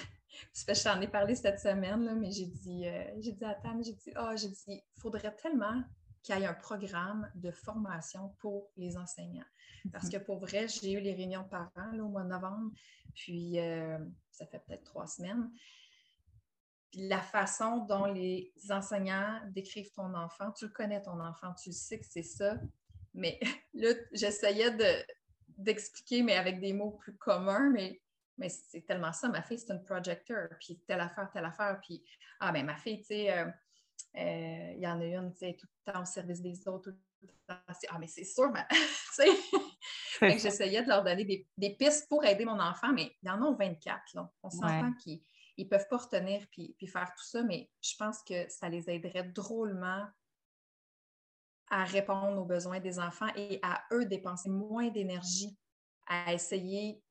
je 0.54 0.84
t'en 0.84 1.00
ai 1.00 1.08
parlé 1.08 1.34
cette 1.34 1.60
semaine, 1.60 2.04
là, 2.04 2.14
mais 2.14 2.30
j'ai 2.30 2.44
dit, 2.44 2.86
euh, 2.86 3.04
j'ai 3.20 3.32
dit 3.32 3.44
à 3.44 3.54
Tam, 3.54 3.82
j'ai 3.82 3.94
dit, 3.94 4.12
oh, 4.18 4.32
j'ai 4.36 4.48
dit, 4.48 4.64
il 4.68 5.00
faudrait 5.00 5.34
tellement 5.34 5.82
qu'il 6.22 6.38
y 6.38 6.42
ait 6.42 6.46
un 6.46 6.54
programme 6.54 7.30
de 7.34 7.50
formation 7.50 8.34
pour 8.38 8.70
les 8.76 8.98
enseignants. 8.98 9.46
Parce 9.92 10.04
mhm. 10.04 10.10
que 10.12 10.16
pour 10.18 10.40
vrai, 10.40 10.68
j'ai 10.68 10.92
eu 10.92 11.00
les 11.00 11.14
réunions 11.14 11.42
de 11.42 11.48
parents 11.48 11.98
au 11.98 12.08
mois 12.08 12.22
de 12.22 12.28
novembre, 12.28 12.70
puis 13.14 13.58
euh, 13.58 13.98
ça 14.30 14.44
fait 14.46 14.60
peut-être 14.66 14.84
trois 14.84 15.06
semaines. 15.06 15.50
La 16.94 17.20
façon 17.20 17.78
dont 17.86 18.06
les 18.06 18.52
enseignants 18.70 19.40
décrivent 19.50 19.92
ton 19.92 20.14
enfant, 20.14 20.50
tu 20.52 20.66
le 20.66 20.72
connais 20.72 21.02
ton 21.02 21.20
enfant, 21.20 21.54
tu 21.54 21.72
sais 21.72 21.98
que 21.98 22.06
c'est 22.08 22.22
ça, 22.22 22.56
mais 23.14 23.38
là, 23.74 23.90
j'essayais 24.12 24.76
d'expliquer, 25.56 26.22
mais 26.22 26.36
avec 26.36 26.60
des 26.60 26.72
mots 26.72 26.92
plus 26.92 27.16
communs, 27.16 27.70
mais 27.70 28.00
mais 28.38 28.48
c'est 28.48 28.80
tellement 28.86 29.12
ça. 29.12 29.28
Ma 29.28 29.42
fille, 29.42 29.58
c'est 29.58 29.72
une 29.72 29.84
projecteur, 29.84 30.48
puis 30.58 30.80
telle 30.86 31.00
affaire, 31.00 31.30
telle 31.30 31.44
affaire. 31.44 31.78
Puis, 31.82 32.02
ah, 32.40 32.50
ben 32.50 32.64
ma 32.64 32.76
fille, 32.76 32.98
tu 33.00 33.08
sais, 33.08 33.30
euh, 33.30 33.44
euh, 34.16 34.72
il 34.74 34.80
y 34.80 34.86
en 34.86 35.00
a 35.00 35.04
une, 35.04 35.32
tu 35.32 35.40
sais, 35.40 35.56
tout 35.58 35.66
le 35.86 35.92
temps 35.92 36.02
au 36.02 36.04
service 36.04 36.40
des 36.40 36.66
autres, 36.66 36.90
tout 36.90 36.96
le 37.22 37.28
temps. 37.46 37.60
Ah, 37.90 37.98
mais 38.00 38.06
c'est 38.06 38.24
sûr, 38.24 38.50
mais, 38.50 38.66
j'essayais 40.38 40.82
de 40.82 40.88
leur 40.88 41.04
donner 41.04 41.46
des, 41.56 41.70
pistes 41.76 42.08
pour 42.08 42.24
aider 42.24 42.44
mon 42.44 42.58
enfant, 42.58 42.92
mais 42.92 43.14
il 43.22 43.28
y 43.28 43.30
en 43.30 43.42
a 43.42 43.54
24. 43.54 44.14
Là. 44.14 44.30
On 44.42 44.50
s'entend 44.50 44.92
qu'ils 44.94 45.22
ne 45.58 45.64
peuvent 45.64 45.88
pas 45.88 45.98
retenir 45.98 46.46
puis, 46.50 46.74
puis, 46.78 46.86
faire 46.86 47.12
tout 47.16 47.24
ça, 47.24 47.42
mais 47.42 47.70
je 47.80 47.94
pense 47.98 48.22
que 48.22 48.48
ça 48.48 48.68
les 48.68 48.88
aiderait 48.90 49.24
drôlement 49.24 50.06
à 51.70 51.84
répondre 51.84 52.40
aux 52.40 52.44
besoins 52.44 52.80
des 52.80 52.98
enfants 52.98 53.30
et 53.34 53.58
à 53.62 53.82
eux 53.92 54.04
dépenser 54.04 54.50
moins 54.50 54.88
d'énergie 54.88 55.56
à 56.06 56.32
essayer 56.32 57.02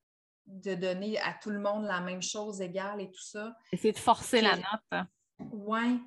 de 0.45 0.75
donner 0.75 1.17
à 1.19 1.33
tout 1.33 1.49
le 1.49 1.59
monde 1.59 1.85
la 1.85 2.01
même 2.01 2.21
chose 2.21 2.61
égale 2.61 3.01
et 3.01 3.09
tout 3.09 3.23
ça. 3.23 3.55
Essayer 3.71 3.93
de 3.93 3.99
forcer 3.99 4.41
la 4.41 4.57
note. 4.57 5.07
Oui, 5.51 6.01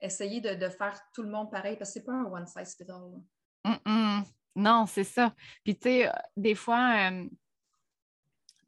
essayer 0.00 0.40
de, 0.40 0.68
faire 0.68 1.00
tout 1.14 1.22
le 1.22 1.30
monde 1.30 1.50
pareil 1.50 1.76
parce 1.76 1.90
que 1.90 2.00
c'est 2.00 2.04
pas 2.04 2.12
un 2.12 2.24
one 2.24 2.46
size 2.46 2.76
fits 2.76 2.90
all. 2.90 4.24
Non, 4.54 4.86
c'est 4.86 5.04
ça. 5.04 5.34
Puis, 5.64 5.76
tu 5.76 5.82
sais, 5.82 6.12
des 6.36 6.54
fois, 6.54 7.10
euh, 7.10 7.24
tu 7.24 7.36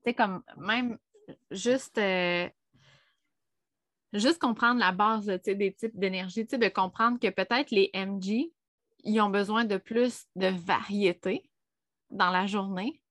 sais, 0.07 0.15
comme 0.15 0.43
même 0.57 0.99
juste, 1.51 1.99
euh, 1.99 2.49
juste 4.15 4.41
comprendre 4.41 4.81
la 4.81 4.93
base 4.93 5.27
des 5.27 5.75
types 5.75 5.99
d'énergie, 5.99 6.45
de 6.45 6.69
comprendre 6.69 7.19
que 7.19 7.31
peut-être 7.31 7.71
les 7.71 7.91
MG, 7.95 8.53
ils 9.05 9.21
ont 9.21 9.31
besoin 9.31 9.65
de 9.65 9.77
plus 9.77 10.27
de 10.37 10.47
variété 10.47 11.51
dans 12.11 12.31
la 12.31 12.47
journée. 12.47 13.03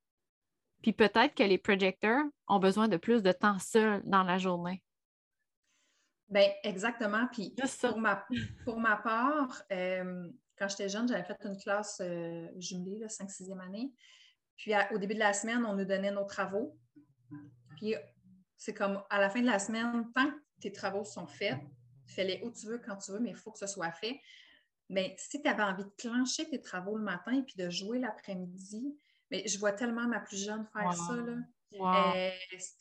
Puis 0.82 0.94
peut-être 0.94 1.36
que 1.36 1.44
les 1.44 1.58
projecteurs 1.58 2.24
ont 2.48 2.60
besoin 2.60 2.88
de 2.88 2.98
plus 2.98 3.22
de 3.22 3.32
temps 3.32 3.60
seul 3.60 4.02
dans 4.06 4.24
la 4.24 4.38
journée. 4.38 4.84
Bien, 6.30 6.50
exactement. 6.63 7.28
Puis 7.32 7.56
pour 7.82 8.00
ma, 8.00 8.26
pour 8.66 8.80
ma 8.80 8.98
part, 8.98 9.63
euh, 9.72 10.28
quand 10.58 10.68
j'étais 10.68 10.89
jeune, 10.89 11.08
j'avais 11.08 11.24
fait 11.24 11.38
une 11.46 11.58
classe 11.58 12.02
euh, 12.02 12.48
jumelée, 12.58 13.06
5-6e 13.06 13.60
année. 13.60 13.94
Puis 14.58 14.74
au 14.92 14.98
début 14.98 15.13
de 15.13 15.20
la 15.20 15.34
semaine, 15.34 15.66
on 15.66 15.76
nous 15.76 15.86
donnait 15.86 16.12
nos 16.12 16.26
travaux. 16.26 16.78
Puis 17.78 17.96
c'est 18.58 18.74
comme 18.74 19.04
à 19.10 19.20
la 19.20 19.30
fin 19.30 19.42
de 19.42 19.46
la 19.46 19.60
semaine, 19.60 20.12
tant 20.13 20.30
que 20.30 20.42
tes 20.63 20.71
travaux 20.71 21.04
sont 21.04 21.28
faits, 21.28 21.58
fais-les 22.06 22.41
où 22.43 22.52
tu 22.52 22.65
veux, 22.67 22.80
quand 22.80 22.95
tu 22.97 23.12
veux, 23.12 23.19
mais 23.19 23.32
il 23.32 23.36
faut 23.36 23.52
que 23.52 23.60
ce 23.60 23.67
soit 23.67 23.91
fait. 23.91 24.19
Mais 24.89 25.15
si 25.17 25.41
tu 25.41 25.47
avais 25.47 25.63
envie 25.63 25.84
de 25.84 25.91
clencher 25.97 26.49
tes 26.49 26.62
travaux 26.62 26.97
le 26.97 27.04
matin 27.04 27.34
et 27.34 27.43
puis 27.43 27.56
de 27.58 27.69
jouer 27.69 27.99
l'après-midi, 27.99 28.97
mais 29.30 29.45
je 29.47 29.60
vois 29.60 29.73
tellement 29.73 30.08
ma 30.08 30.19
plus 30.19 30.43
jeune 30.43 30.65
faire 30.65 30.93
ça. 30.93 31.15
Là. 31.15 31.36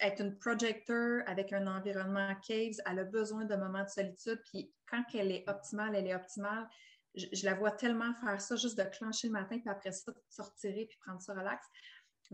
Être 0.00 0.20
une 0.20 0.38
projecteur 0.38 1.22
avec 1.26 1.52
un 1.52 1.66
environnement 1.66 2.34
caves, 2.46 2.76
elle 2.86 2.98
a 2.98 3.04
besoin 3.04 3.44
de 3.44 3.56
moments 3.56 3.84
de 3.84 3.88
solitude. 3.88 4.40
Puis 4.50 4.72
quand 4.86 5.02
elle 5.14 5.32
est 5.32 5.48
optimale, 5.48 5.94
elle 5.96 6.06
est 6.06 6.14
optimale. 6.14 6.68
Je, 7.14 7.44
la 7.44 7.54
vois 7.54 7.72
tellement 7.72 8.14
faire 8.14 8.40
ça, 8.40 8.56
juste 8.56 8.78
de 8.78 8.84
clencher 8.84 9.26
le 9.26 9.34
matin, 9.34 9.58
puis 9.58 9.68
après 9.68 9.92
ça, 9.92 10.12
sortir 10.28 10.72
puis 10.72 10.98
prendre 11.04 11.20
ça 11.20 11.34
relax. 11.34 11.66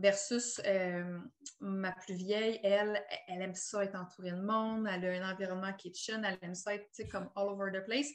Versus 0.00 0.60
euh, 0.64 1.18
ma 1.58 1.90
plus 1.90 2.14
vieille, 2.14 2.60
elle, 2.62 3.04
elle 3.26 3.42
aime 3.42 3.54
ça 3.56 3.82
être 3.82 3.96
entourée 3.96 4.30
de 4.30 4.40
monde, 4.40 4.86
elle 4.88 5.04
a 5.04 5.26
un 5.26 5.32
environnement 5.32 5.72
kitchen, 5.72 6.24
elle 6.24 6.38
aime 6.40 6.54
ça 6.54 6.72
être 6.76 7.10
comme 7.10 7.28
all 7.34 7.48
over 7.48 7.72
the 7.72 7.84
place. 7.84 8.08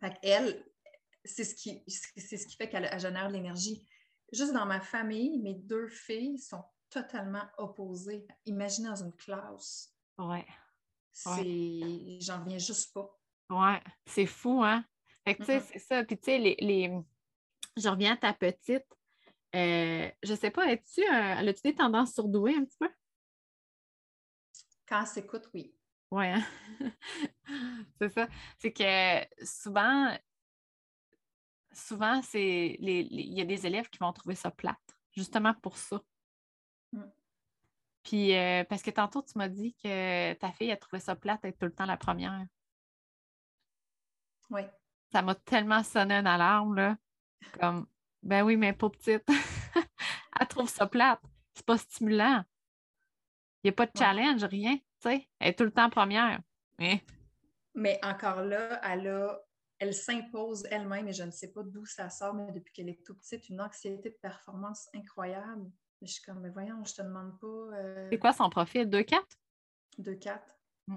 Fait 0.00 0.14
elle, 0.22 0.64
c'est 1.22 1.44
ce 1.44 1.54
qui, 1.54 1.84
c'est 1.86 2.38
ce 2.38 2.46
qui 2.46 2.56
fait 2.56 2.70
qu'elle 2.70 2.98
génère 2.98 3.28
de 3.28 3.34
l'énergie. 3.34 3.86
Juste 4.32 4.54
dans 4.54 4.64
ma 4.64 4.80
famille, 4.80 5.38
mes 5.42 5.54
deux 5.54 5.86
filles 5.88 6.38
sont 6.38 6.64
totalement 6.88 7.44
opposés. 7.58 8.26
Imaginez 8.46 8.88
dans 8.88 9.04
une 9.04 9.14
classe. 9.16 9.94
Ouais. 10.16 10.46
C'est... 11.12 12.18
J'en 12.20 12.42
reviens 12.42 12.58
juste 12.58 12.94
pas. 12.94 13.14
Ouais, 13.50 13.82
c'est 14.06 14.26
fou, 14.26 14.64
hein? 14.64 14.82
Fait 15.24 15.34
que, 15.34 15.42
tu 15.42 15.46
sais, 15.46 15.60
c'est 15.60 15.78
ça. 15.78 16.04
Puis, 16.04 16.16
tu 16.18 16.24
sais, 16.24 16.38
les, 16.38 16.90
je 17.76 17.88
reviens 17.88 18.14
à 18.14 18.16
ta 18.16 18.32
petite. 18.32 18.86
Euh, 19.56 20.10
je 20.22 20.34
sais 20.34 20.50
pas, 20.50 20.70
es-tu, 20.70 21.04
as-tu 21.06 21.62
des 21.62 21.74
tendances 21.74 22.14
surdouées 22.14 22.56
un 22.56 22.64
petit 22.64 22.76
peu? 22.78 22.90
Quand 24.86 25.06
s'écoute, 25.06 25.48
oui. 25.54 25.74
Oui, 26.10 26.26
hein? 26.26 26.44
c'est 28.00 28.10
ça. 28.10 28.28
C'est 28.58 28.72
que 28.72 29.44
souvent, 29.44 30.16
souvent, 31.72 32.20
c'est 32.22 32.76
il 32.78 33.34
y 33.34 33.40
a 33.40 33.44
des 33.44 33.66
élèves 33.66 33.88
qui 33.88 33.98
vont 33.98 34.12
trouver 34.12 34.34
ça 34.34 34.50
plate, 34.50 34.96
justement 35.10 35.54
pour 35.54 35.78
ça. 35.78 36.00
Mm. 36.92 37.02
Puis, 38.02 38.36
euh, 38.36 38.62
parce 38.64 38.82
que 38.82 38.90
tantôt, 38.90 39.22
tu 39.22 39.36
m'as 39.36 39.48
dit 39.48 39.74
que 39.82 40.34
ta 40.34 40.52
fille 40.52 40.70
a 40.70 40.76
trouvé 40.76 41.00
ça 41.00 41.16
plate 41.16 41.42
d'être 41.42 41.58
tout 41.58 41.66
le 41.66 41.74
temps 41.74 41.86
la 41.86 41.96
première. 41.96 42.46
Oui. 44.50 44.62
Ça 45.10 45.22
m'a 45.22 45.34
tellement 45.34 45.82
sonné 45.82 46.14
une 46.14 46.26
alarme, 46.26 46.76
là. 46.76 46.96
Comme, 47.58 47.86
ben 48.26 48.42
oui, 48.42 48.56
mais 48.56 48.72
pas 48.72 48.90
petite. 48.90 49.24
Elle 50.40 50.48
trouve 50.48 50.68
ça 50.68 50.86
plate. 50.86 51.22
C'est 51.54 51.64
pas 51.64 51.78
stimulant. 51.78 52.42
Il 53.62 53.68
n'y 53.68 53.70
a 53.70 53.72
pas 53.72 53.86
de 53.86 53.92
challenge, 53.96 54.44
rien. 54.44 54.76
Tu 54.76 54.82
sais, 55.00 55.28
elle 55.38 55.48
est 55.48 55.54
tout 55.54 55.64
le 55.64 55.70
temps 55.70 55.90
première. 55.90 56.40
Mais, 56.78 57.02
mais 57.74 57.98
encore 58.02 58.42
là, 58.42 58.80
elle 58.82 59.08
elle 59.78 59.94
s'impose 59.94 60.66
elle-même 60.70 61.08
et 61.08 61.12
je 61.12 61.22
ne 61.22 61.30
sais 61.30 61.52
pas 61.52 61.62
d'où 61.62 61.84
ça 61.84 62.08
sort, 62.10 62.34
mais 62.34 62.50
depuis 62.52 62.72
qu'elle 62.72 62.88
est 62.88 63.04
tout 63.04 63.14
petite, 63.14 63.48
une 63.48 63.60
anxiété 63.60 64.10
de 64.10 64.16
performance 64.20 64.88
incroyable. 64.94 65.70
Je 66.02 66.12
suis 66.12 66.22
comme, 66.22 66.40
mais 66.40 66.50
voyons, 66.50 66.84
je 66.84 66.94
te 66.94 67.02
demande 67.02 67.38
pas. 67.40 67.46
Euh, 67.46 68.08
c'est 68.10 68.18
quoi 68.18 68.32
son 68.32 68.50
profil? 68.50 68.88
2-4? 68.88 69.22
2-4. 69.98 70.40
Mm. 70.88 70.96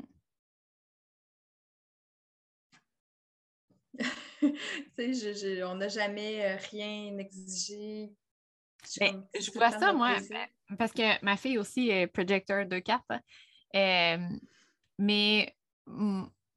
On 4.41 5.75
n'a 5.75 5.88
jamais 5.88 6.45
euh, 6.45 6.58
rien 6.71 7.17
exigé. 7.17 8.12
Ben, 8.99 9.28
je 9.38 9.52
vois 9.52 9.71
ça, 9.71 9.91
moi, 9.91 10.15
parce 10.78 10.93
que 10.93 11.23
ma 11.23 11.36
fille 11.36 11.58
aussi 11.58 11.89
est 11.89 12.08
projecteur 12.08 12.65
de 12.65 12.80
4. 12.80 13.04
Euh, 13.75 14.17
mais 14.97 15.56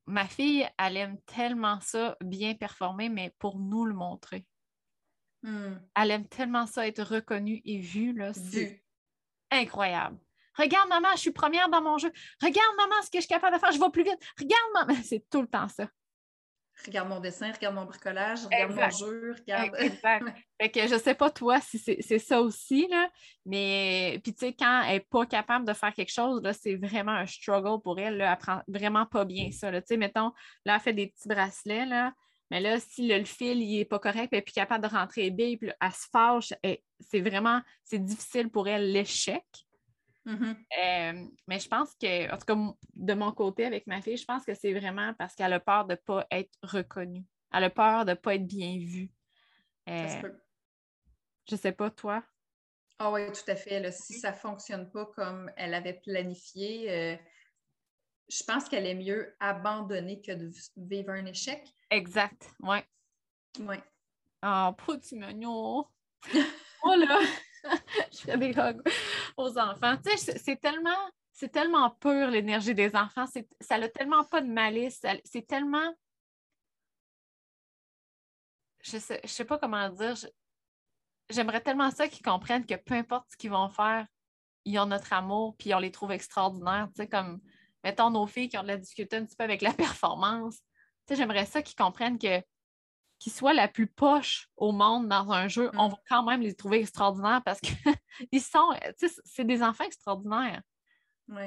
ma 0.07 0.27
fille, 0.27 0.69
elle 0.79 0.97
aime 0.97 1.21
tellement 1.23 1.81
ça, 1.81 2.17
bien 2.21 2.55
performer, 2.55 3.09
mais 3.09 3.35
pour 3.39 3.59
nous 3.59 3.85
le 3.85 3.95
montrer. 3.95 4.47
Hmm. 5.43 5.75
Elle 5.97 6.11
aime 6.13 6.29
tellement 6.29 6.67
ça, 6.67 6.87
être 6.87 7.03
reconnue 7.03 7.61
et 7.65 7.79
vue. 7.79 8.17
C'est 8.35 8.85
incroyable. 9.51 10.19
Regarde, 10.57 10.89
maman, 10.89 11.09
je 11.15 11.21
suis 11.21 11.33
première 11.33 11.69
dans 11.69 11.83
mon 11.83 11.99
jeu. 11.99 12.13
Regarde, 12.41 12.77
maman, 12.77 13.03
ce 13.03 13.11
que 13.11 13.19
je 13.19 13.23
suis 13.23 13.29
capable 13.29 13.57
de 13.57 13.61
faire, 13.61 13.73
je 13.73 13.81
vais 13.81 13.91
plus 13.91 14.05
vite. 14.05 14.19
Regarde, 14.39 14.63
maman. 14.75 14.95
C'est 15.05 15.29
tout 15.29 15.41
le 15.41 15.49
temps 15.49 15.69
ça 15.69 15.89
regarde 16.85 17.09
mon 17.09 17.21
dessin, 17.21 17.53
regarde 17.53 17.75
mon 17.75 17.85
bricolage, 17.85 18.45
regarde 18.45 18.75
mon 18.75 18.91
jeu, 18.91 19.35
regarde. 19.39 19.75
Exact. 19.79 20.25
fait 20.61 20.71
que 20.71 20.87
je 20.87 20.99
sais 20.99 21.15
pas 21.15 21.31
toi 21.31 21.61
si 21.61 21.79
c'est 21.79 22.19
ça 22.19 22.41
aussi, 22.41 22.87
là, 22.89 23.09
mais 23.47 24.21
puis 24.23 24.35
tu 24.35 24.47
sais, 24.47 24.53
quand 24.53 24.83
elle 24.83 24.95
n'est 24.95 25.01
pas 25.01 25.27
capable 25.27 25.67
de 25.67 25.73
faire 25.73 25.93
quelque 25.93 26.13
chose, 26.13 26.43
c'est 26.61 26.77
vraiment 26.77 27.13
un 27.13 27.27
struggle 27.27 27.81
pour 27.83 27.99
elle. 27.99 28.17
Là, 28.17 28.33
elle 28.33 28.39
prend 28.39 28.63
vraiment 28.69 29.07
pas 29.07 29.25
bien 29.25 29.51
ça. 29.51 29.73
Tu 29.73 29.83
sais, 29.87 29.97
mettons, 29.97 30.33
là, 30.65 30.77
elle 30.77 30.81
fait 30.81 30.93
des 30.93 31.09
petits 31.09 31.29
bracelets, 31.29 31.87
là, 31.87 32.13
mais 32.53 32.61
là, 32.61 32.79
si 32.79 33.09
le, 33.09 33.25
fil 33.25 33.61
n'est 33.61 33.87
pas 33.87 33.99
correct, 33.99 34.29
elle 34.31 34.39
n'est 34.39 34.43
plus 34.43 34.53
capable 34.53 34.87
de 34.87 34.95
rentrer 34.95 35.31
les 35.31 35.57
puis 35.57 35.71
elle 35.81 35.91
se 35.91 36.07
fâche, 36.13 36.53
c'est 37.01 37.23
vraiment, 37.23 37.63
c'est 37.83 37.99
difficile 37.99 38.51
pour 38.51 38.69
elle 38.69 38.93
l'échec. 38.93 39.43
Mm-hmm. 40.27 40.57
Euh, 40.79 41.27
mais 41.49 41.59
je 41.59 41.69
pense 41.69 41.95
que, 41.95 42.33
en 42.33 42.39
tout 42.39 42.47
cas, 42.47 42.75
de 42.95 43.15
mon 43.15 43.33
côté 43.33 43.65
avec 43.65 43.87
ma 43.87 44.01
fille, 44.01 44.17
je 44.17 44.25
pense 44.25 44.45
que 44.45 44.55
c'est 44.55 44.73
vraiment 44.73 45.15
parce 45.15 45.35
qu'elle 45.35 45.53
a 45.53 45.61
peur 45.61 45.85
de 45.87 45.93
ne 45.93 45.97
pas 45.97 46.27
être 46.31 46.57
reconnue. 46.63 47.25
Elle 47.53 47.65
a 47.65 47.71
peur 47.71 48.05
de 48.05 48.11
ne 48.11 48.17
pas 48.17 48.37
être 48.37 48.47
bien 48.47 48.79
vue. 48.79 49.11
Euh, 49.89 50.23
je 51.49 51.57
sais 51.57 51.73
pas, 51.73 51.91
toi? 51.91 52.23
Ah 52.99 53.11
oui, 53.11 53.27
tout 53.33 53.51
à 53.51 53.57
fait. 53.57 53.91
si 53.91 54.15
ça 54.15 54.31
ne 54.31 54.37
fonctionne 54.37 54.91
pas 54.91 55.07
comme 55.07 55.51
elle 55.57 55.75
avait 55.75 56.01
planifié, 56.05 56.91
euh, 56.91 57.17
je 58.29 58.45
pense 58.45 58.69
qu'elle 58.69 58.87
est 58.87 58.95
mieux 58.95 59.35
abandonner 59.41 60.23
que 60.23 60.33
de 60.33 60.51
vivre 60.77 61.11
un 61.11 61.27
échec. 61.27 61.67
Exact, 61.91 62.49
oui. 62.61 62.79
Oui. 63.59 63.77
Ah, 64.41 64.71
oh, 64.71 64.75
petit 64.75 65.17
mignon! 65.17 65.85
oh 66.85 66.95
là! 66.97 67.21
je 68.13 68.19
fais 68.19 68.37
des 68.37 68.51
hugs 68.51 68.83
aux 69.37 69.59
enfants. 69.59 69.97
Tu 70.05 70.17
sais, 70.17 70.39
c'est 70.39 70.57
tellement, 70.57 71.11
c'est 71.33 71.51
tellement 71.51 71.91
pur 71.91 72.29
l'énergie 72.29 72.75
des 72.75 72.95
enfants. 72.95 73.27
Ça 73.61 73.79
n'a 73.79 73.89
tellement 73.89 74.25
pas 74.25 74.41
de 74.41 74.49
malice. 74.49 75.01
C'est 75.25 75.47
tellement. 75.47 75.95
Je 78.83 78.99
sais, 78.99 79.21
je 79.23 79.29
sais 79.29 79.45
pas 79.45 79.59
comment 79.59 79.89
dire. 79.91 80.15
J'aimerais 81.31 81.61
tellement 81.61 81.91
ça 81.91 82.09
qu'ils 82.09 82.25
comprennent 82.25 82.67
que 82.67 82.75
peu 82.75 82.95
importe 82.95 83.31
ce 83.31 83.37
qu'ils 83.37 83.51
vont 83.51 83.69
faire, 83.69 84.07
ils 84.65 84.79
ont 84.79 84.87
notre 84.87 85.13
amour 85.13 85.57
puis 85.57 85.73
on 85.75 85.79
les 85.79 85.93
trouve 85.93 86.13
extraordinaires. 86.13 86.89
Tu 86.95 87.03
sais, 87.03 87.09
comme, 87.09 87.41
mettons, 87.85 88.11
nos 88.11 88.27
filles 88.27 88.49
qui 88.49 88.59
ont 88.59 88.63
de 88.63 88.69
la 88.69 88.77
difficulté 88.77 89.17
un 89.17 89.25
petit 89.25 89.37
peu 89.37 89.45
avec 89.45 89.63
la 89.63 89.73
performance. 89.73 90.57
Tu 91.07 91.15
sais, 91.15 91.17
j'aimerais 91.17 91.47
ça 91.47 91.63
qu'ils 91.63 91.77
comprennent 91.77 92.19
que 92.19 92.43
qu'ils 93.23 93.33
soient 93.33 93.55
la 93.55 93.69
plus 93.69 93.87
poche 93.87 94.49
au 94.57 94.73
monde 94.73 95.09
dans 95.09 95.31
un 95.31 95.47
jeu, 95.47 95.71
on 95.75 95.87
mm. 95.87 95.91
va 95.91 95.97
quand 96.09 96.23
même 96.25 96.41
les 96.41 96.55
trouver 96.55 96.81
extraordinaires 96.81 97.41
parce 97.45 97.61
qu'ils 97.61 98.43
sont, 98.43 98.75
c'est 99.25 99.45
des 99.45 99.63
enfants 99.63 99.85
extraordinaires. 99.85 100.63
Oui. 101.29 101.45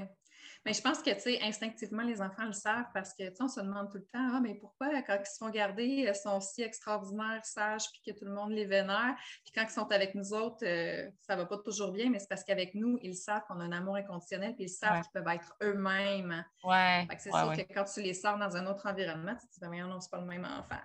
Mais 0.66 0.74
je 0.74 0.82
pense 0.82 1.04
que, 1.04 1.12
tu 1.12 1.20
sais, 1.20 1.40
instinctivement, 1.44 2.02
les 2.02 2.22
enfants 2.22 2.46
le 2.46 2.54
savent 2.54 2.88
parce 2.92 3.14
que, 3.14 3.30
tu 3.30 3.36
sais, 3.36 3.44
on 3.44 3.48
se 3.48 3.60
demande 3.60 3.92
tout 3.92 3.98
le 3.98 4.06
temps, 4.06 4.32
ah, 4.34 4.40
mais 4.42 4.56
pourquoi, 4.56 5.02
quand 5.04 5.16
ils 5.20 5.26
se 5.26 5.38
font 5.38 5.52
garder, 5.52 5.86
ils 5.86 6.16
sont 6.16 6.42
si 6.42 6.64
extraordinaires, 6.64 7.46
sages, 7.46 7.84
puis 7.92 8.02
que 8.12 8.18
tout 8.18 8.26
le 8.26 8.34
monde 8.34 8.52
les 8.52 8.66
vénère, 8.66 9.16
puis 9.44 9.54
quand 9.54 9.62
ils 9.62 9.70
sont 9.70 9.92
avec 9.92 10.16
nous 10.16 10.34
autres, 10.34 10.66
euh, 10.66 11.08
ça 11.22 11.36
va 11.36 11.46
pas 11.46 11.60
toujours 11.60 11.92
bien, 11.92 12.10
mais 12.10 12.18
c'est 12.18 12.28
parce 12.28 12.44
qu'avec 12.44 12.74
nous, 12.74 12.98
ils 13.04 13.16
savent 13.16 13.44
qu'on 13.48 13.60
a 13.60 13.64
un 13.64 13.72
amour 13.74 13.96
inconditionnel, 13.98 14.56
puis 14.56 14.66
ils 14.66 14.70
savent 14.70 15.02
qu'ils 15.02 15.12
peuvent 15.14 15.34
être 15.36 15.56
eux-mêmes. 15.62 16.44
Ouais. 16.64 17.08
c'est 17.20 17.32
sûr 17.32 17.54
que 17.54 17.74
quand 17.74 17.84
tu 17.84 18.02
les 18.02 18.16
sors 18.16 18.40
dans 18.40 18.58
un 18.58 18.66
autre 18.66 18.88
environnement, 18.88 19.36
tu 19.36 19.48
te 19.48 19.64
dis, 19.64 19.70
mais 19.70 19.82
non, 19.82 20.00
c'est 20.00 20.10
pas 20.10 20.20
le 20.20 20.26
même 20.26 20.46
enfant. 20.46 20.82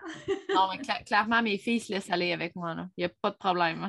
non, 0.54 0.68
mais 0.70 1.04
clairement, 1.04 1.40
mes 1.40 1.56
filles 1.56 1.80
se 1.80 1.90
laissent 1.90 2.10
aller 2.10 2.32
avec 2.32 2.54
moi, 2.54 2.74
là. 2.74 2.86
Il 2.98 3.00
n'y 3.00 3.06
a 3.06 3.14
pas 3.22 3.30
de 3.30 3.36
problème. 3.36 3.88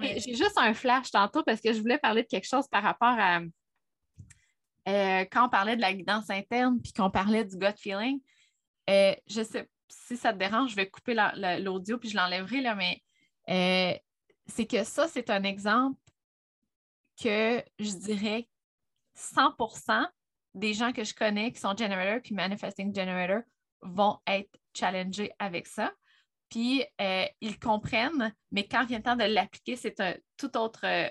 J'ai 0.00 0.34
juste 0.34 0.56
un 0.56 0.74
flash 0.74 1.10
tantôt 1.10 1.42
parce 1.42 1.60
que 1.60 1.72
je 1.72 1.80
voulais 1.80 1.98
parler 1.98 2.22
de 2.22 2.28
quelque 2.28 2.46
chose 2.46 2.68
par 2.68 2.82
rapport 2.82 3.16
à 3.18 3.40
euh, 4.88 5.24
quand 5.30 5.46
on 5.46 5.48
parlait 5.48 5.76
de 5.76 5.80
la 5.80 5.92
guidance 5.92 6.30
interne 6.30 6.80
puis 6.80 6.92
qu'on 6.92 7.10
parlait 7.10 7.44
du 7.44 7.56
gut 7.56 7.76
feeling. 7.76 8.20
Euh, 8.88 9.14
je 9.26 9.42
sais 9.42 9.68
si 9.88 10.16
ça 10.16 10.32
te 10.32 10.38
dérange, 10.38 10.70
je 10.70 10.76
vais 10.76 10.88
couper 10.88 11.14
l'audio 11.60 11.98
puis 11.98 12.10
je 12.10 12.16
l'enlèverai, 12.16 12.74
mais 12.74 13.02
euh, 13.48 13.98
c'est 14.46 14.66
que 14.66 14.84
ça, 14.84 15.08
c'est 15.08 15.30
un 15.30 15.42
exemple 15.42 15.98
que 17.20 17.62
je 17.78 17.92
dirais 17.96 18.48
100% 19.16 20.06
des 20.54 20.74
gens 20.74 20.92
que 20.92 21.04
je 21.04 21.14
connais 21.14 21.52
qui 21.52 21.60
sont 21.60 21.76
generators 21.76 22.22
puis 22.22 22.34
manifesting 22.34 22.94
generator 22.94 23.42
vont 23.82 24.18
être 24.26 24.58
challengés 24.74 25.32
avec 25.38 25.66
ça 25.66 25.92
puis 26.48 26.84
euh, 27.00 27.26
ils 27.40 27.58
comprennent, 27.58 28.34
mais 28.52 28.66
quand 28.66 28.84
vient 28.84 28.98
le 28.98 29.04
temps 29.04 29.16
de 29.16 29.24
l'appliquer, 29.24 29.76
c'est 29.76 30.00
un, 30.00 30.14
tout 30.36 30.56
autre, 30.56 30.84
euh, 30.84 31.08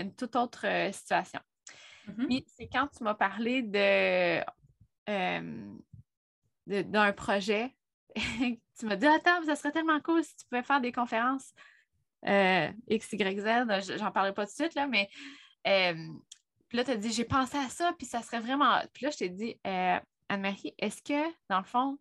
une 0.00 0.14
toute 0.14 0.36
autre 0.36 0.66
euh, 0.66 0.90
situation. 0.92 1.40
Mm-hmm. 2.08 2.26
Puis 2.26 2.44
c'est 2.56 2.68
quand 2.68 2.88
tu 2.88 3.04
m'as 3.04 3.14
parlé 3.14 3.62
de, 3.62 4.40
d'un 6.66 7.12
projet, 7.12 7.74
tu 8.16 8.86
m'as 8.86 8.96
dit 8.96 9.06
Attends, 9.06 9.44
ça 9.44 9.54
serait 9.54 9.72
tellement 9.72 10.00
cool 10.00 10.24
si 10.24 10.36
tu 10.36 10.44
pouvais 10.46 10.62
faire 10.62 10.80
des 10.80 10.92
conférences 10.92 11.52
X, 12.24 13.12
Y, 13.12 13.40
Z. 13.40 13.96
J'en 13.98 14.10
parlerai 14.10 14.34
pas 14.34 14.46
tout 14.46 14.52
de 14.52 14.62
suite, 14.62 14.74
là, 14.74 14.86
mais 14.86 15.08
puis 16.68 16.76
là, 16.76 16.84
tu 16.84 16.90
as 16.90 16.96
dit 16.96 17.12
J'ai 17.12 17.24
pensé 17.24 17.56
à 17.58 17.68
ça, 17.68 17.92
puis 17.96 18.06
ça 18.06 18.22
serait 18.22 18.40
vraiment. 18.40 18.80
Puis 18.92 19.04
là, 19.04 19.10
je 19.10 19.18
t'ai 19.18 19.28
dit 19.28 19.56
Anne-Marie, 19.64 20.74
est-ce 20.78 21.02
que, 21.02 21.32
dans 21.48 21.58
le 21.58 21.64
fond, 21.64 21.98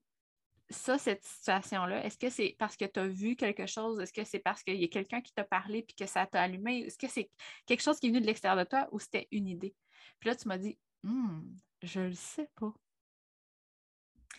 ça, 0.70 0.98
cette 0.98 1.24
situation-là, 1.24 2.06
est-ce 2.06 2.18
que 2.18 2.30
c'est 2.30 2.56
parce 2.60 2.78
que 2.78 2.86
tu 2.86 3.00
as 3.00 3.08
vu 3.08 3.36
quelque 3.36 3.66
chose? 3.66 4.00
Est-ce 4.00 4.14
que 4.14 4.24
c'est 4.24 4.40
parce 4.40 4.64
qu'il 4.64 4.76
y 4.76 4.84
a 4.84 4.88
quelqu'un 4.88 5.22
qui 5.22 5.34
t'a 5.34 5.44
parlé 5.44 5.80
et 5.80 5.94
que 5.94 6.06
ça 6.06 6.26
t'a 6.28 6.42
allumé? 6.42 6.82
Est-ce 6.82 6.98
que 6.98 7.08
c'est 7.08 7.30
quelque 7.66 7.82
chose 7.82 8.00
qui 8.00 8.08
est 8.08 8.10
venu 8.10 8.22
de 8.22 8.28
l'extérieur 8.28 8.64
de 8.64 8.70
toi 8.70 8.88
ou 8.92 9.00
c'était 9.00 9.28
une 9.32 9.48
idée? 9.48 9.76
Puis 10.20 10.30
là, 10.30 10.36
tu 10.36 10.48
m'as 10.48 10.58
dit, 10.58 10.78
hmm, 11.04 11.42
je 11.82 12.02
le 12.02 12.14
sais 12.14 12.50
pas. 12.56 12.74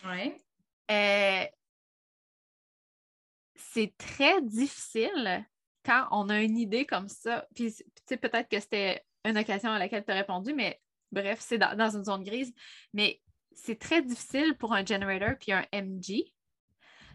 Oui. 0.05 0.33
Euh, 0.89 1.45
c'est 3.55 3.93
très 3.97 4.41
difficile 4.41 5.45
quand 5.83 6.07
on 6.11 6.29
a 6.29 6.41
une 6.41 6.57
idée 6.57 6.85
comme 6.85 7.07
ça. 7.07 7.47
Puis, 7.55 7.73
tu 7.73 7.83
sais, 8.07 8.17
peut-être 8.17 8.49
que 8.49 8.59
c'était 8.59 9.03
une 9.25 9.37
occasion 9.37 9.71
à 9.71 9.79
laquelle 9.79 10.05
tu 10.05 10.11
as 10.11 10.15
répondu, 10.15 10.53
mais 10.53 10.81
bref, 11.11 11.39
c'est 11.39 11.57
dans, 11.57 11.75
dans, 11.77 11.95
une 11.95 12.05
zone 12.05 12.23
grise. 12.23 12.53
Mais 12.93 13.21
c'est 13.53 13.79
très 13.79 14.01
difficile 14.01 14.55
pour 14.57 14.73
un 14.73 14.85
generator 14.85 15.37
puis 15.39 15.51
un 15.51 15.65
MG 15.73 16.31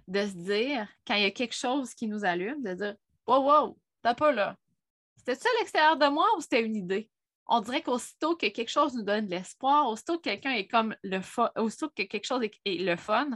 de 0.09 0.21
se 0.27 0.35
dire, 0.35 0.89
quand 1.07 1.15
il 1.15 1.23
y 1.23 1.27
a 1.27 1.31
quelque 1.31 1.55
chose 1.55 1.95
qui 1.95 2.07
nous 2.07 2.25
allume, 2.25 2.63
de 2.63 2.75
dire 2.75 2.97
Wow, 3.27 3.43
wow, 3.43 3.79
t'as 4.03 4.15
pas 4.15 4.33
là. 4.33 4.57
C'était-tu 5.17 5.49
à 5.49 5.61
l'extérieur 5.61 5.97
de 5.97 6.07
moi 6.07 6.27
ou 6.37 6.41
c'était 6.41 6.63
une 6.63 6.77
idée? 6.77 7.11
On 7.49 7.61
dirait 7.61 7.83
qu'aussitôt 7.83 8.37
que 8.37 8.47
quelque 8.47 8.69
chose 8.69 8.95
nous 8.95 9.03
donne 9.03 9.27
de 9.27 9.31
l'espoir, 9.31 9.89
aussitôt 9.89 10.17
que 10.17 10.23
quelqu'un 10.23 10.53
est 10.53 10.69
comme 10.69 10.95
le 11.03 11.21
fun, 11.21 11.51
aussitôt 11.57 11.89
que 11.89 12.03
quelque 12.03 12.25
chose 12.25 12.43
est, 12.43 12.79
le 12.79 12.97
fun, 12.97 13.31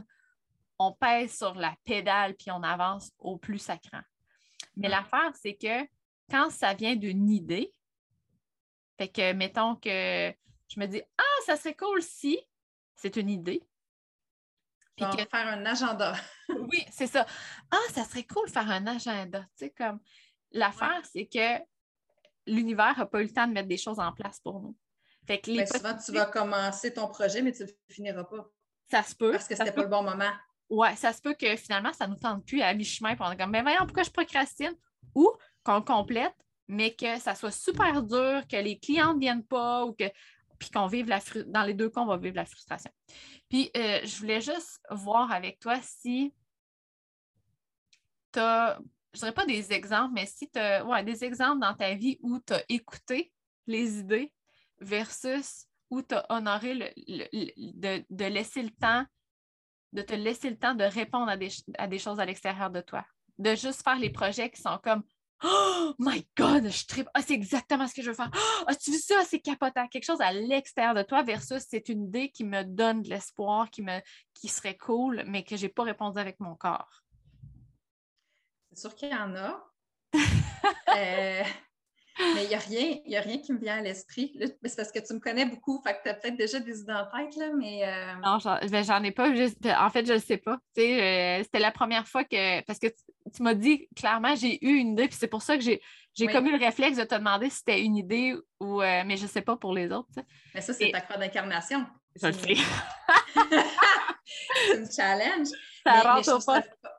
on 0.79 0.93
pèse 0.93 1.37
sur 1.37 1.53
la 1.55 1.75
pédale 1.83 2.35
puis 2.35 2.51
on 2.51 2.63
avance 2.63 3.11
au 3.19 3.37
plus 3.37 3.59
sacrant. 3.59 4.01
Mais 4.77 4.89
l'affaire, 4.89 5.31
c'est 5.35 5.55
que 5.55 5.87
quand 6.29 6.49
ça 6.49 6.73
vient 6.73 6.95
d'une 6.95 7.29
idée, 7.29 7.73
fait 8.97 9.09
que 9.09 9.33
mettons 9.33 9.75
que 9.75 10.33
je 10.69 10.79
me 10.79 10.85
dis 10.85 11.01
Ah, 11.17 11.41
ça 11.45 11.57
serait 11.57 11.75
cool 11.75 12.01
si, 12.01 12.39
c'est 13.01 13.15
une 13.15 13.29
idée. 13.29 13.63
Puis 14.95 15.05
faire 15.31 15.47
un 15.47 15.65
agenda. 15.65 16.13
oui, 16.49 16.85
c'est 16.91 17.07
ça. 17.07 17.25
Ah, 17.71 17.91
ça 17.91 18.03
serait 18.03 18.25
cool 18.25 18.47
faire 18.47 18.69
un 18.69 18.85
agenda. 18.85 19.41
Tu 19.57 19.65
sais, 19.65 19.69
comme 19.71 19.99
l'affaire, 20.51 21.01
c'est 21.11 21.25
que 21.25 21.63
l'univers 22.45 22.95
n'a 22.97 23.05
pas 23.07 23.21
eu 23.21 23.25
le 23.25 23.33
temps 23.33 23.47
de 23.47 23.53
mettre 23.53 23.67
des 23.67 23.77
choses 23.77 23.99
en 23.99 24.11
place 24.11 24.39
pour 24.39 24.61
nous. 24.61 24.77
Fait 25.25 25.39
que 25.39 25.49
les 25.49 25.65
souvent, 25.65 25.97
tu 25.97 26.11
vas 26.11 26.25
commencer 26.25 26.93
ton 26.93 27.07
projet, 27.07 27.41
mais 27.41 27.51
tu 27.51 27.63
ne 27.63 27.67
le 27.67 27.73
finiras 27.89 28.23
pas. 28.25 28.47
Ça 28.91 29.01
se 29.01 29.15
peut. 29.15 29.31
Parce 29.31 29.47
que 29.47 29.55
c'était 29.55 29.71
pas 29.71 29.83
le 29.83 29.89
bon 29.89 30.03
moment. 30.03 30.31
Oui, 30.69 30.89
ça 30.95 31.11
se 31.13 31.21
peut 31.21 31.33
que 31.33 31.55
finalement, 31.55 31.93
ça 31.93 32.05
ne 32.05 32.13
nous 32.13 32.19
tente 32.19 32.45
plus 32.45 32.61
à 32.61 32.73
mi-chemin. 32.73 33.15
Puis 33.15 33.25
on 33.27 33.31
est 33.31 33.37
comme, 33.37 33.51
mais 33.51 33.61
voyons, 33.61 33.85
pourquoi 33.85 34.03
je 34.03 34.11
procrastine? 34.11 34.75
Ou 35.15 35.31
qu'on 35.63 35.81
complète, 35.81 36.35
mais 36.67 36.93
que 36.93 37.19
ça 37.19 37.33
soit 37.33 37.51
super 37.51 38.03
dur, 38.03 38.43
que 38.47 38.57
les 38.57 38.79
clients 38.79 39.13
ne 39.13 39.19
viennent 39.19 39.45
pas 39.45 39.85
ou 39.85 39.93
que 39.93 40.05
puis 40.61 40.69
qu'on 40.69 40.85
vive 40.85 41.07
la 41.07 41.19
dans 41.47 41.63
les 41.63 41.73
deux 41.73 41.89
cas, 41.89 42.01
on 42.01 42.05
va 42.05 42.17
vivre 42.17 42.35
la 42.35 42.45
frustration. 42.45 42.91
Puis 43.49 43.71
euh, 43.75 43.99
je 44.03 44.17
voulais 44.19 44.41
juste 44.41 44.79
voir 44.91 45.31
avec 45.31 45.59
toi 45.59 45.79
si 45.81 46.35
tu 48.31 48.39
as, 48.39 48.79
je 49.11 49.19
dirais 49.19 49.33
pas 49.33 49.47
des 49.47 49.73
exemples, 49.73 50.13
mais 50.13 50.27
si 50.27 50.47
tu 50.51 50.59
as 50.59 50.85
ouais, 50.85 51.03
des 51.03 51.23
exemples 51.23 51.61
dans 51.61 51.73
ta 51.73 51.95
vie 51.95 52.19
où 52.21 52.39
tu 52.39 52.53
as 52.53 52.63
écouté 52.69 53.33
les 53.65 53.97
idées 53.97 54.31
versus 54.79 55.65
où 55.89 56.03
tu 56.03 56.13
as 56.13 56.27
honoré 56.29 56.75
le, 56.75 58.05
de, 58.11 58.25
laisser 58.25 58.61
le 58.61 58.69
temps, 58.69 59.03
de 59.93 60.03
te 60.03 60.13
laisser 60.13 60.51
le 60.51 60.59
temps 60.59 60.75
de 60.75 60.83
répondre 60.83 61.29
à 61.29 61.37
des, 61.37 61.49
à 61.79 61.87
des 61.87 61.97
choses 61.97 62.19
à 62.19 62.25
l'extérieur 62.25 62.69
de 62.69 62.81
toi, 62.81 63.03
de 63.39 63.55
juste 63.55 63.81
faire 63.81 63.97
les 63.97 64.11
projets 64.11 64.51
qui 64.51 64.61
sont 64.61 64.79
comme 64.83 65.01
Oh 65.43 65.93
my 65.97 66.27
God, 66.37 66.69
je 66.69 66.85
tripe. 66.85 67.07
Ah, 67.13 67.21
c'est 67.21 67.33
exactement 67.33 67.87
ce 67.87 67.93
que 67.93 68.01
je 68.01 68.09
veux 68.09 68.15
faire. 68.15 68.29
Ah, 68.67 68.75
tu 68.75 68.91
vu 68.91 68.97
ça? 68.97 69.23
C'est 69.25 69.39
capotant. 69.39 69.87
Quelque 69.87 70.05
chose 70.05 70.21
à 70.21 70.31
l'extérieur 70.31 70.93
de 70.93 71.01
toi 71.01 71.23
versus 71.23 71.63
c'est 71.67 71.89
une 71.89 72.05
idée 72.05 72.29
qui 72.29 72.43
me 72.43 72.63
donne 72.63 73.01
de 73.01 73.09
l'espoir, 73.09 73.69
qui, 73.69 73.81
me, 73.81 73.99
qui 74.33 74.47
serait 74.47 74.77
cool, 74.77 75.23
mais 75.27 75.43
que 75.43 75.57
je 75.57 75.63
n'ai 75.63 75.69
pas 75.69 75.83
répondu 75.83 76.19
avec 76.19 76.39
mon 76.39 76.55
corps. 76.55 77.01
C'est 78.71 78.79
sûr 78.81 78.95
qu'il 78.95 79.09
y 79.09 79.15
en 79.15 79.35
a. 79.35 79.67
euh, 80.95 81.43
mais 82.19 82.43
il 82.43 82.49
n'y 82.49 82.55
a, 82.55 82.59
rien, 82.59 83.19
a 83.19 83.21
rien 83.21 83.37
qui 83.39 83.53
me 83.53 83.59
vient 83.59 83.77
à 83.77 83.81
l'esprit. 83.81 84.37
C'est 84.39 84.75
parce 84.75 84.91
que 84.91 84.99
tu 84.99 85.13
me 85.13 85.19
connais 85.19 85.45
beaucoup, 85.45 85.81
fait 85.85 85.93
que 85.93 86.03
tu 86.03 86.09
as 86.09 86.13
peut-être 86.13 86.37
déjà 86.37 86.59
des 86.59 86.81
idées 86.81 86.93
en 86.93 87.05
tête, 87.05 87.35
là, 87.37 87.49
mais. 87.57 87.83
Euh, 87.85 88.13
non, 88.23 88.37
j'en 88.39 89.03
ai 89.03 89.11
pas. 89.11 89.29
en 89.29 89.89
fait, 89.89 90.05
je 90.05 90.13
ne 90.13 90.19
sais 90.19 90.37
pas. 90.37 90.59
Euh, 90.77 91.43
c'était 91.43 91.59
la 91.59 91.71
première 91.71 92.07
fois 92.07 92.23
que. 92.23 92.61
Parce 92.61 92.79
que 92.79 92.87
tu, 92.87 93.43
m'as 93.43 93.53
dit 93.53 93.87
clairement, 93.95 94.35
j'ai 94.35 94.63
eu 94.65 94.75
une 94.75 94.93
idée, 94.93 95.07
puis 95.07 95.17
c'est 95.19 95.27
pour 95.27 95.41
ça 95.41 95.57
que 95.57 95.63
j'ai. 95.63 95.81
Comme 96.31 96.47
eu 96.47 96.51
le 96.51 96.63
réflexe 96.63 96.97
de 96.97 97.03
te 97.03 97.15
demander 97.15 97.49
si 97.49 97.57
c'était 97.57 97.81
une 97.81 97.95
idée 97.95 98.35
ou. 98.59 98.81
Euh, 98.81 99.03
mais 99.05 99.17
je 99.17 99.23
ne 99.23 99.29
sais 99.29 99.41
pas 99.41 99.55
pour 99.55 99.73
les 99.73 99.91
autres. 99.91 100.09
Mais 100.53 100.61
ça, 100.61 100.73
c'est 100.73 100.91
ta 100.91 101.01
croix 101.01 101.17
d'incarnation. 101.17 101.85
Je 102.21 102.27
le 102.27 102.33
sais. 102.33 102.55
c'est 104.67 104.77
une 104.77 104.91
challenge. 104.91 105.47
Ça 105.85 105.93
mais, 105.93 106.01
rentre 106.01 106.29
au. 106.29 106.91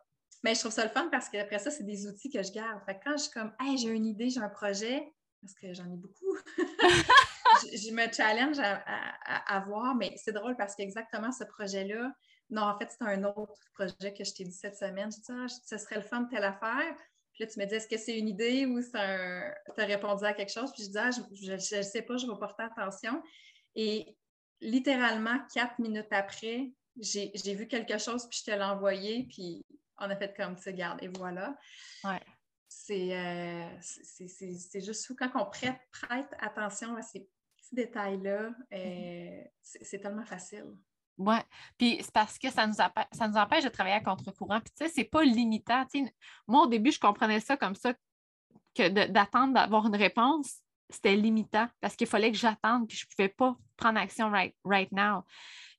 Mais 0.42 0.54
je 0.54 0.60
trouve 0.60 0.72
ça 0.72 0.84
le 0.84 0.90
fun 0.90 1.08
parce 1.10 1.28
qu'après 1.28 1.58
ça, 1.58 1.70
c'est 1.70 1.84
des 1.84 2.06
outils 2.06 2.30
que 2.30 2.42
je 2.42 2.52
garde. 2.52 2.82
Fait 2.84 2.98
quand 3.04 3.12
je 3.12 3.24
suis 3.24 3.30
comme, 3.30 3.52
hey, 3.60 3.78
j'ai 3.78 3.88
une 3.88 4.06
idée, 4.06 4.28
j'ai 4.28 4.40
un 4.40 4.48
projet, 4.48 5.12
parce 5.40 5.54
que 5.54 5.72
j'en 5.72 5.84
ai 5.84 5.96
beaucoup, 5.96 6.36
je, 7.72 7.92
me 7.92 8.12
challenge 8.12 8.58
à, 8.58 9.60
voir, 9.66 9.94
mais 9.94 10.14
c'est 10.16 10.32
drôle 10.32 10.56
parce 10.56 10.74
qu'exactement 10.74 11.32
ce 11.32 11.44
projet-là, 11.44 12.12
non, 12.50 12.62
en 12.62 12.78
fait, 12.78 12.88
c'est 12.90 13.04
un 13.04 13.24
autre 13.24 13.54
projet 13.74 14.12
que 14.12 14.24
je 14.24 14.34
t'ai 14.34 14.44
dit 14.44 14.52
cette 14.52 14.76
semaine. 14.76 15.10
Je 15.10 15.20
dis, 15.20 15.30
ah, 15.30 15.46
ce 15.48 15.78
serait 15.78 15.96
le 15.96 16.02
fun 16.02 16.22
de 16.22 16.28
telle 16.28 16.44
affaire. 16.44 16.94
Puis 17.32 17.44
là, 17.44 17.50
tu 17.50 17.58
me 17.58 17.64
dis, 17.64 17.74
est-ce 17.74 17.88
que 17.88 17.96
c'est 17.96 18.18
une 18.18 18.28
idée 18.28 18.66
ou 18.66 18.82
tu 18.82 18.96
as 18.96 19.54
répondu 19.78 20.24
à 20.24 20.34
quelque 20.34 20.52
chose? 20.52 20.70
Puis 20.72 20.84
je 20.84 20.90
dis, 20.90 20.98
ah, 20.98 21.10
je 21.10 21.76
ne 21.76 21.82
sais 21.82 22.02
pas, 22.02 22.16
je 22.18 22.26
vais 22.26 22.38
porter 22.38 22.64
attention. 22.64 23.22
Et 23.74 24.16
littéralement, 24.60 25.38
quatre 25.54 25.78
minutes 25.78 26.12
après, 26.12 26.72
j'ai 26.98 27.54
vu 27.54 27.66
quelque 27.68 27.98
chose, 27.98 28.28
puis 28.28 28.40
je 28.40 28.50
te 28.50 28.56
l'ai 28.56 28.64
envoyé, 28.64 29.26
puis 29.30 29.64
on 30.02 30.10
a 30.10 30.16
fait 30.16 30.34
comme 30.36 30.56
ça, 30.56 30.72
garde, 30.72 31.02
et 31.02 31.08
voilà. 31.08 31.56
Ouais. 32.04 32.20
Euh, 32.90 33.68
c'est 33.80 34.80
juste 34.80 35.06
fou. 35.06 35.14
Quand 35.16 35.30
on 35.34 35.46
prête, 35.46 35.78
prête 35.92 36.34
attention 36.40 36.96
à 36.96 37.02
ces 37.02 37.20
petits 37.20 37.74
détails-là, 37.74 38.50
euh, 38.72 38.76
mm-hmm. 38.76 39.48
c'est 39.62 40.00
tellement 40.00 40.24
facile. 40.24 40.74
Oui, 41.18 41.36
puis 41.78 41.98
c'est 42.00 42.12
parce 42.12 42.38
que 42.38 42.50
ça 42.50 42.66
nous, 42.66 42.74
ça 42.74 43.28
nous 43.28 43.36
empêche 43.36 43.64
de 43.64 43.68
travailler 43.68 43.96
à 43.96 44.00
contre-courant. 44.00 44.60
Puis 44.60 44.72
tu 44.76 44.84
sais, 44.84 44.92
c'est 44.92 45.04
pas 45.04 45.22
limitant. 45.22 45.86
moi, 46.46 46.62
au 46.62 46.66
début, 46.66 46.90
je 46.90 46.98
comprenais 46.98 47.40
ça 47.40 47.56
comme 47.56 47.74
ça, 47.74 47.92
que 48.74 48.88
d'attendre 48.88 49.54
d'avoir 49.54 49.86
une 49.86 49.96
réponse, 49.96 50.62
c'était 50.88 51.16
limitant 51.16 51.68
parce 51.80 51.96
qu'il 51.96 52.06
fallait 52.06 52.32
que 52.32 52.38
j'attende, 52.38 52.88
puis 52.88 52.96
je 52.96 53.06
pouvais 53.06 53.28
pas 53.28 53.56
prendre 53.76 53.98
action 53.98 54.30
right, 54.30 54.54
right 54.64 54.90
now. 54.92 55.22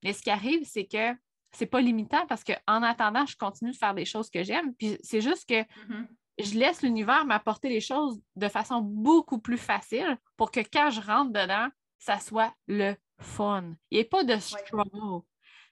Mais 0.03 0.13
ce 0.13 0.21
qui 0.21 0.29
arrive, 0.29 0.65
c'est 0.65 0.85
que 0.85 1.13
c'est 1.53 1.67
pas 1.67 1.81
limitant 1.81 2.25
parce 2.27 2.43
qu'en 2.43 2.83
attendant, 2.83 3.25
je 3.25 3.37
continue 3.37 3.71
de 3.71 3.77
faire 3.77 3.93
des 3.93 4.05
choses 4.05 4.29
que 4.29 4.43
j'aime. 4.43 4.73
Puis 4.75 4.97
c'est 5.03 5.21
juste 5.21 5.47
que 5.47 5.61
mm-hmm. 5.61 6.07
je 6.39 6.57
laisse 6.57 6.81
l'univers 6.81 7.25
m'apporter 7.25 7.69
les 7.69 7.79
choses 7.79 8.21
de 8.35 8.47
façon 8.49 8.81
beaucoup 8.81 9.39
plus 9.39 9.57
facile 9.57 10.17
pour 10.35 10.51
que 10.51 10.59
quand 10.61 10.89
je 10.89 10.99
rentre 10.99 11.31
dedans, 11.31 11.69
ça 11.99 12.19
soit 12.19 12.53
le 12.67 12.95
fun. 13.19 13.75
Il 13.91 13.95
n'y 13.95 14.01
ait 14.01 14.05
pas 14.05 14.23
de 14.23 14.37
struggle. 14.37 15.23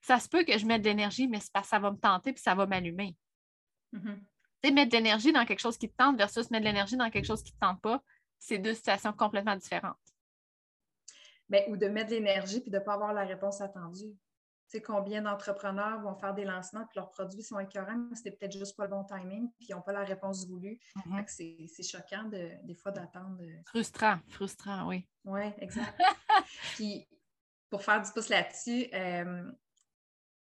Ça 0.02 0.20
se 0.20 0.30
peut 0.30 0.44
que 0.44 0.58
je 0.58 0.66
mette 0.66 0.84
de 0.84 0.90
l'énergie, 0.90 1.28
mais 1.28 1.40
pas, 1.54 1.64
ça 1.64 1.80
va 1.80 1.92
me 1.92 1.98
tenter 1.98 2.32
puis 2.32 2.42
ça 2.42 2.56
va 2.56 2.66
m'allumer. 2.66 3.18
Mm-hmm. 3.94 4.20
Tu 4.64 4.70
sais, 4.70 4.72
mettre 4.72 4.92
de 4.92 4.98
l'énergie 4.98 5.34
dans 5.34 5.46
quelque 5.46 5.60
chose 5.60 5.78
qui 5.78 5.90
te 5.90 5.96
tente 5.96 6.18
versus 6.18 6.50
mettre 6.52 6.64
de 6.64 6.70
l'énergie 6.70 6.96
dans 6.96 7.10
quelque 7.10 7.26
chose 7.26 7.42
qui 7.42 7.52
ne 7.52 7.56
te 7.56 7.60
tente 7.60 7.82
pas, 7.82 8.04
c'est 8.38 8.60
deux 8.60 8.76
situations 8.76 9.14
complètement 9.14 9.56
différentes. 9.56 9.98
Mais, 11.50 11.66
ou 11.70 11.76
de 11.76 11.88
mettre 11.88 12.12
de 12.12 12.16
l'énergie 12.16 12.62
puis 12.62 12.72
de 12.72 12.78
ne 12.78 12.84
pas 12.84 12.94
avoir 12.94 13.14
la 13.14 13.26
réponse 13.26 13.62
attendue 13.62 14.16
sais, 14.72 14.82
combien 14.82 15.22
d'entrepreneurs 15.22 16.02
vont 16.02 16.16
faire 16.16 16.34
des 16.34 16.46
lancements 16.46 16.86
puis 16.86 16.98
leurs 16.98 17.10
produits 17.10 17.44
sont 17.44 17.60
écœurants, 17.60 17.98
mais 18.10 18.16
c'était 18.16 18.32
peut-être 18.32 18.58
juste 18.58 18.76
pas 18.76 18.86
le 18.86 18.90
bon 18.90 19.04
timing 19.04 19.52
puis 19.58 19.68
ils 19.70 19.76
n'ont 19.76 19.82
pas 19.82 19.94
la 19.94 20.04
réponse 20.04 20.48
voulue. 20.48 20.80
Mhm. 21.06 21.26
C'est 21.28 21.84
choquant 21.84 22.24
de, 22.24 22.52
des 22.64 22.76
fois 22.76 22.92
d'attendre. 22.92 23.38
Euh, 23.42 23.62
frustrant, 23.66 24.20
frustrant, 24.30 24.88
oui. 24.88 25.08
Oui, 25.26 25.44
exact. 25.60 26.00
puis 26.76 27.08
pour 27.70 27.84
faire 27.84 28.02
du 28.02 28.12
pouce 28.12 28.30
là-dessus, 28.30 28.88
euh, 28.94 29.52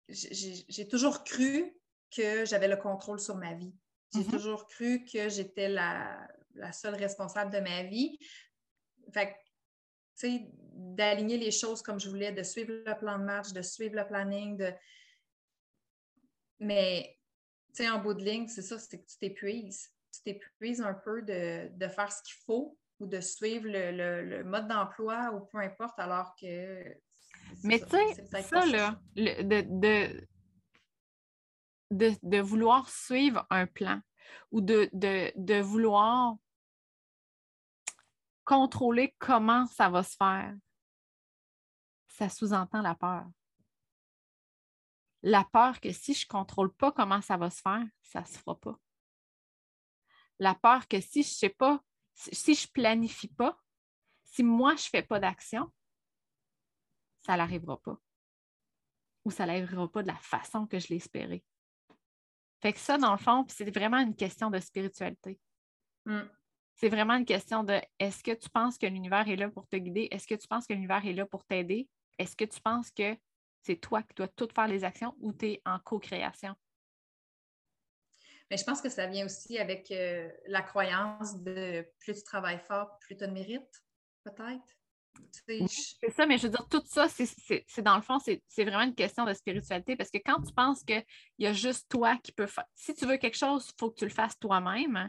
j'ai 0.09 0.89
toujours 0.89 1.25
cru 1.25 1.73
que 2.15 2.45
j'avais 2.45 2.69
le 2.69 2.77
contrôle 2.77 3.21
sur 3.21 3.37
ma 3.37 3.55
vie. 3.55 3.75
J'ai 4.13 4.21
mhm. 4.21 4.31
toujours 4.31 4.67
cru 4.69 5.05
que 5.05 5.29
j'étais 5.29 5.69
la, 5.69 6.29
la, 6.55 6.73
seule 6.73 6.95
responsable 6.95 7.53
de 7.53 7.59
ma 7.59 7.83
vie. 7.83 8.19
Fait 9.13 9.37
d'aligner 10.75 11.39
les 11.39 11.51
choses 11.51 11.83
comme 11.83 12.01
je 12.01 12.09
voulais, 12.09 12.33
de 12.33 12.43
suivre 12.43 12.73
le 12.73 12.99
plan 12.99 13.19
de 13.19 13.25
match, 13.25 13.53
de 13.53 13.63
suivre 13.63 13.97
le 13.97 14.07
planning, 14.07 14.57
de... 14.57 14.73
mais 16.61 17.19
tu 17.75 17.83
sais, 17.83 17.91
en 17.91 17.99
bout 17.99 18.15
de 18.15 18.23
ligne, 18.23 18.47
c'est 18.47 18.63
ça, 18.63 18.79
c'est 18.79 18.99
que 18.99 19.07
tu 19.07 19.19
t'épuises. 19.19 19.91
Tu 20.13 20.23
t'épuises 20.23 20.81
un 20.81 20.95
peu 20.95 21.23
de, 21.23 21.89
faire 21.89 22.13
ce 22.13 22.23
qu'il 22.23 22.37
faut 22.47 22.79
ou 23.01 23.07
de 23.07 23.21
suivre 23.21 23.67
le, 23.69 24.45
mode 24.45 24.69
d'emploi 24.69 25.33
ou 25.33 25.41
peu 25.47 25.59
importe, 25.59 25.99
alors 25.99 26.37
que. 26.41 26.85
Mais 27.65 27.81
tu 27.81 27.89
sais, 27.89 28.43
ça, 28.43 28.65
là, 28.67 29.01
de, 29.17 30.27
de, 32.23 32.41
vouloir 32.41 32.89
suivre 32.89 33.45
un 33.51 33.67
plan 33.67 34.01
ou 34.53 34.61
de, 34.61 34.89
de 34.93 35.61
vouloir 35.61 36.37
contrôler 38.45 39.15
comment 39.19 39.67
ça 39.67 39.89
va 39.89 40.03
se 40.03 40.17
faire, 40.17 40.55
ça 42.07 42.29
sous-entend 42.29 42.83
la 42.83 42.95
peur. 42.95 43.27
La 45.23 45.45
peur 45.45 45.81
que 45.81 45.91
si 45.91 46.15
je 46.15 46.27
ne 46.27 46.29
contrôle 46.29 46.73
pas 46.75 46.93
comment 46.93 47.23
ça 47.23 47.37
va 47.37 47.51
se 47.51 47.61
faire, 47.61 47.87
ça 48.03 48.21
ne 48.21 48.27
se 48.27 48.39
fera 48.39 48.59
pas. 48.59 48.79
La 50.39 50.55
peur 50.55 50.87
que 50.87 51.01
si 51.01 51.23
je 51.23 51.29
ne 51.29 51.35
sais 51.35 51.49
pas, 51.49 51.83
si 52.15 52.55
je 52.55 52.67
ne 52.67 52.73
planifie 52.73 53.29
pas, 53.29 53.59
si 54.23 54.43
moi 54.43 54.77
je 54.77 54.85
ne 54.87 54.91
fais 54.91 55.03
pas 55.03 55.21
d'action, 55.21 55.73
ça 57.25 57.37
n'arrivera 57.37 57.81
pas. 57.81 57.99
Ou 59.25 59.31
ça 59.31 59.47
n'arrivera 59.47 59.91
pas 59.91 60.03
de 60.03 60.09
la 60.09 60.17
façon 60.17 60.67
que 60.67 60.79
je 60.79 60.89
l'espérais. 60.89 61.43
Fait 62.61 62.73
que 62.73 62.79
ça, 62.79 62.99
dans 62.99 63.13
le 63.13 63.19
fond, 63.19 63.45
c'est 63.49 63.71
vraiment 63.71 63.99
une 63.99 64.15
question 64.15 64.51
de 64.51 64.59
spiritualité. 64.59 65.39
Mm. 66.05 66.23
C'est 66.75 66.89
vraiment 66.89 67.15
une 67.15 67.25
question 67.25 67.63
de 67.63 67.81
est-ce 67.99 68.23
que 68.23 68.33
tu 68.33 68.51
penses 68.51 68.79
que 68.79 68.87
l'univers 68.87 69.29
est 69.29 69.37
là 69.37 69.49
pour 69.49 69.67
te 69.69 69.77
guider? 69.77 70.09
Est-ce 70.11 70.27
que 70.27 70.35
tu 70.35 70.49
penses 70.49 70.67
que 70.67 70.73
l'univers 70.73 71.05
est 71.07 71.13
là 71.13 71.25
pour 71.25 71.45
t'aider? 71.45 71.89
Est-ce 72.19 72.37
que 72.37 72.45
tu 72.45 72.61
penses 72.61 72.91
que 72.91 73.17
c'est 73.63 73.77
toi 73.77 74.03
qui 74.03 74.15
dois 74.15 74.29
tout 74.29 74.49
faire 74.55 74.67
les 74.67 74.85
actions 74.85 75.15
ou 75.21 75.33
tu 75.33 75.47
es 75.47 75.63
en 75.65 75.79
co-création? 75.79 76.55
Mais 78.51 78.57
je 78.57 78.65
pense 78.65 78.83
que 78.83 78.89
ça 78.89 79.07
vient 79.07 79.25
aussi 79.25 79.59
avec 79.59 79.91
euh, 79.91 80.29
la 80.47 80.63
croyance 80.63 81.41
de 81.43 81.87
plus 82.01 82.15
tu 82.15 82.23
travailles 82.25 82.61
fort, 82.61 82.99
plus 83.01 83.17
tu 83.17 83.25
as 83.25 83.27
de 83.27 83.33
mérite, 83.33 83.83
peut-être. 84.25 84.77
C'est 85.47 86.11
ça, 86.11 86.27
mais 86.27 86.39
je 86.39 86.45
veux 86.45 86.51
dire, 86.51 86.67
tout 86.69 86.83
ça, 86.87 87.07
c'est 87.09 87.83
dans 87.83 87.97
le 87.97 88.03
fond, 88.03 88.19
c'est 88.19 88.65
vraiment 88.65 88.83
une 88.83 88.95
question 88.95 89.25
de 89.25 89.33
spiritualité 89.33 89.97
parce 89.97 90.11
que 90.11 90.19
quand 90.19 90.43
tu 90.43 90.53
penses 90.53 90.83
qu'il 90.83 91.05
y 91.39 91.47
a 91.47 91.53
juste 91.53 91.89
toi 91.89 92.17
qui 92.17 92.33
peux 92.33 92.47
faire, 92.47 92.67
si 92.75 92.95
tu 92.95 93.07
veux 93.07 93.17
quelque 93.17 93.37
chose, 93.37 93.71
il 93.71 93.75
faut 93.79 93.91
que 93.91 93.97
tu 93.97 94.05
le 94.05 94.11
fasses 94.11 94.39
toi-même. 94.39 95.09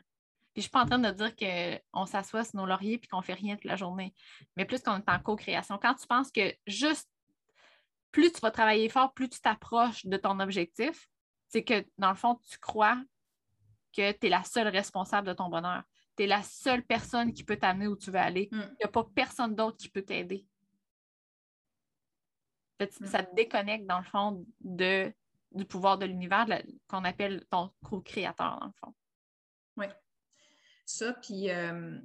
Puis 0.56 0.62
je 0.62 0.68
ne 0.68 0.70
suis 0.70 0.72
pas 0.72 0.84
en 0.84 0.86
train 0.86 1.00
de 1.00 1.12
dire 1.12 1.36
qu'on 1.36 2.06
s'assoit 2.06 2.46
sur 2.46 2.56
nos 2.56 2.66
lauriers 2.66 2.94
et 2.94 3.08
qu'on 3.08 3.18
ne 3.18 3.24
fait 3.24 3.34
rien 3.34 3.58
toute 3.58 3.66
la 3.66 3.76
journée, 3.76 4.14
mais 4.56 4.64
plus 4.64 4.82
qu'on 4.82 4.96
est 4.96 5.10
en 5.10 5.20
co-création. 5.20 5.78
Quand 5.78 5.96
tu 5.96 6.08
penses 6.08 6.32
que 6.32 6.56
juste 6.66 7.12
plus 8.14 8.32
tu 8.32 8.40
vas 8.40 8.52
travailler 8.52 8.88
fort, 8.88 9.14
plus 9.14 9.28
tu 9.28 9.42
t'approches 9.42 10.06
de 10.06 10.16
ton 10.16 10.40
objectif, 10.40 11.10
c'est 11.50 11.66
que 11.66 11.86
dans 11.98 12.08
le 12.08 12.16
fond, 12.16 12.40
tu 12.50 12.58
crois 12.58 13.04
que 13.92 14.14
tu 14.14 14.28
es 14.28 14.30
la 14.30 14.46
seule 14.46 14.70
responsable 14.70 15.28
de 15.28 15.34
ton 15.34 15.50
bonheur. 15.50 15.84
Tu 16.16 16.24
es 16.24 16.28
la 16.28 16.42
seule 16.42 16.86
personne 16.86 17.34
qui 17.34 17.44
peut 17.44 17.58
t'amener 17.58 17.88
où 17.88 17.98
tu 17.98 18.10
veux 18.10 18.20
aller. 18.20 18.48
Mm. 18.54 18.62
Il 18.62 18.78
n'y 18.80 18.86
a 18.86 18.88
pas 18.88 19.04
personne 19.14 19.56
d'autre 19.56 19.76
qui 19.76 19.90
peut 19.90 20.04
t'aider. 20.04 20.48
Mm. 22.80 23.06
Ça 23.08 23.24
te 23.24 23.36
déconnecte, 23.36 23.88
dans 23.88 24.00
le 24.00 24.06
fond, 24.06 24.46
de, 24.62 25.14
du 25.52 25.66
pouvoir 25.66 25.98
de 25.98 26.06
l'univers 26.06 26.48
qu'on 26.88 27.04
appelle 27.04 27.46
ton 27.52 27.74
co-créateur, 27.84 28.58
dans 28.58 28.68
le 28.68 28.74
fond. 28.80 28.96
Oui 29.76 29.88
ça. 30.86 31.14
Puis 31.14 31.50
euh, 31.50 31.98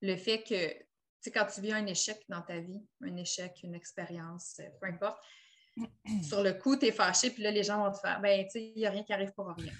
le 0.00 0.16
fait 0.16 0.42
que, 0.42 0.72
tu 0.72 0.84
sais, 1.20 1.30
quand 1.30 1.46
tu 1.46 1.60
vis 1.60 1.72
un 1.72 1.86
échec 1.86 2.24
dans 2.28 2.42
ta 2.42 2.58
vie, 2.58 2.80
un 3.02 3.16
échec, 3.16 3.60
une 3.62 3.74
expérience, 3.74 4.60
euh, 4.60 4.68
peu 4.80 4.86
importe, 4.86 5.22
sur 6.22 6.42
le 6.42 6.52
coup, 6.54 6.76
tu 6.76 6.86
es 6.86 6.92
fâché, 6.92 7.30
puis 7.30 7.42
là, 7.42 7.50
les 7.50 7.62
gens 7.62 7.84
vont 7.84 7.92
te 7.92 7.98
faire, 7.98 8.20
ben, 8.20 8.44
tu 8.44 8.52
sais, 8.52 8.72
il 8.74 8.78
n'y 8.78 8.86
a 8.86 8.90
rien 8.90 9.04
qui 9.04 9.12
arrive 9.12 9.32
pour 9.32 9.48
rien. 9.48 9.72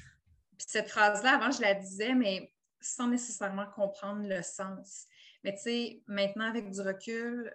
Puis 0.57 0.67
cette 0.69 0.89
phrase-là, 0.89 1.37
avant, 1.37 1.51
je 1.51 1.61
la 1.61 1.75
disais, 1.75 2.15
mais 2.15 2.53
sans 2.81 3.09
nécessairement 3.09 3.67
comprendre 3.67 4.27
le 4.27 4.43
sens. 4.43 5.07
Mais 5.45 5.55
tu 5.55 5.63
sais, 5.63 6.03
maintenant, 6.07 6.49
avec 6.49 6.71
du 6.71 6.81
recul, 6.81 7.55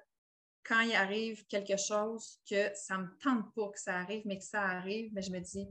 quand 0.63 0.81
il 0.81 0.95
arrive 0.95 1.45
quelque 1.47 1.77
chose 1.77 2.39
que 2.49 2.71
ça 2.73 2.97
ne 2.97 3.03
me 3.03 3.17
tente 3.19 3.53
pas 3.53 3.69
que 3.69 3.79
ça 3.79 3.95
arrive, 3.99 4.23
mais 4.25 4.39
que 4.39 4.43
ça 4.43 4.61
arrive, 4.61 5.11
mais 5.13 5.21
ben, 5.21 5.23
je 5.23 5.31
me 5.31 5.39
dis, 5.39 5.67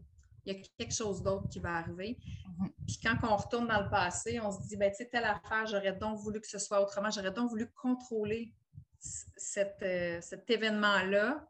il 0.46 0.54
y 0.54 0.60
a 0.60 0.62
quelque 0.78 0.94
chose 0.94 1.22
d'autre 1.22 1.48
qui 1.48 1.58
va 1.58 1.76
arriver. 1.76 2.18
Mhm. 2.58 2.70
Puis 2.86 2.98
quand 3.02 3.16
on 3.22 3.36
retourne 3.36 3.66
dans 3.66 3.82
le 3.82 3.90
passé, 3.90 4.40
on 4.40 4.50
se 4.50 4.66
dit, 4.66 4.76
ben, 4.76 4.90
tu 4.90 4.98
sais, 4.98 5.08
telle 5.08 5.24
affaire, 5.24 5.66
j'aurais 5.66 5.94
donc 5.94 6.18
voulu 6.18 6.40
que 6.40 6.46
ce 6.46 6.58
soit 6.58 6.80
autrement, 6.82 7.10
j'aurais 7.10 7.32
donc 7.32 7.50
voulu 7.50 7.70
contrôler 7.70 8.52
cet, 8.98 9.82
euh, 9.82 10.20
cet 10.20 10.48
événement-là. 10.50 11.46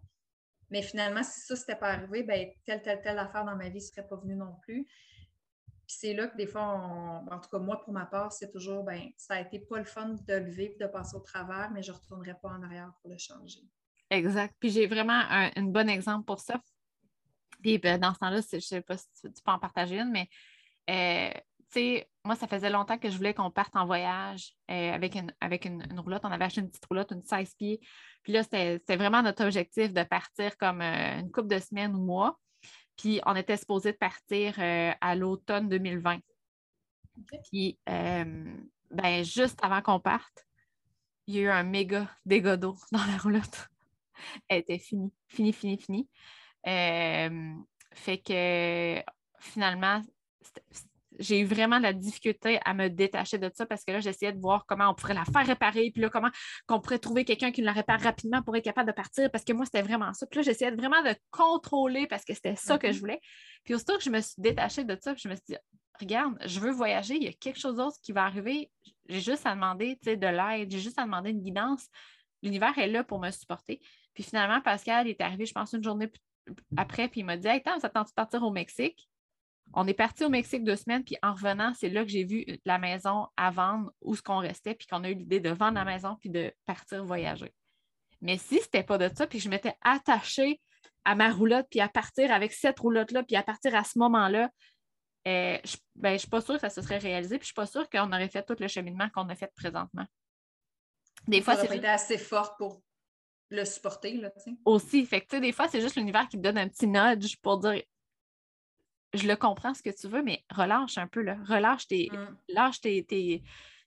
Mais 0.70 0.82
finalement, 0.82 1.22
si 1.22 1.40
ça, 1.40 1.55
n'était 1.55 1.76
pas 1.76 1.90
arrivé, 1.90 2.22
ben, 2.22 2.49
telle, 2.64 2.82
telle, 2.82 3.01
telle 3.01 3.18
affaire 3.18 3.45
dans 3.45 3.57
ma 3.57 3.68
vie 3.68 3.76
ne 3.76 3.80
serait 3.80 4.07
pas 4.07 4.16
venue 4.16 4.36
non 4.36 4.57
plus. 4.62 4.86
Puis 5.86 5.97
c'est 5.99 6.14
là 6.14 6.28
que 6.28 6.36
des 6.36 6.47
fois, 6.47 6.62
en 6.62 7.38
tout 7.40 7.51
cas, 7.51 7.59
moi, 7.59 7.80
pour 7.82 7.92
ma 7.92 8.07
part, 8.07 8.32
c'est 8.32 8.51
toujours, 8.51 8.84
ben, 8.84 9.11
ça 9.18 9.34
a 9.34 9.40
été 9.40 9.59
pas 9.59 9.78
le 9.78 9.84
fun 9.84 10.16
de 10.26 10.34
le 10.34 10.51
vivre, 10.51 10.74
de 10.80 10.86
passer 10.86 11.14
au 11.14 11.20
travers, 11.20 11.70
mais 11.72 11.82
je 11.82 11.92
ne 11.92 11.97
retournerai 11.97 12.34
pas 12.40 12.49
en 12.49 12.62
arrière 12.62 12.92
pour 13.03 13.11
le 13.11 13.18
changer. 13.18 13.61
Exact. 14.11 14.55
Puis 14.59 14.70
j'ai 14.70 14.86
vraiment 14.86 15.20
un, 15.28 15.62
bon 15.62 15.88
exemple 15.88 16.24
pour 16.24 16.40
ça. 16.40 16.61
Puis 17.64 17.78
ben, 17.78 17.98
dans 17.98 18.12
ce 18.12 18.18
temps-là, 18.18 18.42
je 18.42 18.56
ne 18.56 18.60
sais 18.60 18.82
pas 18.82 18.98
si 18.98 19.06
tu, 19.22 19.30
peux 19.42 19.50
en 19.50 19.58
partager 19.58 19.98
une, 19.98 20.10
mais 20.10 20.28
euh, 20.90 21.30
tu 21.72 21.80
sais, 21.80 22.10
moi, 22.22 22.36
ça 22.36 22.46
faisait 22.46 22.68
longtemps 22.68 22.98
que 22.98 23.08
je 23.08 23.16
voulais 23.16 23.32
qu'on 23.32 23.50
parte 23.50 23.74
en 23.74 23.86
voyage 23.86 24.52
euh, 24.70 24.92
avec, 24.92 25.14
une, 25.14 25.32
avec 25.40 25.64
une, 25.64 25.82
roulotte. 25.98 26.26
On 26.26 26.30
avait 26.30 26.44
acheté 26.44 26.60
une 26.60 26.68
petite 26.68 26.84
roulotte, 26.84 27.12
une 27.12 27.22
16 27.22 27.54
pieds. 27.54 27.80
Puis 28.22 28.34
là, 28.34 28.42
c'était 28.42 28.96
vraiment 28.96 29.22
notre 29.22 29.46
objectif 29.46 29.94
de 29.94 30.02
partir 30.02 30.58
comme 30.58 30.82
euh, 30.82 31.20
une 31.20 31.30
couple 31.30 31.48
de 31.48 31.58
semaines 31.58 31.94
ou 31.94 32.04
mois. 32.04 32.38
Puis 32.98 33.22
on 33.24 33.34
était 33.34 33.56
supposé 33.56 33.92
de 33.92 33.96
partir 33.96 34.56
à 35.00 35.14
l'automne 35.16 35.70
2020. 35.70 36.18
Puis, 37.50 37.78
ben, 37.86 39.24
juste 39.24 39.58
avant 39.62 39.80
qu'on 39.80 40.00
parte, 40.00 40.46
il 41.26 41.34
y 41.34 41.38
a 41.38 41.42
eu 41.42 41.48
un 41.48 41.62
méga 41.62 42.10
dégât 42.26 42.58
d'eau 42.58 42.76
dans 42.92 43.04
la 43.04 43.16
roulotte. 43.16 43.70
Elle 44.48 44.60
était 44.60 44.78
finie, 44.78 45.12
finie, 45.28 45.54
finie, 45.54 45.78
finie. 45.78 46.08
Euh, 46.66 47.54
fait 47.92 48.18
que 48.18 49.02
finalement, 49.40 50.00
j'ai 51.18 51.40
eu 51.40 51.44
vraiment 51.44 51.78
la 51.78 51.92
difficulté 51.92 52.58
à 52.64 52.74
me 52.74 52.88
détacher 52.88 53.38
de 53.38 53.50
ça 53.54 53.66
parce 53.66 53.84
que 53.84 53.92
là, 53.92 54.00
j'essayais 54.00 54.32
de 54.32 54.40
voir 54.40 54.66
comment 54.66 54.90
on 54.90 54.94
pourrait 54.94 55.14
la 55.14 55.24
faire 55.24 55.46
réparer, 55.46 55.90
puis 55.92 56.02
là, 56.02 56.10
comment 56.10 56.30
qu'on 56.66 56.80
pourrait 56.80 56.98
trouver 56.98 57.24
quelqu'un 57.24 57.52
qui 57.52 57.62
la 57.62 57.72
répare 57.72 58.00
rapidement 58.00 58.42
pour 58.42 58.56
être 58.56 58.64
capable 58.64 58.88
de 58.88 58.94
partir 58.94 59.30
parce 59.30 59.44
que 59.44 59.52
moi, 59.52 59.64
c'était 59.64 59.82
vraiment 59.82 60.12
ça. 60.12 60.26
Puis 60.26 60.38
là, 60.38 60.42
j'essayais 60.42 60.72
vraiment 60.72 61.02
de 61.02 61.14
contrôler 61.30 62.06
parce 62.06 62.24
que 62.24 62.34
c'était 62.34 62.56
ça 62.56 62.78
que 62.78 62.90
je 62.90 62.96
mm-hmm. 62.96 63.00
voulais. 63.00 63.20
Puis 63.64 63.74
aussitôt 63.74 63.96
que 63.96 64.02
je 64.02 64.10
me 64.10 64.20
suis 64.20 64.34
détachée 64.38 64.84
de 64.84 64.96
ça, 65.00 65.14
je 65.14 65.28
me 65.28 65.34
suis 65.34 65.44
dit, 65.48 65.56
regarde, 66.00 66.36
je 66.44 66.60
veux 66.60 66.72
voyager, 66.72 67.14
il 67.16 67.24
y 67.24 67.28
a 67.28 67.32
quelque 67.32 67.58
chose 67.58 67.76
d'autre 67.76 67.96
qui 68.02 68.12
va 68.12 68.24
arriver. 68.24 68.70
J'ai 69.08 69.20
juste 69.20 69.46
à 69.46 69.54
demander 69.54 69.98
de 70.04 70.10
l'aide, 70.10 70.70
j'ai 70.70 70.80
juste 70.80 70.98
à 70.98 71.04
demander 71.04 71.30
une 71.30 71.42
guidance. 71.42 71.86
L'univers 72.42 72.76
est 72.78 72.88
là 72.88 73.04
pour 73.04 73.20
me 73.20 73.30
supporter. 73.30 73.80
Puis 74.12 74.22
finalement, 74.22 74.60
Pascal 74.60 75.08
est 75.08 75.20
arrivé, 75.20 75.46
je 75.46 75.52
pense, 75.52 75.72
une 75.72 75.82
journée 75.82 76.10
après, 76.76 77.09
puis 77.09 77.20
il 77.20 77.24
m'a 77.24 77.36
dit 77.36 77.49
Hey, 77.49 77.62
Tom, 77.62 77.78
ça 77.80 77.88
tente 77.88 78.09
de 78.09 78.12
partir 78.12 78.42
au 78.42 78.51
Mexique? 78.51 79.09
On 79.72 79.86
est 79.86 79.95
parti 79.95 80.24
au 80.24 80.28
Mexique 80.28 80.62
deux 80.62 80.76
semaines, 80.76 81.05
puis 81.05 81.16
en 81.22 81.32
revenant, 81.32 81.72
c'est 81.74 81.88
là 81.88 82.05
que 82.05 82.11
j'ai 82.11 82.24
vu 82.24 82.45
la 82.64 82.78
maison 82.78 83.26
à 83.36 83.51
vendre, 83.51 83.92
où 84.03 84.14
ce 84.14 84.22
qu'on 84.22 84.38
restait, 84.38 84.74
puis 84.74 84.86
qu'on 84.86 85.03
a 85.05 85.11
eu 85.11 85.14
l'idée 85.14 85.40
de 85.40 85.51
vendre 85.51 85.74
la 85.74 85.84
maison, 85.84 86.16
puis 86.20 86.30
de 86.30 86.53
partir 86.66 87.05
voyager. 87.05 87.53
Mais 88.20 88.38
si 88.38 88.59
ce 88.59 88.64
n'était 88.64 88.82
pas 88.82 88.99
de 88.99 89.11
ça, 89.14 89.26
puis 89.26 89.40
je 89.40 89.49
m'étais 89.49 89.74
attachée 89.82 90.61
à 91.05 91.14
ma 91.14 91.30
roulotte, 91.32 91.66
puis 91.70 91.80
à 91.80 91.88
partir 91.88 92.32
avec 92.32 92.53
cette 92.53 92.78
roulotte-là, 92.78 93.22
puis 93.22 93.36
à 93.36 93.42
partir 93.42 93.74
à 93.74 93.84
ce 93.84 93.99
moment-là, 93.99 94.51
euh, 95.26 95.59
je 95.64 95.76
ne 95.76 96.03
ben, 96.03 96.18
suis 96.18 96.28
pas 96.28 96.40
sûre 96.40 96.55
que 96.55 96.61
ça 96.61 96.70
se 96.70 96.82
serait 96.82 96.99
réalisé, 96.99 97.38
puis 97.38 97.47
je 97.47 97.53
ne 97.53 97.55
suis 97.55 97.55
pas 97.55 97.66
sûre 97.66 97.88
qu'on 97.88 98.12
aurait 98.12 98.28
fait 98.28 98.42
tout 98.42 98.57
le 98.59 98.68
cheminement 98.68 99.09
qu'on 99.11 99.28
a 99.28 99.34
fait 99.34 99.53
présentement. 99.57 100.07
Des 101.26 101.40
fois, 101.40 101.57
c'est. 101.57 101.74
été 101.74 101.88
assez 101.88 102.18
forte 102.18 102.59
pour 102.59 102.82
le 103.55 103.64
supporter. 103.64 104.16
Là, 104.16 104.30
Aussi. 104.64 105.05
Fait 105.07 105.20
que, 105.20 105.36
des 105.36 105.52
fois, 105.52 105.68
c'est 105.68 105.80
juste 105.80 105.96
l'univers 105.96 106.28
qui 106.28 106.36
te 106.36 106.42
donne 106.42 106.59
un 106.59 106.68
petit 106.68 106.86
nudge 106.86 107.36
pour 107.42 107.59
dire 107.59 107.82
je 109.14 109.28
le 109.28 109.36
comprends 109.36 109.74
ce 109.74 109.82
que 109.82 109.90
tu 109.90 110.09
veux, 110.09 110.22
mais 110.22 110.44
relâche 110.50 110.98
un 110.98 111.07
peu. 111.07 111.22
Là. 111.22 111.38
Relâche 111.46 111.86
tes. 111.86 112.11
Mm. 112.12 112.36
Lâche 112.48 112.80
tes, 112.80 113.05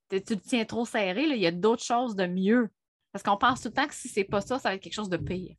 tu 0.10 0.22
te 0.22 0.34
tiens 0.34 0.66
trop 0.66 0.86
serré. 0.86 1.28
Là. 1.28 1.36
Il 1.36 1.42
y 1.42 1.48
a 1.48 1.52
d'autres 1.52 1.84
choses 1.84 2.16
de 2.16 2.26
mieux. 2.26 2.70
Parce 3.12 3.24
qu'on 3.24 3.38
pense 3.38 3.62
tout 3.62 3.70
le 3.70 3.74
temps 3.74 3.88
que 3.88 3.94
si 3.94 4.10
c'est 4.10 4.24
pas 4.24 4.42
ça, 4.42 4.60
ça 4.60 4.70
va 4.70 4.76
être 4.76 4.82
quelque 4.82 4.94
chose 4.94 5.10
de 5.10 5.18
pire. 5.18 5.56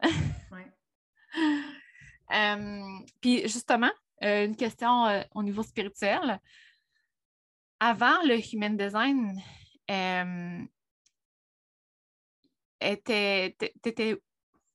puis 3.20 3.42
justement, 3.42 3.90
euh, 4.22 4.46
une 4.46 4.56
question 4.56 5.06
euh, 5.06 5.22
au 5.34 5.42
niveau 5.42 5.62
spirituel. 5.62 6.40
Avant 7.78 8.22
le 8.24 8.38
human 8.52 8.76
design, 8.76 9.40
était, 12.80 13.56
t'étais, 13.82 14.20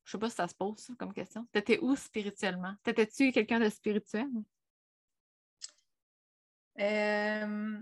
je 0.04 0.12
sais 0.12 0.18
pas 0.18 0.30
si 0.30 0.36
ça 0.36 0.48
se 0.48 0.56
pose 0.56 0.88
comme 0.98 1.14
question. 1.14 1.48
T'étais 1.52 1.80
où 1.80 1.96
spirituellement? 1.96 2.76
T'étais-tu 2.84 3.32
quelqu'un 3.32 3.60
de 3.60 3.70
spirituel? 3.70 4.28
Euh, 6.80 7.80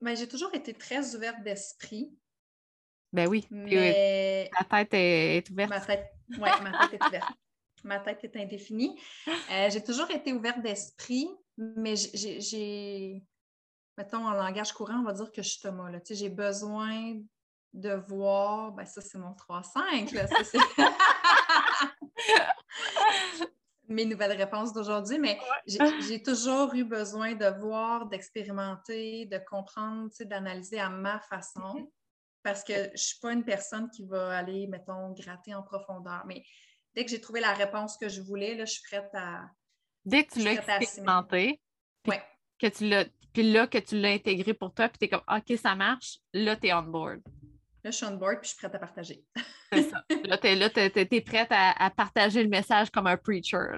ben, 0.00 0.16
j'ai 0.16 0.28
toujours 0.28 0.54
été 0.54 0.74
très 0.74 1.14
ouverte 1.14 1.42
d'esprit. 1.42 2.12
Ben 3.12 3.28
oui. 3.28 3.46
Mais... 3.50 4.50
Ta 4.56 4.64
tête 4.64 4.94
est, 4.94 5.50
ouverte. 5.50 5.70
Ma 5.70 5.80
tête, 5.80 6.12
ouais, 6.30 6.60
ma 6.62 6.88
tête 6.88 7.00
est 7.00 7.06
ouverte. 7.06 7.32
Ma 7.82 7.98
tête 7.98 8.22
est 8.24 8.36
indéfinie. 8.36 9.00
Euh, 9.26 9.70
j'ai 9.70 9.82
toujours 9.82 10.10
été 10.10 10.34
ouverte 10.34 10.60
d'esprit, 10.60 11.30
mais 11.56 11.96
j'ai, 11.96 13.24
mettons 13.96 14.26
en 14.26 14.32
langage 14.32 14.72
courant, 14.72 14.98
on 15.00 15.04
va 15.04 15.14
dire 15.14 15.32
que 15.32 15.40
je 15.40 15.48
suis 15.48 15.60
Thomas. 15.62 15.90
J'ai 16.10 16.28
besoin 16.28 17.14
de 17.72 17.94
voir, 18.08 18.72
ben 18.72 18.84
ça 18.84 19.00
c'est 19.00 19.18
mon 19.18 19.32
3-5, 19.32 20.16
mes 23.90 24.04
nouvelles 24.04 24.36
réponses 24.36 24.72
d'aujourd'hui, 24.72 25.18
mais 25.18 25.38
j'ai 25.66 26.22
toujours 26.22 26.74
eu 26.74 26.84
besoin 26.84 27.34
de 27.34 27.46
voir, 27.60 28.06
d'expérimenter, 28.06 29.26
de 29.26 29.38
comprendre, 29.38 30.10
d'analyser 30.20 30.80
à 30.80 30.88
ma 30.88 31.20
façon, 31.20 31.60
mm-hmm. 31.60 31.90
parce 32.42 32.64
que 32.64 32.72
je 32.72 32.90
ne 32.90 32.96
suis 32.96 33.18
pas 33.20 33.32
une 33.32 33.44
personne 33.44 33.90
qui 33.90 34.06
va 34.06 34.36
aller, 34.36 34.66
mettons, 34.68 35.12
gratter 35.12 35.54
en 35.54 35.62
profondeur. 35.62 36.22
Mais 36.26 36.44
dès 36.94 37.04
que 37.04 37.10
j'ai 37.10 37.20
trouvé 37.20 37.40
la 37.40 37.52
réponse 37.52 37.96
que 37.96 38.08
je 38.08 38.20
voulais, 38.20 38.54
là, 38.54 38.64
je 38.64 38.72
suis 38.72 38.82
prête 38.88 39.10
à. 39.14 39.44
Dès 40.04 40.24
que 40.24 40.34
tu 40.34 40.40
l'as 40.40 40.52
expérimenté, 40.52 41.60
que 42.58 42.66
tu 42.66 42.88
l'as, 42.88 43.06
puis 43.32 43.50
là 43.50 43.66
que 43.66 43.78
tu 43.78 43.98
l'as 43.98 44.12
intégré 44.12 44.54
pour 44.54 44.72
toi, 44.72 44.88
puis 44.88 44.98
tu 44.98 45.04
es 45.06 45.08
comme 45.08 45.24
OK, 45.28 45.58
ça 45.58 45.74
marche, 45.74 46.18
là, 46.32 46.56
tu 46.56 46.68
es 46.68 46.72
on 46.72 46.82
board. 46.82 47.20
Là, 47.82 47.90
je 47.90 47.96
suis 47.96 48.06
on 48.06 48.16
board 48.16 48.40
puis 48.40 48.48
je 48.48 48.48
suis 48.48 48.58
prête 48.58 48.74
à 48.74 48.78
partager. 48.78 49.24
C'est 49.72 49.82
ça. 49.84 50.04
Là, 50.24 50.38
tu 50.38 50.46
es, 50.46 51.20
prête 51.20 51.48
à, 51.50 51.90
partager 51.90 52.42
le 52.42 52.48
message 52.48 52.90
comme 52.90 53.06
un 53.06 53.16
preacher. 53.16 53.68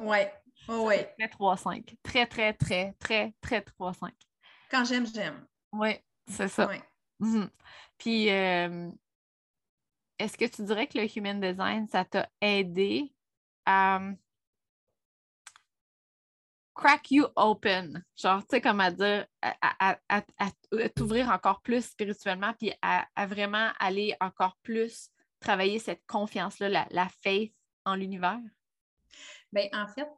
Oui. 0.00 0.18
oui. 0.68 0.94
Très 1.18 1.28
3-5. 1.28 1.96
Très, 2.02 2.26
très, 2.26 2.52
très, 2.54 2.94
très, 2.98 3.34
très 3.40 3.60
3-5. 3.60 4.10
Quand 4.70 4.84
j'aime, 4.84 5.06
j'aime. 5.06 5.46
Oui, 5.72 5.96
c'est 6.26 6.48
ça. 6.48 6.68
Oui. 6.68 6.76
Mhm. 7.20 7.50
Puis, 7.98 8.30
euh, 8.30 8.90
est-ce 10.18 10.38
que 10.38 10.46
tu 10.46 10.62
dirais 10.62 10.86
que 10.86 10.98
le 10.98 11.06
Human 11.18 11.40
Design, 11.40 11.86
ça 11.88 12.04
t'a 12.04 12.28
aidé 12.40 13.12
à 13.66 14.00
crack 16.80 17.10
you 17.10 17.26
open. 17.36 18.02
Genre, 18.16 18.40
tu 18.40 18.56
sais, 18.56 18.60
comment 18.60 18.90
dire, 18.90 19.26
à, 19.42 19.98
t'ouvrir 20.96 21.28
encore 21.28 21.60
plus 21.60 21.84
spirituellement, 21.84 22.52
puis 22.58 22.72
à, 22.82 23.06
vraiment 23.26 23.70
aller 23.78 24.16
encore 24.20 24.56
plus 24.62 25.10
travailler 25.40 25.78
cette 25.78 26.02
confiance-là, 26.06 26.68
la, 26.68 26.86
la 26.90 27.08
faith 27.22 27.54
en 27.84 27.94
l'univers? 27.94 28.40
Bien, 29.52 29.68
en 29.72 29.86
fait, 29.88 30.08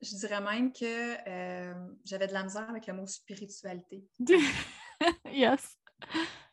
je 0.00 0.16
dirais 0.16 0.40
même 0.40 0.72
que 0.72 1.28
euh, 1.28 1.74
j'avais 2.04 2.26
de 2.26 2.32
la 2.32 2.44
misère 2.44 2.68
avec 2.68 2.86
le 2.86 2.94
mot 2.94 3.06
spiritualité. 3.06 4.04
yes. 5.32 5.76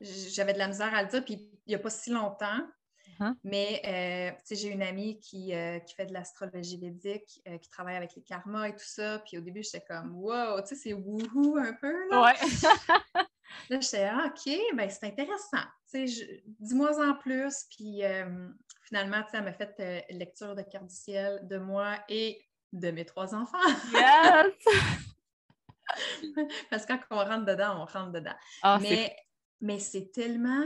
J'avais 0.02 0.54
de 0.54 0.60
la 0.60 0.68
misère 0.68 0.94
à 0.94 1.04
le 1.04 1.10
dire, 1.10 1.24
puis 1.24 1.34
il 1.66 1.70
n'y 1.70 1.76
a 1.76 1.80
pas 1.80 1.90
si 1.90 2.10
longtemps, 2.10 2.68
Hein? 3.20 3.38
Mais 3.44 3.82
euh, 3.86 4.56
j'ai 4.56 4.70
une 4.70 4.82
amie 4.82 5.20
qui, 5.20 5.54
euh, 5.54 5.80
qui 5.80 5.96
fait 5.96 6.06
de 6.06 6.14
l'astrologie 6.14 6.78
védique, 6.78 7.42
euh, 7.48 7.58
qui 7.58 7.70
travaille 7.70 7.96
avec 7.96 8.16
les 8.16 8.22
karmas 8.22 8.68
et 8.68 8.74
tout 8.74 8.86
ça. 8.86 9.20
Puis 9.20 9.38
au 9.38 9.42
début, 9.42 9.64
j'étais 9.64 9.86
comme 9.88 10.16
wow, 10.16 10.62
tu 10.62 10.68
sais, 10.68 10.76
c'est 10.76 10.94
wouhou 10.94 11.58
un 11.58 11.74
peu. 11.74 12.10
Là, 12.10 12.24
ouais. 12.24 12.34
là 13.70 13.80
j'étais 13.80 14.04
ah, 14.04 14.28
OK, 14.28 14.52
ben 14.76 14.90
c'est 14.90 15.06
intéressant. 15.06 15.64
Dis-moi 15.94 17.10
en 17.10 17.16
plus. 17.16 17.66
Puis 17.70 18.02
finalement, 18.84 19.24
elle 19.34 19.44
m'a 19.44 19.54
fait 19.54 20.06
lecture 20.10 20.56
de 20.56 20.62
carte 20.62 20.88
du 20.88 20.96
ciel 20.96 21.40
de 21.44 21.58
moi 21.58 21.98
et 22.10 22.46
de 22.74 22.92
mes 22.92 23.06
trois 23.06 23.34
enfants. 23.34 23.58
Yes! 23.94 24.52
Parce 26.70 26.86
que 26.86 26.94
quand 26.94 27.00
on 27.12 27.24
rentre 27.24 27.46
dedans, 27.46 27.82
on 27.82 27.86
rentre 27.86 28.12
dedans. 28.12 28.36
Ah, 28.62 28.80
mais 28.82 29.16
mais 29.62 29.80
c'est 29.80 30.12
tellement 30.12 30.66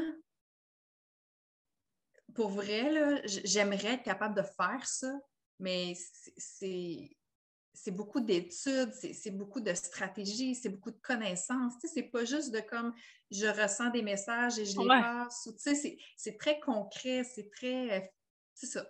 pour 2.39 2.51
vrai, 2.51 3.21
j'aimerais 3.25 3.95
être 3.95 4.03
capable 4.03 4.33
de 4.33 4.43
faire 4.43 4.87
ça, 4.87 5.11
mais 5.59 5.93
c'est 6.37 7.91
beaucoup 7.91 8.21
d'études, 8.21 8.93
c'est 8.93 9.31
beaucoup 9.31 9.59
de 9.59 9.73
stratégies, 9.73 10.55
c'est 10.55 10.69
beaucoup 10.69 10.91
de 10.91 11.01
connaissances. 11.01 11.73
Tu 11.81 11.89
sais, 11.89 11.95
c'est 11.95 12.09
pas 12.09 12.23
juste 12.23 12.51
de 12.51 12.61
comme 12.61 12.93
je 13.29 13.45
ressens 13.45 13.89
des 13.89 14.03
messages 14.03 14.57
et 14.57 14.63
je 14.63 14.79
les 14.79 14.87
passe. 14.87 15.49
Tu 15.61 15.75
sais, 15.75 15.97
c'est 16.15 16.37
très 16.37 16.61
concret, 16.61 17.25
c'est 17.25 17.51
très. 17.51 18.09
C'est 18.53 18.67
ça. 18.67 18.87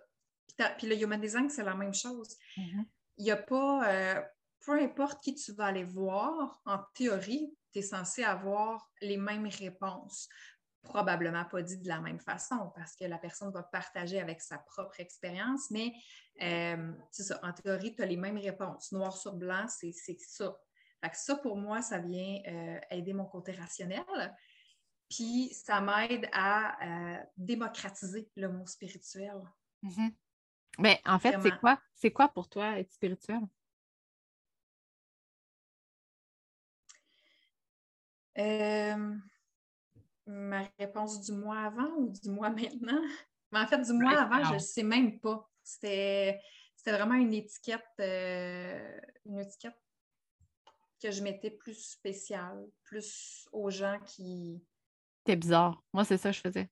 Puis, 0.78 0.86
le 0.86 1.02
human 1.02 1.20
design, 1.20 1.50
c'est 1.50 1.64
la 1.64 1.74
même 1.74 1.96
chose. 1.96 2.38
Mm-hmm. 2.56 2.86
il 3.18 3.24
n'y 3.24 3.32
a 3.32 3.38
pas, 3.38 3.90
euh, 3.90 4.22
peu 4.64 4.80
importe 4.80 5.24
qui 5.24 5.34
tu 5.34 5.54
vas 5.54 5.66
aller 5.66 5.86
voir, 5.86 6.62
en 6.66 6.78
théorie, 6.94 7.52
tu 7.74 7.80
es 7.80 7.82
censé 7.82 8.24
avoir 8.24 8.92
les 9.02 9.18
mêmes 9.18 9.48
réponses. 9.48 10.30
Probablement 10.82 11.46
pas 11.46 11.62
dit 11.62 11.78
de 11.78 11.88
la 11.88 12.00
même 12.00 12.20
façon 12.20 12.72
parce 12.76 12.96
que 12.96 13.04
la 13.06 13.18
personne 13.18 13.52
va 13.52 13.64
partager 13.64 14.20
avec 14.20 14.42
sa 14.42 14.58
propre 14.58 15.00
expérience, 15.00 15.70
mais 15.72 15.94
euh, 16.42 16.94
c'est 17.12 17.24
ça, 17.24 17.40
en 17.44 17.52
théorie, 17.54 17.94
tu 17.96 18.02
as 18.02 18.06
les 18.06 18.18
mêmes 18.18 18.38
réponses. 18.38 18.92
Noir 18.92 19.16
sur 19.16 19.34
blanc, 19.34 19.68
c'est 19.68 19.92
ça. 19.92 20.58
Fait 21.02 21.10
que 21.10 21.18
ça, 21.18 21.36
pour 21.36 21.58
moi, 21.58 21.82
ça 21.82 22.00
vient 22.00 22.42
euh, 22.48 22.80
aider 22.90 23.14
mon 23.14 23.26
côté 23.26 23.52
rationnel. 23.52 24.04
Puis 25.10 25.50
ça 25.54 25.82
m'aide 25.82 26.30
à 26.34 27.26
démocratiser 27.36 28.30
le 28.36 28.50
mot 28.50 28.66
spirituel. 28.68 29.42
Mm-hmm. 29.84 30.14
Mais 30.78 31.02
en 31.06 31.20
fait, 31.20 31.36
c'est 31.42 31.58
quoi? 31.60 31.82
C'est 31.96 32.12
quoi 32.12 32.30
pour 32.30 32.48
toi 32.48 32.80
être 32.80 32.92
spirituel? 32.92 33.42
Euh, 38.38 39.16
ma 40.30 40.64
réponse 40.78 41.22
du 41.22 41.34
mois 41.34 41.60
avant 41.60 41.90
ou 41.98 42.12
du 42.12 42.30
mois 42.30 42.50
maintenant? 42.50 43.02
Mais 43.52 43.60
en 43.60 43.68
fait, 43.68 43.82
du 43.82 43.94
mois 43.94 44.20
avant, 44.20 44.44
je 44.44 44.54
ne 44.54 44.60
sais 44.60 44.84
même 44.84 45.20
pas. 45.20 45.50
C'était 45.64 46.40
vraiment 46.86 47.16
une 47.16 47.34
étiquette, 47.34 47.82
euh, 48.00 49.00
une 49.26 49.40
étiquette 49.40 49.78
que 51.02 51.12
je 51.12 51.24
mettais 51.24 51.52
plus 51.52 51.74
spéciale, 51.74 52.68
plus 52.84 53.48
aux 53.52 53.70
gens 53.70 54.00
qui. 54.06 54.64
C'était 55.20 55.36
bizarre. 55.36 55.84
Moi, 55.94 56.04
c'est 56.04 56.18
ça 56.18 56.30
que 56.30 56.36
je 56.36 56.42
faisais 56.42 56.70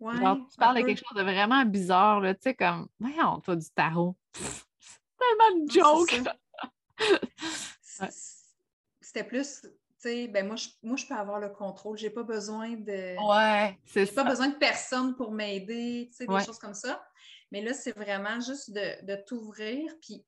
tu 0.00 0.56
parles 0.58 0.78
de 0.78 0.82
quelque 0.82 0.98
chose 0.98 1.16
de 1.16 1.22
vraiment 1.22 1.64
bizarre, 1.64 2.22
tu 2.22 2.36
sais, 2.40 2.54
comme, 2.54 2.88
voyons, 2.98 3.40
toi, 3.40 3.56
du 3.56 3.68
tarot. 3.70 4.16
C'est 4.80 4.98
tellement 5.18 5.56
une 5.56 5.70
joke! 5.70 6.20
C'était 9.00 9.24
plus, 9.24 9.66
sais, 10.00 10.28
ben 10.28 10.46
moi 10.46 10.56
je, 10.56 10.68
moi, 10.82 10.96
je 10.96 11.06
peux 11.06 11.14
avoir 11.14 11.38
le 11.38 11.50
contrôle. 11.50 11.96
J'ai 11.96 12.10
pas 12.10 12.22
besoin 12.22 12.70
de. 12.70 13.16
Ouais, 13.28 13.78
c'est 13.86 14.14
pas 14.14 14.24
besoin 14.24 14.48
de 14.48 14.56
personne 14.56 15.16
pour 15.16 15.32
m'aider, 15.32 16.08
tu 16.10 16.16
sais, 16.16 16.26
des 16.26 16.44
choses 16.44 16.58
comme 16.58 16.74
ça. 16.74 17.04
Mais 17.52 17.62
là, 17.62 17.74
c'est 17.74 17.92
vraiment 17.92 18.40
juste 18.40 18.70
de, 18.70 19.04
de 19.06 19.16
t'ouvrir. 19.16 19.92
Puis, 20.00 20.24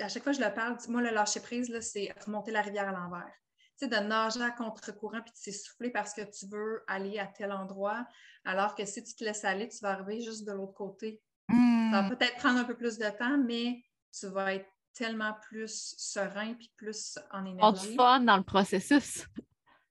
à 0.00 0.08
chaque 0.08 0.22
fois 0.22 0.32
que 0.32 0.38
je 0.38 0.44
le 0.44 0.52
parle, 0.52 0.76
moi, 0.88 1.02
le 1.02 1.10
lâcher 1.10 1.40
prise, 1.40 1.78
c'est 1.80 2.12
remonter 2.24 2.50
la 2.50 2.62
rivière 2.62 2.88
à 2.88 2.92
l'envers 2.92 3.40
de 3.86 3.96
nager 3.96 4.42
à 4.42 4.50
contre-courant 4.50 5.20
puis 5.22 5.32
de 5.32 5.36
s'essouffler 5.36 5.90
parce 5.90 6.14
que 6.14 6.22
tu 6.22 6.46
veux 6.46 6.82
aller 6.86 7.18
à 7.18 7.26
tel 7.26 7.52
endroit, 7.52 8.06
alors 8.44 8.74
que 8.74 8.84
si 8.84 9.02
tu 9.02 9.14
te 9.14 9.24
laisses 9.24 9.44
aller, 9.44 9.68
tu 9.68 9.78
vas 9.78 9.90
arriver 9.90 10.20
juste 10.20 10.46
de 10.46 10.52
l'autre 10.52 10.74
côté. 10.74 11.22
Ça 11.48 11.56
va 11.56 12.02
hmm. 12.02 12.08
peut-être 12.10 12.36
prendre 12.36 12.58
un 12.58 12.64
peu 12.64 12.76
plus 12.76 12.98
de 12.98 13.08
temps, 13.10 13.38
mais 13.38 13.82
tu 14.12 14.28
vas 14.28 14.54
être 14.54 14.68
tellement 14.94 15.34
plus 15.48 15.94
serein 15.98 16.54
puis 16.54 16.72
plus 16.76 17.18
en 17.32 17.44
énergie. 17.44 17.90
du 17.90 17.96
fun 17.96 18.20
dans 18.20 18.36
le 18.36 18.44
processus. 18.44 19.26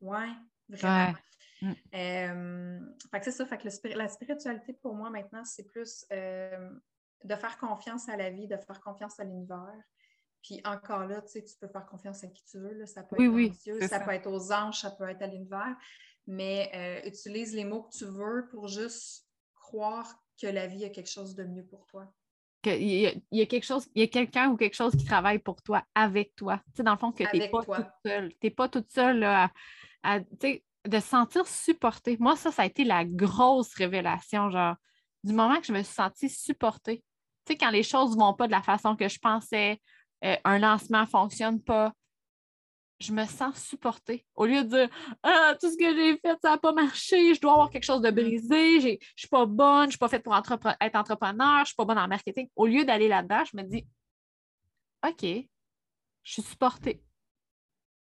Oui, 0.02 0.30
vraiment. 0.70 1.14
Hmm. 1.62 1.74
Euh, 1.94 2.80
c'est 3.22 3.32
ça, 3.32 3.46
fait 3.46 3.58
que 3.58 3.98
la 3.98 4.08
spiritualité 4.08 4.72
pour 4.82 4.96
moi 4.96 5.10
maintenant, 5.10 5.44
c'est 5.44 5.70
plus 5.70 6.06
euh, 6.14 6.70
de 7.26 7.36
faire 7.36 7.58
confiance 7.58 8.08
à 8.08 8.16
la 8.16 8.30
vie, 8.30 8.48
de 8.48 8.56
faire 8.56 8.80
confiance 8.80 9.20
à 9.20 9.26
l'univers, 9.26 9.76
puis 10.42 10.62
encore 10.64 11.06
là, 11.06 11.22
tu 11.22 11.32
sais, 11.32 11.44
tu 11.44 11.56
peux 11.60 11.68
faire 11.68 11.86
confiance 11.86 12.24
à 12.24 12.28
qui 12.28 12.44
tu 12.46 12.60
veux. 12.60 12.74
Là. 12.74 12.86
Ça 12.86 13.04
peut 13.04 13.22
être 13.22 13.30
aux 13.30 13.58
Dieu, 13.62 13.88
ça, 13.88 14.00
peut 14.00 14.12
être 14.12 14.28
aux 14.28 14.52
anges, 14.52 14.82
ça 14.82 14.92
peut 14.92 15.10
être 15.10 15.22
à 15.22 15.28
l'univers. 15.28 15.76
Mais 16.28 16.72
euh, 16.74 17.08
utilise 17.08 17.54
les 17.54 17.66
mots 17.66 17.84
que 17.84 17.98
tu 17.98 18.06
veux 18.06 18.48
pour 18.52 18.68
juste 18.68 19.28
croire 19.56 20.24
que 20.42 20.48
la 20.48 20.68
vie 20.68 20.86
a 20.86 20.90
quelque 20.90 21.10
chose 21.10 21.36
de 21.36 21.44
mieux 21.44 21.66
pour 21.66 21.86
toi. 21.88 22.14
Il 22.66 22.84
y, 22.84 23.24
y, 23.32 23.42
a 23.42 23.46
quelque 23.46 23.66
chose, 23.66 23.88
il 23.96 24.02
y 24.02 24.04
a 24.04 24.08
quelqu'un 24.08 24.50
ou 24.50 24.58
quelque 24.58 24.76
chose 24.76 24.94
qui 24.96 25.06
travaille 25.06 25.40
pour 25.40 25.62
toi, 25.62 25.84
avec 25.96 26.36
toi. 26.36 26.58
Tu 26.68 26.78
sais, 26.78 26.84
dans 26.84 26.92
le 26.92 26.98
fond, 26.98 27.12
que 27.12 27.24
tu 27.24 27.38
n'es 27.38 27.50
pas 27.50 27.64
toute 27.64 27.88
seule. 28.06 28.30
Tu 28.32 28.38
n'es 28.44 28.50
pas 28.50 28.68
toute 28.68 28.92
seule 28.92 29.24
à, 29.24 29.50
à 30.04 30.20
de 30.20 31.00
se 31.00 31.08
sentir 31.08 31.48
supportée. 31.48 32.18
Moi, 32.20 32.36
ça, 32.36 32.52
ça 32.52 32.64
a 32.64 32.66
été 32.66 32.84
la 32.84 33.06
grosse 33.06 33.74
révélation, 33.76 34.50
genre, 34.50 34.76
du 35.24 35.34
moment 35.34 35.60
que 35.60 35.68
je 35.68 35.74
me 35.74 35.84
suis 35.84 35.94
sentie 35.94 36.30
supportée. 36.30 37.04
Tu 37.46 37.54
sais, 37.54 37.58
quand 37.58 37.70
les 37.70 37.84
choses 37.84 38.16
ne 38.16 38.22
vont 38.22 38.34
pas 38.34 38.48
de 38.48 38.52
la 38.52 38.62
façon 38.62 38.96
que 38.96 39.08
je 39.08 39.20
pensais, 39.20 39.80
euh, 40.26 40.36
un 40.44 40.60
lancement 40.60 41.02
ne 41.02 41.06
fonctionne 41.06 41.62
pas, 41.62 41.94
je 43.00 43.14
me 43.14 43.26
sens 43.26 43.64
supportée. 43.64 44.26
Au 44.36 44.46
lieu 44.46 44.64
de 44.64 44.70
dire 44.70 44.90
Ah, 45.24 45.56
tout 45.60 45.72
ce 45.72 45.78
que 45.78 45.96
j'ai 45.96 46.18
fait, 46.18 46.38
ça 46.42 46.52
n'a 46.52 46.58
pas 46.58 46.74
marché, 46.74 47.34
je 47.34 47.42
dois 47.42 47.54
avoir 47.54 47.70
quelque 47.70 47.84
chose 47.86 48.02
de 48.02 48.12
brisé, 48.12 48.82
je 48.82 48.88
ne 48.90 48.98
suis 49.16 49.28
pas 49.28 49.46
bonne, 49.46 49.84
je 49.84 49.88
ne 49.88 49.92
suis 49.92 49.98
pas 49.98 50.10
faite 50.10 50.24
pour 50.24 50.36
être 50.36 50.96
entrepreneur, 50.96 51.58
je 51.58 51.62
ne 51.62 51.66
suis 51.66 51.76
pas 51.76 51.86
bonne 51.86 51.98
en 51.98 52.08
marketing. 52.08 52.50
Au 52.56 52.66
lieu 52.66 52.84
d'aller 52.86 53.08
là-dedans, 53.08 53.44
je 53.46 53.58
me 53.58 53.64
dis 53.64 53.88
OK, 55.08 55.24
je 55.24 56.34
suis 56.34 56.42
supportée. 56.42 57.02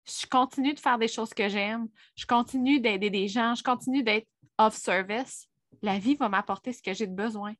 Je 0.05 0.27
continue 0.27 0.73
de 0.73 0.79
faire 0.79 0.97
des 0.97 1.07
choses 1.07 1.33
que 1.33 1.49
j'aime, 1.49 1.87
je 2.15 2.25
continue 2.25 2.79
d'aider 2.79 3.09
des 3.09 3.27
gens, 3.27 3.55
je 3.55 3.63
continue 3.63 4.03
d'être 4.03 4.27
off 4.57 4.75
service. 4.75 5.47
La 5.81 5.99
vie 5.99 6.15
va 6.15 6.29
m'apporter 6.29 6.73
ce 6.73 6.81
que 6.81 6.93
j'ai 6.93 7.07
de 7.07 7.15
besoin. 7.15 7.53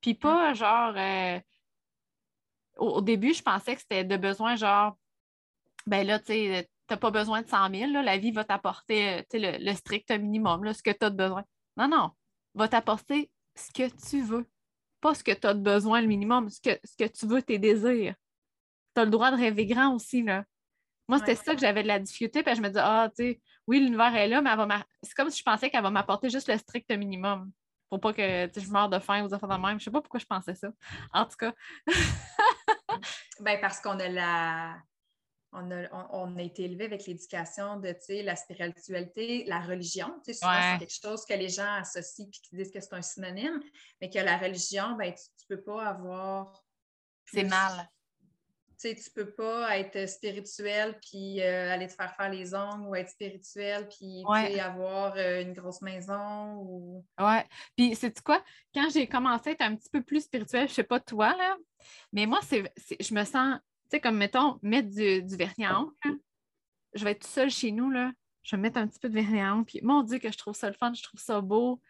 Puis 0.00 0.14
pas 0.14 0.54
genre 0.54 0.94
euh, 0.96 1.40
au, 2.78 3.00
début, 3.00 3.34
je 3.34 3.42
pensais 3.42 3.74
que 3.74 3.80
c'était 3.80 4.04
de 4.04 4.16
besoin 4.16 4.56
genre, 4.56 4.96
ben 5.86 6.06
là, 6.06 6.18
tu 6.18 6.32
n'as 6.32 6.96
pas 6.96 7.10
besoin 7.10 7.42
de 7.42 7.48
100 7.48 7.70
000, 7.74 7.92
la 8.02 8.18
vie 8.18 8.30
va 8.30 8.44
t'apporter 8.44 9.24
le, 9.32 9.64
le, 9.64 9.74
strict 9.74 10.10
minimum, 10.10 10.64
là, 10.64 10.74
ce 10.74 10.82
que 10.82 10.90
tu 10.90 11.04
as 11.04 11.10
de 11.10 11.16
besoin. 11.16 11.44
Non, 11.76 11.88
non, 11.88 12.10
va 12.54 12.68
t'apporter 12.68 13.30
ce 13.54 13.72
que 13.72 13.88
tu 14.08 14.22
veux, 14.22 14.46
pas 15.00 15.14
ce 15.14 15.24
que 15.24 15.32
tu 15.32 15.46
as 15.46 15.54
de 15.54 15.60
besoin, 15.60 16.00
le 16.00 16.06
minimum, 16.06 16.48
ce 16.50 16.60
que, 16.60 16.78
ce 16.84 16.96
que 16.96 17.10
tu 17.10 17.26
veux, 17.26 17.42
tes 17.42 17.58
désirs. 17.58 18.14
Tu 18.94 19.00
as 19.00 19.04
le 19.04 19.10
droit 19.10 19.30
de 19.30 19.36
rêver 19.36 19.66
grand 19.66 19.94
aussi, 19.94 20.22
là. 20.22 20.44
Moi, 21.08 21.18
c'était 21.20 21.36
ça 21.36 21.54
que 21.54 21.60
j'avais 21.60 21.82
de 21.82 21.88
la 21.88 21.98
difficulté, 21.98 22.42
puis 22.42 22.54
je 22.54 22.60
me 22.60 22.68
disais, 22.68 22.82
ah, 22.82 23.08
tu 23.16 23.24
sais, 23.24 23.40
oui, 23.66 23.80
l'univers 23.80 24.14
est 24.14 24.28
là, 24.28 24.42
mais 24.42 24.50
c'est 25.02 25.14
comme 25.14 25.30
si 25.30 25.38
je 25.38 25.42
pensais 25.42 25.70
qu'elle 25.70 25.82
va 25.82 25.90
m'apporter 25.90 26.28
juste 26.28 26.48
le 26.48 26.58
strict 26.58 26.90
minimum 26.90 27.50
pour 27.88 28.00
pas 28.00 28.12
que 28.12 28.50
je 28.54 28.70
meure 28.70 28.88
de 28.88 28.98
faim 28.98 29.24
ou 29.24 29.28
de 29.28 29.36
faim 29.36 29.48
de 29.48 29.66
même. 29.66 29.78
Je 29.78 29.84
sais 29.84 29.90
pas 29.90 30.00
pourquoi 30.00 30.20
je 30.20 30.26
pensais 30.26 30.54
ça. 30.54 30.68
En 31.12 31.24
tout 31.24 31.36
cas. 31.36 31.52
ben 33.40 33.58
parce 33.60 33.80
qu'on 33.80 33.98
a 33.98 34.08
la. 34.08 34.76
On 35.52 35.70
a, 35.70 35.88
on, 36.12 36.36
a 36.36 36.42
été 36.42 36.64
élevé 36.64 36.84
avec 36.84 37.06
l'éducation 37.06 37.78
de 37.78 37.94
la 38.22 38.36
spiritualité, 38.36 39.44
la 39.46 39.60
religion. 39.60 40.14
Souvent, 40.24 40.72
c'est 40.72 40.78
quelque 40.78 41.00
chose 41.02 41.24
que 41.24 41.34
les 41.34 41.48
gens 41.48 41.74
associent 41.80 42.26
et 42.26 42.30
qui 42.30 42.56
disent 42.56 42.70
que 42.70 42.80
c'est 42.80 42.94
un 42.94 43.02
synonyme, 43.02 43.60
mais 44.00 44.10
que 44.10 44.18
la 44.18 44.36
religion, 44.36 44.94
ben, 44.96 45.14
tu 45.14 45.22
ne 45.48 45.56
peux 45.56 45.62
pas 45.62 45.86
avoir. 45.86 46.64
C'est 47.24 47.44
mal 47.44 47.88
tu 48.80 48.94
tu 48.94 49.10
peux 49.10 49.30
pas 49.30 49.76
être 49.78 50.08
spirituel 50.08 50.98
puis 51.00 51.42
euh, 51.42 51.72
aller 51.72 51.88
te 51.88 51.94
faire 51.94 52.14
faire 52.14 52.30
les 52.30 52.54
ongles 52.54 52.86
ou 52.86 52.94
être 52.94 53.10
spirituel 53.10 53.88
puis 53.88 54.24
avoir 54.60 55.14
euh, 55.16 55.42
une 55.42 55.52
grosse 55.52 55.82
maison 55.82 56.54
ou. 56.58 57.04
Ouais. 57.18 57.44
Puis, 57.76 57.94
c'est 57.96 58.20
quoi? 58.22 58.42
Quand 58.72 58.88
j'ai 58.90 59.08
commencé 59.08 59.50
à 59.50 59.52
être 59.52 59.62
un 59.62 59.74
petit 59.74 59.90
peu 59.90 60.02
plus 60.02 60.22
spirituel, 60.22 60.68
je 60.68 60.74
sais 60.74 60.84
pas 60.84 61.00
toi, 61.00 61.36
là, 61.36 61.56
mais 62.12 62.26
moi, 62.26 62.40
c'est, 62.46 62.72
je 63.00 63.14
me 63.14 63.24
sens, 63.24 63.58
tu 63.90 63.96
sais, 63.96 64.00
comme 64.00 64.16
mettons, 64.16 64.58
mettre 64.62 64.90
du, 64.90 65.22
du 65.22 65.36
vernis 65.36 65.64
à 65.64 65.80
ongles, 65.80 66.20
je 66.94 67.04
vais 67.04 67.12
être 67.12 67.20
toute 67.20 67.30
seule 67.30 67.50
chez 67.50 67.72
nous, 67.72 67.90
là. 67.90 68.12
Je 68.42 68.56
vais 68.56 68.62
mettre 68.62 68.78
un 68.78 68.86
petit 68.86 68.98
peu 68.98 69.08
de 69.08 69.14
vernis 69.14 69.40
à 69.40 69.54
ongles, 69.54 69.66
puis 69.66 69.80
mon 69.82 70.02
Dieu, 70.02 70.18
que 70.18 70.30
je 70.30 70.38
trouve 70.38 70.54
ça 70.54 70.68
le 70.68 70.74
fun, 70.74 70.92
je 70.94 71.02
trouve 71.02 71.20
ça 71.20 71.40
beau. 71.40 71.80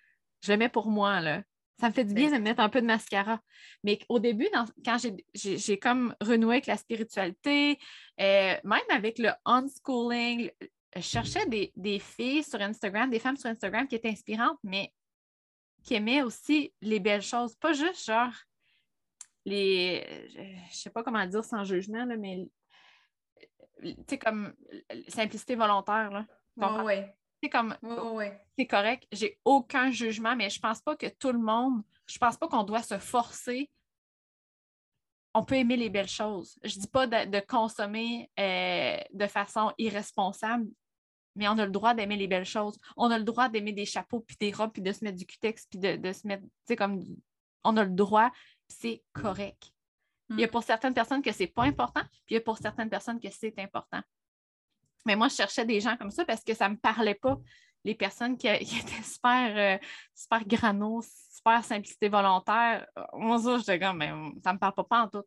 Je 0.40 0.52
le 0.52 0.58
mets 0.58 0.68
pour 0.68 0.88
moi, 0.88 1.20
là. 1.20 1.42
Ça 1.80 1.88
me 1.88 1.92
fait 1.92 2.04
du 2.04 2.14
bien 2.14 2.30
de 2.30 2.42
mettre 2.42 2.60
un 2.60 2.68
peu 2.68 2.80
de 2.80 2.86
mascara. 2.86 3.40
Mais 3.84 4.00
au 4.08 4.18
début, 4.18 4.48
quand 4.84 4.96
j'ai 5.34 5.78
comme 5.78 6.14
renoué 6.20 6.56
avec 6.56 6.66
la 6.66 6.76
spiritualité, 6.76 7.78
euh, 8.20 8.56
même 8.64 8.80
avec 8.90 9.18
le 9.18 9.30
unschooling, 9.44 10.50
je 10.96 11.00
cherchais 11.00 11.46
des, 11.46 11.98
filles 12.00 12.42
sur 12.42 12.60
Instagram, 12.60 13.10
des 13.10 13.20
femmes 13.20 13.36
sur 13.36 13.48
Instagram 13.48 13.86
qui 13.86 13.94
étaient 13.94 14.08
inspirantes, 14.08 14.58
mais 14.64 14.92
qui 15.84 15.94
aimaient 15.94 16.22
aussi 16.22 16.72
les 16.80 16.98
belles 16.98 17.22
choses. 17.22 17.54
Pas 17.56 17.72
juste 17.72 18.04
genre 18.04 18.32
les. 19.48 20.28
Je 20.34 20.40
ne 20.40 20.72
sais 20.72 20.90
pas 20.90 21.02
comment 21.02 21.24
dire 21.26 21.44
sans 21.44 21.64
jugement, 21.64 22.04
là, 22.04 22.16
mais 22.16 22.48
tu 23.82 23.94
sais, 24.08 24.18
comme 24.18 24.54
simplicité 25.08 25.54
volontaire. 25.54 26.10
Là. 26.10 26.84
oui 26.84 27.02
c'est 27.42 27.48
comme 27.48 27.76
c'est 28.56 28.66
correct, 28.66 29.06
j'ai 29.12 29.38
aucun 29.44 29.90
jugement, 29.90 30.34
mais 30.34 30.50
je 30.50 30.60
pense 30.60 30.80
pas 30.80 30.96
que 30.96 31.06
tout 31.06 31.32
le 31.32 31.38
monde, 31.38 31.82
je 32.06 32.18
pense 32.18 32.36
pas 32.36 32.48
qu'on 32.48 32.64
doit 32.64 32.82
se 32.82 32.98
forcer. 32.98 33.70
On 35.34 35.44
peut 35.44 35.56
aimer 35.56 35.76
les 35.76 35.90
belles 35.90 36.08
choses. 36.08 36.58
Je 36.64 36.78
dis 36.78 36.88
pas 36.88 37.06
de, 37.06 37.40
consommer 37.40 38.30
euh, 38.40 38.96
de 39.12 39.26
façon 39.26 39.72
irresponsable, 39.78 40.66
mais 41.36 41.46
on 41.48 41.58
a 41.58 41.66
le 41.66 41.70
droit 41.70 41.94
d'aimer 41.94 42.16
les 42.16 42.26
belles 42.26 42.44
choses. 42.44 42.78
On 42.96 43.10
a 43.10 43.18
le 43.18 43.24
droit 43.24 43.48
d'aimer 43.48 43.72
des 43.72 43.84
chapeaux, 43.84 44.20
puis 44.20 44.36
des 44.40 44.50
robes, 44.50 44.72
puis 44.72 44.82
de 44.82 44.90
se 44.90 45.04
mettre 45.04 45.18
du 45.18 45.26
cutex, 45.26 45.66
puis 45.66 45.78
de, 45.78 46.12
se 46.12 46.26
mettre, 46.26 46.42
tu 46.42 46.50
sais, 46.64 46.76
comme 46.76 47.04
on 47.62 47.76
a 47.76 47.84
le 47.84 47.90
droit, 47.90 48.32
c'est 48.68 49.02
correct. 49.12 49.72
Il 50.30 50.40
y 50.40 50.44
a 50.44 50.46
mm. 50.46 50.50
pour 50.50 50.62
certaines 50.62 50.94
personnes 50.94 51.22
que 51.22 51.32
c'est 51.32 51.46
pas 51.46 51.64
important, 51.64 52.02
puis 52.26 52.30
il 52.30 52.34
y 52.34 52.36
a 52.36 52.40
pour 52.40 52.58
certaines 52.58 52.90
personnes 52.90 53.18
que 53.18 53.30
c'est 53.30 53.58
important. 53.58 54.00
Mais 55.06 55.16
moi, 55.16 55.28
je 55.28 55.36
cherchais 55.36 55.64
des 55.64 55.80
gens 55.80 55.96
comme 55.96 56.10
ça 56.10 56.24
parce 56.24 56.44
que 56.44 56.54
ça 56.54 56.68
ne 56.68 56.74
me 56.74 56.78
parlait 56.78 57.14
pas. 57.14 57.38
Les 57.88 57.94
personnes 57.94 58.36
qui, 58.36 58.46
étaient 58.48 59.02
super, 59.02 59.78
super 60.14 60.46
grano, 60.46 61.02
super 61.02 61.64
simplicité 61.64 62.08
volontaire, 62.08 62.86
moi, 63.14 63.38
ça, 63.38 63.58
j'étais 63.58 63.78
comme, 63.78 63.98
mais 63.98 64.12
ça 64.44 64.52
me 64.52 64.58
parle 64.58 64.74
pas, 64.74 64.84
pas 64.84 65.02
en 65.02 65.08
tout. 65.08 65.24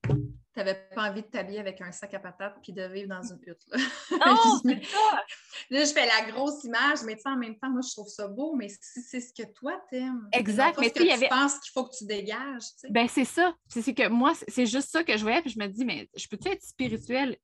Tu 0.54 0.60
n'avais 0.60 0.76
pas 0.94 1.10
envie 1.10 1.22
de 1.22 1.28
t'habiller 1.28 1.60
avec 1.60 1.80
un 1.80 1.92
sac 1.94 2.14
à 2.14 2.20
patates 2.20 2.58
puis 2.62 2.74
de 2.74 2.84
vivre 2.84 3.08
dans 3.08 3.24
une 3.24 3.40
hutte. 3.46 3.64
Là. 3.68 3.78
Non, 4.28 4.60
c'est 4.62 4.86
ça! 4.86 5.24
Là, 5.70 5.86
je 5.86 5.92
fais 5.94 6.06
la 6.06 6.30
grosse 6.32 6.64
image, 6.66 7.00
mais 7.06 7.18
en 7.26 7.38
même 7.38 7.58
temps, 7.58 7.70
moi, 7.70 7.82
je 7.82 7.92
trouve 7.94 8.10
ça 8.10 8.28
beau, 8.28 8.54
mais 8.56 8.68
si 8.68 9.02
c'est 9.02 9.22
ce 9.22 9.34
que 9.34 9.48
toi 9.54 9.82
t'aimes. 9.90 10.28
Exact. 10.34 10.78
Mais 10.80 10.92
tu 10.92 11.10
avait... 11.10 11.30
penses 11.30 11.58
qu'il 11.60 11.72
faut 11.72 11.86
que 11.86 11.96
tu 11.96 12.06
dégages. 12.06 12.66
Ben, 12.90 13.08
c'est 13.08 13.26
ça. 13.26 13.56
C'est 13.70 13.94
que 13.94 14.10
moi, 14.10 14.34
c'est 14.48 14.66
juste 14.66 14.90
ça 14.90 15.04
que 15.04 15.18
je 15.18 15.24
voyais, 15.24 15.42
puis 15.42 15.52
je 15.52 15.60
me 15.60 15.68
dis, 15.68 15.86
mais 15.86 16.10
je 16.16 16.28
peux-tu 16.28 16.50
être 16.50 16.62
spirituelle 16.62 17.38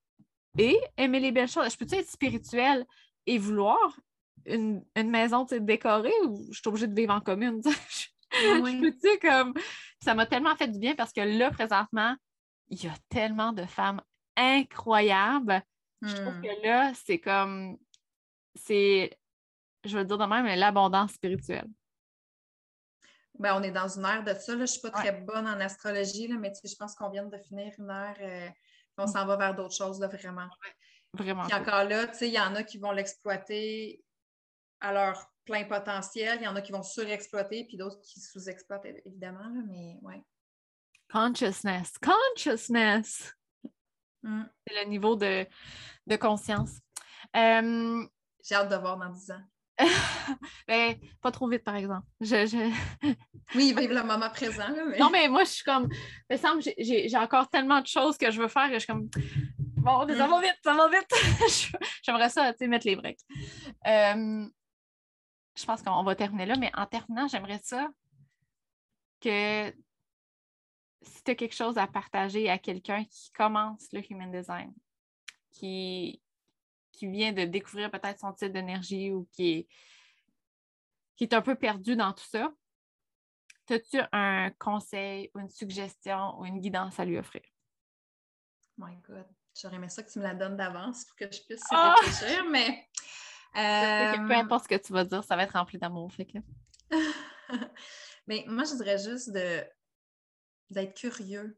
et 0.57 0.77
aimer 0.97 1.21
les 1.21 1.31
belles 1.31 1.47
choses? 1.47 1.71
Je 1.71 1.77
peux-tu 1.77 1.95
être 1.95 2.09
spirituelle 2.09 2.85
et 3.25 3.37
vouloir 3.37 3.97
une, 4.47 4.83
une 4.95 5.09
maison 5.09 5.45
décorée 5.45 6.13
ou 6.25 6.47
je 6.51 6.59
suis 6.59 6.67
obligée 6.67 6.87
de 6.87 6.95
vivre 6.95 7.13
en 7.13 7.21
commune? 7.21 7.61
je 8.31 8.81
peux-tu 8.81 9.19
comme. 9.19 9.53
Ça 10.01 10.13
m'a 10.13 10.25
tellement 10.25 10.55
fait 10.55 10.67
du 10.67 10.79
bien 10.79 10.95
parce 10.95 11.13
que 11.13 11.21
là, 11.21 11.51
présentement, 11.51 12.15
il 12.69 12.83
y 12.83 12.87
a 12.87 12.93
tellement 13.09 13.53
de 13.53 13.65
femmes 13.65 14.01
incroyables. 14.35 15.61
Je 16.01 16.13
trouve 16.13 16.37
hmm. 16.37 16.41
que 16.41 16.67
là, 16.67 16.93
c'est 16.93 17.19
comme. 17.19 17.77
C'est. 18.55 19.17
Je 19.83 19.97
veux 19.97 20.05
dire 20.05 20.17
de 20.17 20.25
même, 20.25 20.45
l'abondance 20.59 21.13
spirituelle. 21.13 21.67
Ben, 23.39 23.55
on 23.55 23.63
est 23.63 23.71
dans 23.71 23.87
une 23.87 24.05
ère 24.05 24.23
de 24.23 24.33
ça. 24.33 24.53
Je 24.53 24.61
ne 24.61 24.65
suis 24.65 24.81
pas 24.81 24.89
très 24.89 25.11
bonne 25.11 25.47
en 25.47 25.59
astrologie, 25.59 26.27
là, 26.27 26.35
mais 26.39 26.51
je 26.63 26.75
pense 26.75 26.95
qu'on 26.95 27.09
vient 27.09 27.25
de 27.25 27.37
finir 27.37 27.71
une 27.77 27.89
ère. 27.89 28.17
Euh, 28.19 28.49
on 28.97 29.03
mm. 29.03 29.07
s'en 29.07 29.25
va 29.25 29.37
vers 29.37 29.55
d'autres 29.55 29.75
choses, 29.75 29.99
là, 29.99 30.07
vraiment. 30.07 30.47
Vraiment. 31.13 31.43
Puis 31.43 31.53
encore 31.53 31.83
là, 31.83 32.07
il 32.21 32.27
y 32.27 32.39
en 32.39 32.55
a 32.55 32.63
qui 32.63 32.79
vont 32.79 32.91
l'exploiter 32.91 34.03
à 34.81 34.93
leur 34.93 35.31
plein 35.45 35.63
potentiel. 35.65 36.37
Il 36.41 36.43
y 36.43 36.47
en 36.47 36.55
a 36.55 36.61
qui 36.61 36.71
vont 36.71 36.83
surexploiter, 36.83 37.65
puis 37.65 37.77
d'autres 37.77 37.99
qui 38.01 38.19
sous-exploitent, 38.19 38.85
évidemment. 39.05 39.39
Là, 39.39 39.61
mais 39.67 39.97
ouais. 40.01 40.23
Consciousness. 41.11 41.93
Consciousness. 41.99 43.33
Mm. 44.23 44.43
C'est 44.67 44.83
le 44.83 44.89
niveau 44.89 45.15
de, 45.15 45.47
conscience. 46.17 46.79
Euh, 47.35 48.05
J'ai 48.43 48.55
hâte 48.55 48.69
de 48.69 48.75
voir 48.75 48.97
dans 48.97 49.09
10 49.09 49.31
ans. 49.31 49.43
ben, 50.67 50.95
pas 51.21 51.31
trop 51.31 51.47
vite, 51.47 51.63
par 51.63 51.75
exemple. 51.75 52.05
Je, 52.19 52.35
oui, 53.55 53.73
vive 53.77 53.93
le 53.93 54.03
moment 54.03 54.29
présent. 54.29 54.67
Non, 54.99 55.09
mais 55.11 55.27
moi, 55.27 55.43
je 55.43 55.49
suis 55.51 55.63
comme. 55.63 55.87
Il 56.29 56.33
me 56.33 56.37
semble 56.37 56.61
j'ai 56.77 57.17
encore 57.17 57.47
tellement 57.49 57.79
de 57.81 57.87
choses 57.87 58.17
que 58.17 58.31
je 58.31 58.41
veux 58.41 58.47
faire 58.47 58.67
que 58.67 58.73
je 58.73 58.79
suis 58.79 58.87
comme. 58.87 59.09
Bon, 59.77 60.05
ça 60.07 60.27
va 60.27 60.41
vite, 60.41 60.57
ça 60.63 60.73
va 60.73 60.89
vite. 60.89 61.77
J'aimerais 62.03 62.29
ça, 62.29 62.51
tu 62.53 62.57
sais, 62.59 62.67
mettre 62.67 62.87
les 62.87 62.95
breaks. 62.95 63.21
Euh, 63.85 64.47
je 65.57 65.65
pense 65.65 65.81
qu'on 65.81 66.03
va 66.03 66.15
terminer 66.15 66.45
là, 66.45 66.55
mais 66.55 66.71
en 66.75 66.85
terminant, 66.85 67.27
j'aimerais 67.27 67.59
ça 67.63 67.89
que 69.19 69.73
si 71.01 71.23
tu 71.23 71.31
as 71.31 71.35
quelque 71.35 71.55
chose 71.55 71.77
à 71.77 71.87
partager 71.87 72.49
à 72.49 72.59
quelqu'un 72.59 73.03
qui 73.05 73.31
commence 73.31 73.91
le 73.91 74.01
human 74.09 74.31
design, 74.31 74.73
qui, 75.51 76.21
qui 76.91 77.07
vient 77.07 77.33
de 77.33 77.45
découvrir 77.45 77.89
peut-être 77.89 78.19
son 78.19 78.33
type 78.33 78.51
d'énergie 78.51 79.11
ou 79.11 79.27
qui 79.31 79.51
est, 79.51 79.67
qui 81.15 81.23
est 81.23 81.33
un 81.33 81.41
peu 81.41 81.55
perdu 81.55 81.95
dans 81.95 82.13
tout 82.13 82.25
ça, 82.25 82.53
as-tu 83.69 83.99
un 84.11 84.51
conseil 84.51 85.31
ou 85.33 85.39
une 85.39 85.49
suggestion 85.49 86.39
ou 86.39 86.45
une 86.45 86.59
guidance 86.59 86.99
à 86.99 87.05
lui 87.05 87.17
offrir? 87.17 87.41
My 88.77 88.95
God, 88.97 89.25
j'aurais 89.59 89.77
aimé 89.77 89.89
ça 89.89 90.03
que 90.03 90.11
tu 90.11 90.19
me 90.19 90.23
la 90.23 90.35
donnes 90.35 90.55
d'avance 90.55 91.05
pour 91.05 91.15
que 91.15 91.25
je 91.31 91.41
puisse 91.43 91.63
ah! 91.71 91.95
réfléchir, 91.99 92.45
mais 92.49 92.86
peu 93.57 94.33
euh, 94.33 94.37
importe 94.37 94.65
ce 94.65 94.69
que 94.69 94.81
tu 94.81 94.93
vas 94.93 95.03
dire, 95.03 95.23
ça 95.23 95.35
va 95.35 95.43
être 95.43 95.53
rempli 95.53 95.79
d'amour. 95.79 96.11
Mais 98.27 98.45
moi, 98.47 98.63
je 98.65 98.75
dirais 98.75 98.99
juste 98.99 99.31
de 99.31 99.63
d'être 100.69 100.95
curieux. 100.95 101.57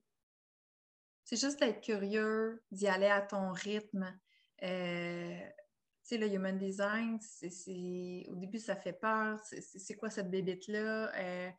C'est 1.25 1.39
juste 1.39 1.59
d'être 1.59 1.81
curieux, 1.81 2.63
d'y 2.71 2.87
aller 2.87 3.07
à 3.07 3.21
ton 3.21 3.51
rythme. 3.51 4.17
Euh, 4.63 5.39
tu 6.03 6.15
sais, 6.15 6.17
le 6.17 6.27
human 6.27 6.57
design, 6.57 7.19
au 8.29 8.35
début, 8.35 8.59
ça 8.59 8.75
fait 8.75 8.93
peur. 8.93 9.39
C'est 9.43 9.95
quoi 9.95 10.09
cette 10.09 10.29
bébête-là? 10.29 11.11
Euh, 11.15 11.51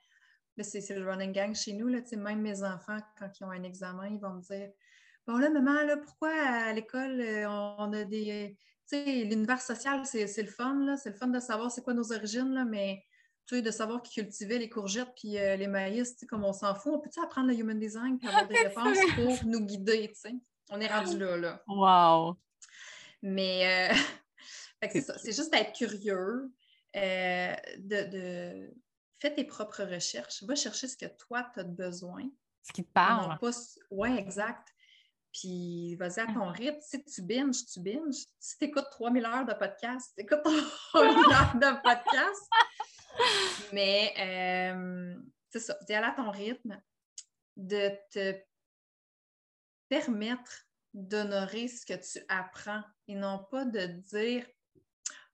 c'est 0.62 0.88
le 0.91 1.09
running 1.09 1.32
gang 1.32 1.55
chez 1.55 1.72
nous. 1.74 1.88
Là, 1.88 2.01
même 2.16 2.41
mes 2.41 2.62
enfants, 2.62 2.99
quand 3.18 3.30
ils 3.38 3.45
ont 3.45 3.51
un 3.51 3.62
examen, 3.62 4.09
ils 4.09 4.20
vont 4.20 4.34
me 4.34 4.43
dire 4.43 4.70
Bon, 5.26 5.36
là, 5.36 5.51
maman, 5.51 5.84
là, 5.84 5.97
pourquoi 5.99 6.30
à 6.30 6.72
l'école, 6.72 7.20
on 7.47 7.93
a 7.93 8.05
des 8.05 8.57
l'univers 8.93 9.61
social, 9.61 10.05
c'est 10.05 10.43
le 10.43 10.49
fun, 10.49 10.97
c'est 10.97 11.11
le 11.11 11.16
fun 11.16 11.28
de 11.28 11.41
savoir 11.41 11.70
c'est 11.70 11.82
quoi 11.82 11.95
nos 11.95 12.12
origines, 12.12 12.53
là, 12.53 12.64
mais 12.64 13.05
de 13.59 13.70
savoir 13.70 14.03
qui 14.03 14.14
cultivait 14.14 14.59
les 14.59 14.68
courgettes 14.68 15.12
puis 15.16 15.36
euh, 15.38 15.57
les 15.57 15.66
maïs, 15.66 16.16
comme 16.28 16.45
on 16.45 16.53
s'en 16.53 16.74
fout, 16.74 16.93
on 16.95 17.01
peut-tu 17.01 17.20
apprendre 17.20 17.49
le 17.49 17.55
human 17.55 17.78
design 17.78 18.18
et 18.22 18.28
avoir 18.28 18.47
des 18.47 18.57
réponses 18.68 18.99
pour 19.16 19.45
nous 19.45 19.61
guider, 19.66 20.12
On 20.70 20.80
est 20.80 20.86
rendu 20.86 21.18
là, 21.18 21.36
là. 21.36 21.62
Wow! 21.66 22.38
Mais 23.22 23.91
euh, 23.91 24.88
c'est 25.16 25.32
juste 25.32 25.51
d'être 25.51 25.72
curieux, 25.72 26.53
euh, 26.97 27.55
de, 27.78 28.11
de... 28.11 28.74
Fais 29.18 29.34
tes 29.34 29.45
propres 29.45 29.82
recherches, 29.82 30.43
va 30.45 30.55
chercher 30.55 30.88
ce 30.88 30.97
que 30.97 31.07
toi, 31.07 31.51
tu 31.53 31.61
as 31.61 31.64
besoin. 31.64 32.22
Ce 32.62 32.72
qui 32.72 32.84
te 32.84 32.93
parle. 32.93 33.36
Oui, 33.91 34.16
exact. 34.16 34.68
Puis 35.33 35.95
vas-y 35.97 36.20
à 36.20 36.26
ton 36.26 36.51
rythme. 36.51 36.81
Si 36.81 37.05
tu 37.05 37.22
binges, 37.22 37.64
tu 37.66 37.81
binges. 37.81 38.24
Si 38.39 38.59
tu 38.59 38.64
écoutes 38.64 38.89
3000 38.91 39.24
heures 39.24 39.47
de 39.47 39.55
podcast, 39.55 40.12
tu 40.16 40.24
écoutes 40.24 40.43
3000 40.43 40.55
heures 41.33 41.55
de 41.55 41.83
podcast. 41.83 42.51
Mais 43.72 44.12
euh, 44.18 45.14
c'est 45.51 45.61
ça, 45.61 45.76
d'y 45.87 45.95
aller 45.95 46.07
à 46.07 46.12
ton 46.12 46.31
rythme, 46.31 46.81
de 47.57 47.91
te 48.11 48.41
permettre 49.89 50.66
d'honorer 50.95 51.68
ce 51.68 51.87
que 51.87 51.95
tu 51.95 52.24
apprends 52.28 52.83
et 53.07 53.14
non 53.14 53.47
pas 53.51 53.64
de 53.64 53.87
dire 53.87 54.47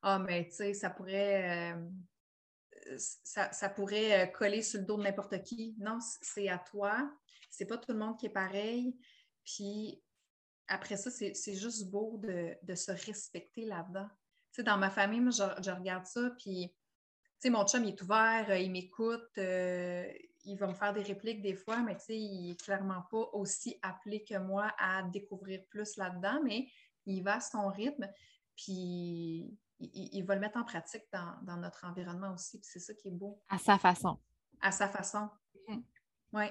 Ah, 0.02 0.18
mais 0.18 0.48
tu 0.48 0.56
sais, 0.56 0.74
ça 0.74 0.90
pourrait. 0.90 1.74
Euh, 1.74 2.98
ça, 2.98 3.50
ça, 3.52 3.68
pourrait 3.68 4.22
euh, 4.22 4.26
coller 4.26 4.62
sur 4.62 4.80
le 4.80 4.86
dos 4.86 4.96
de 4.96 5.02
n'importe 5.02 5.42
qui. 5.42 5.74
Non, 5.78 5.98
c'est 6.22 6.48
à 6.48 6.58
toi. 6.58 7.10
C'est 7.50 7.66
pas 7.66 7.78
tout 7.78 7.92
le 7.92 7.98
monde 7.98 8.18
qui 8.18 8.26
est 8.26 8.30
pareil. 8.30 8.96
Puis 9.46 10.02
après 10.68 10.96
ça, 10.96 11.10
c'est 11.10 11.54
juste 11.54 11.90
beau 11.90 12.18
de, 12.18 12.74
se 12.74 12.90
respecter 12.90 13.64
là-dedans. 13.64 14.08
Tu 14.52 14.56
sais, 14.56 14.62
dans 14.62 14.76
ma 14.76 14.90
famille, 14.90 15.20
moi, 15.20 15.30
je, 15.30 15.70
regarde 15.70 16.04
ça, 16.06 16.30
puis, 16.38 16.68
tu 16.68 17.34
sais, 17.38 17.50
mon 17.50 17.64
chum, 17.66 17.84
il 17.84 17.90
est 17.90 18.02
ouvert, 18.02 18.46
euh, 18.48 18.58
il 18.58 18.72
m'écoute, 18.72 19.38
euh, 19.38 20.04
il 20.44 20.56
va 20.56 20.66
me 20.66 20.74
faire 20.74 20.92
des 20.92 21.02
répliques 21.02 21.42
des 21.42 21.54
fois, 21.54 21.82
mais 21.82 21.96
tu 21.96 22.04
sais, 22.04 22.18
il 22.18 22.48
n'est 22.48 22.56
clairement 22.56 23.02
pas 23.10 23.28
aussi 23.32 23.78
appelé 23.82 24.24
que 24.24 24.38
moi 24.38 24.72
à 24.78 25.02
découvrir 25.04 25.64
plus 25.68 25.96
là-dedans, 25.96 26.40
mais 26.42 26.68
il 27.04 27.22
va 27.22 27.36
à 27.36 27.40
son 27.40 27.68
rythme, 27.68 28.08
puis 28.56 29.56
il, 29.78 30.22
va 30.22 30.34
le 30.34 30.40
mettre 30.40 30.58
en 30.58 30.64
pratique 30.64 31.04
dans, 31.12 31.56
notre 31.58 31.84
environnement 31.84 32.32
aussi, 32.32 32.58
puis 32.58 32.68
c'est 32.72 32.80
ça 32.80 32.94
qui 32.94 33.08
est 33.08 33.12
beau. 33.12 33.40
À 33.48 33.58
sa 33.58 33.78
façon. 33.78 34.18
À 34.60 34.72
sa 34.72 34.88
façon. 34.88 35.28
Mm-hmm. 35.68 35.82
Oui. 36.32 36.46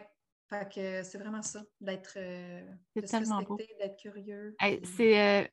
Fait 0.47 0.71
que 0.71 1.03
c'est 1.03 1.17
vraiment 1.17 1.41
ça, 1.41 1.63
d'être 1.81 2.13
euh, 2.17 2.61
d'être 2.95 3.97
curieux. 3.99 4.55
Euh, 4.61 5.47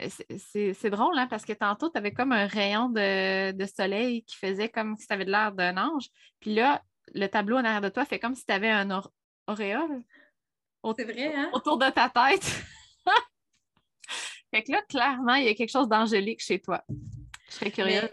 c'est 0.74 0.90
drôle, 0.90 1.18
hein, 1.18 1.26
parce 1.28 1.47
que 1.47 1.55
tantôt, 1.55 1.88
tu 1.88 1.97
avais 1.97 2.12
comme 2.12 2.32
un 2.32 2.47
rayon 2.47 2.90
de, 2.90 3.66
soleil 3.74 4.22
qui 4.24 4.36
faisait 4.36 4.68
comme 4.68 4.97
si 4.99 5.07
tu 5.07 5.14
avais 5.14 5.24
de 5.24 5.30
l'air 5.30 5.53
d'un 5.53 5.78
ange. 5.78 6.09
Puis 6.40 6.55
là, 6.55 6.82
le 7.14 7.26
tableau 7.26 7.57
en 7.57 7.64
arrière 7.64 7.80
de 7.80 7.88
toi 7.88 8.05
fait 8.05 8.18
comme 8.18 8.34
si 8.34 8.45
tu 8.45 8.53
avais 8.53 8.68
un 8.68 8.90
auréole. 9.47 10.03
C'est 10.97 11.05
vrai, 11.05 11.34
hein? 11.34 11.51
Autour 11.55 11.78
de 11.78 11.88
ta 11.88 12.11
tête. 12.11 12.45
fait 14.55 14.62
que 14.62 14.72
là, 14.72 14.82
clairement, 14.86 15.34
il 15.36 15.47
y 15.47 15.49
a 15.49 15.55
quelque 15.55 15.70
chose 15.70 15.88
d'angélique 15.88 16.43
chez 16.43 16.61
toi. 16.61 16.84
Je 17.49 17.55
serais 17.55 17.70
curieuse. 17.70 18.11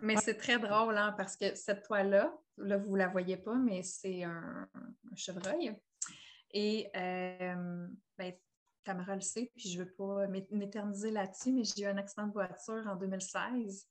Mais, 0.00 0.16
c'est 0.16 0.38
très 0.38 0.58
drôle, 0.58 0.96
hein, 0.96 1.14
parce 1.16 1.36
que 1.36 1.54
cette 1.54 1.82
toile-là, 1.82 2.34
là, 2.56 2.78
vous 2.78 2.94
ne 2.94 2.98
la 2.98 3.08
voyez 3.08 3.36
pas, 3.36 3.54
mais 3.54 3.82
c'est 3.82 4.22
un 4.24 4.66
chevreuil. 5.14 5.76
Et 6.52 6.90
euh, 6.96 7.88
ben, 8.18 8.32
Tamara 8.84 9.14
le 9.14 9.20
sait, 9.20 9.50
puis 9.56 9.70
je 9.70 9.78
ne 9.78 9.84
veux 9.84 9.92
pas 9.92 10.26
m'éterniser 10.50 11.10
là-dessus, 11.10 11.52
mais 11.52 11.62
j'ai 11.64 11.82
eu 11.82 11.86
un 11.86 11.96
accident 11.96 12.26
de 12.26 12.32
voiture 12.32 12.86
en 12.86 12.96
2016. 12.96 13.86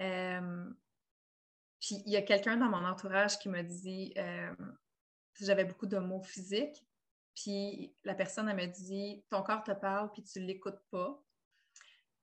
Euh, 0.00 0.70
puis 1.80 2.02
il 2.06 2.12
y 2.12 2.16
a 2.16 2.22
quelqu'un 2.22 2.56
dans 2.56 2.68
mon 2.68 2.84
entourage 2.84 3.38
qui 3.38 3.48
m'a 3.48 3.62
dit 3.62 4.12
euh, 4.16 4.54
j'avais 5.40 5.64
beaucoup 5.64 5.86
de 5.86 5.98
mots 5.98 6.22
physiques. 6.22 6.84
Puis 7.34 7.94
la 8.04 8.14
personne, 8.14 8.48
elle 8.48 8.56
m'a 8.56 8.66
dit 8.66 9.24
Ton 9.30 9.42
corps 9.42 9.62
te 9.62 9.72
parle, 9.72 10.10
puis 10.12 10.22
tu 10.22 10.40
ne 10.40 10.46
l'écoutes 10.46 10.80
pas. 10.90 11.22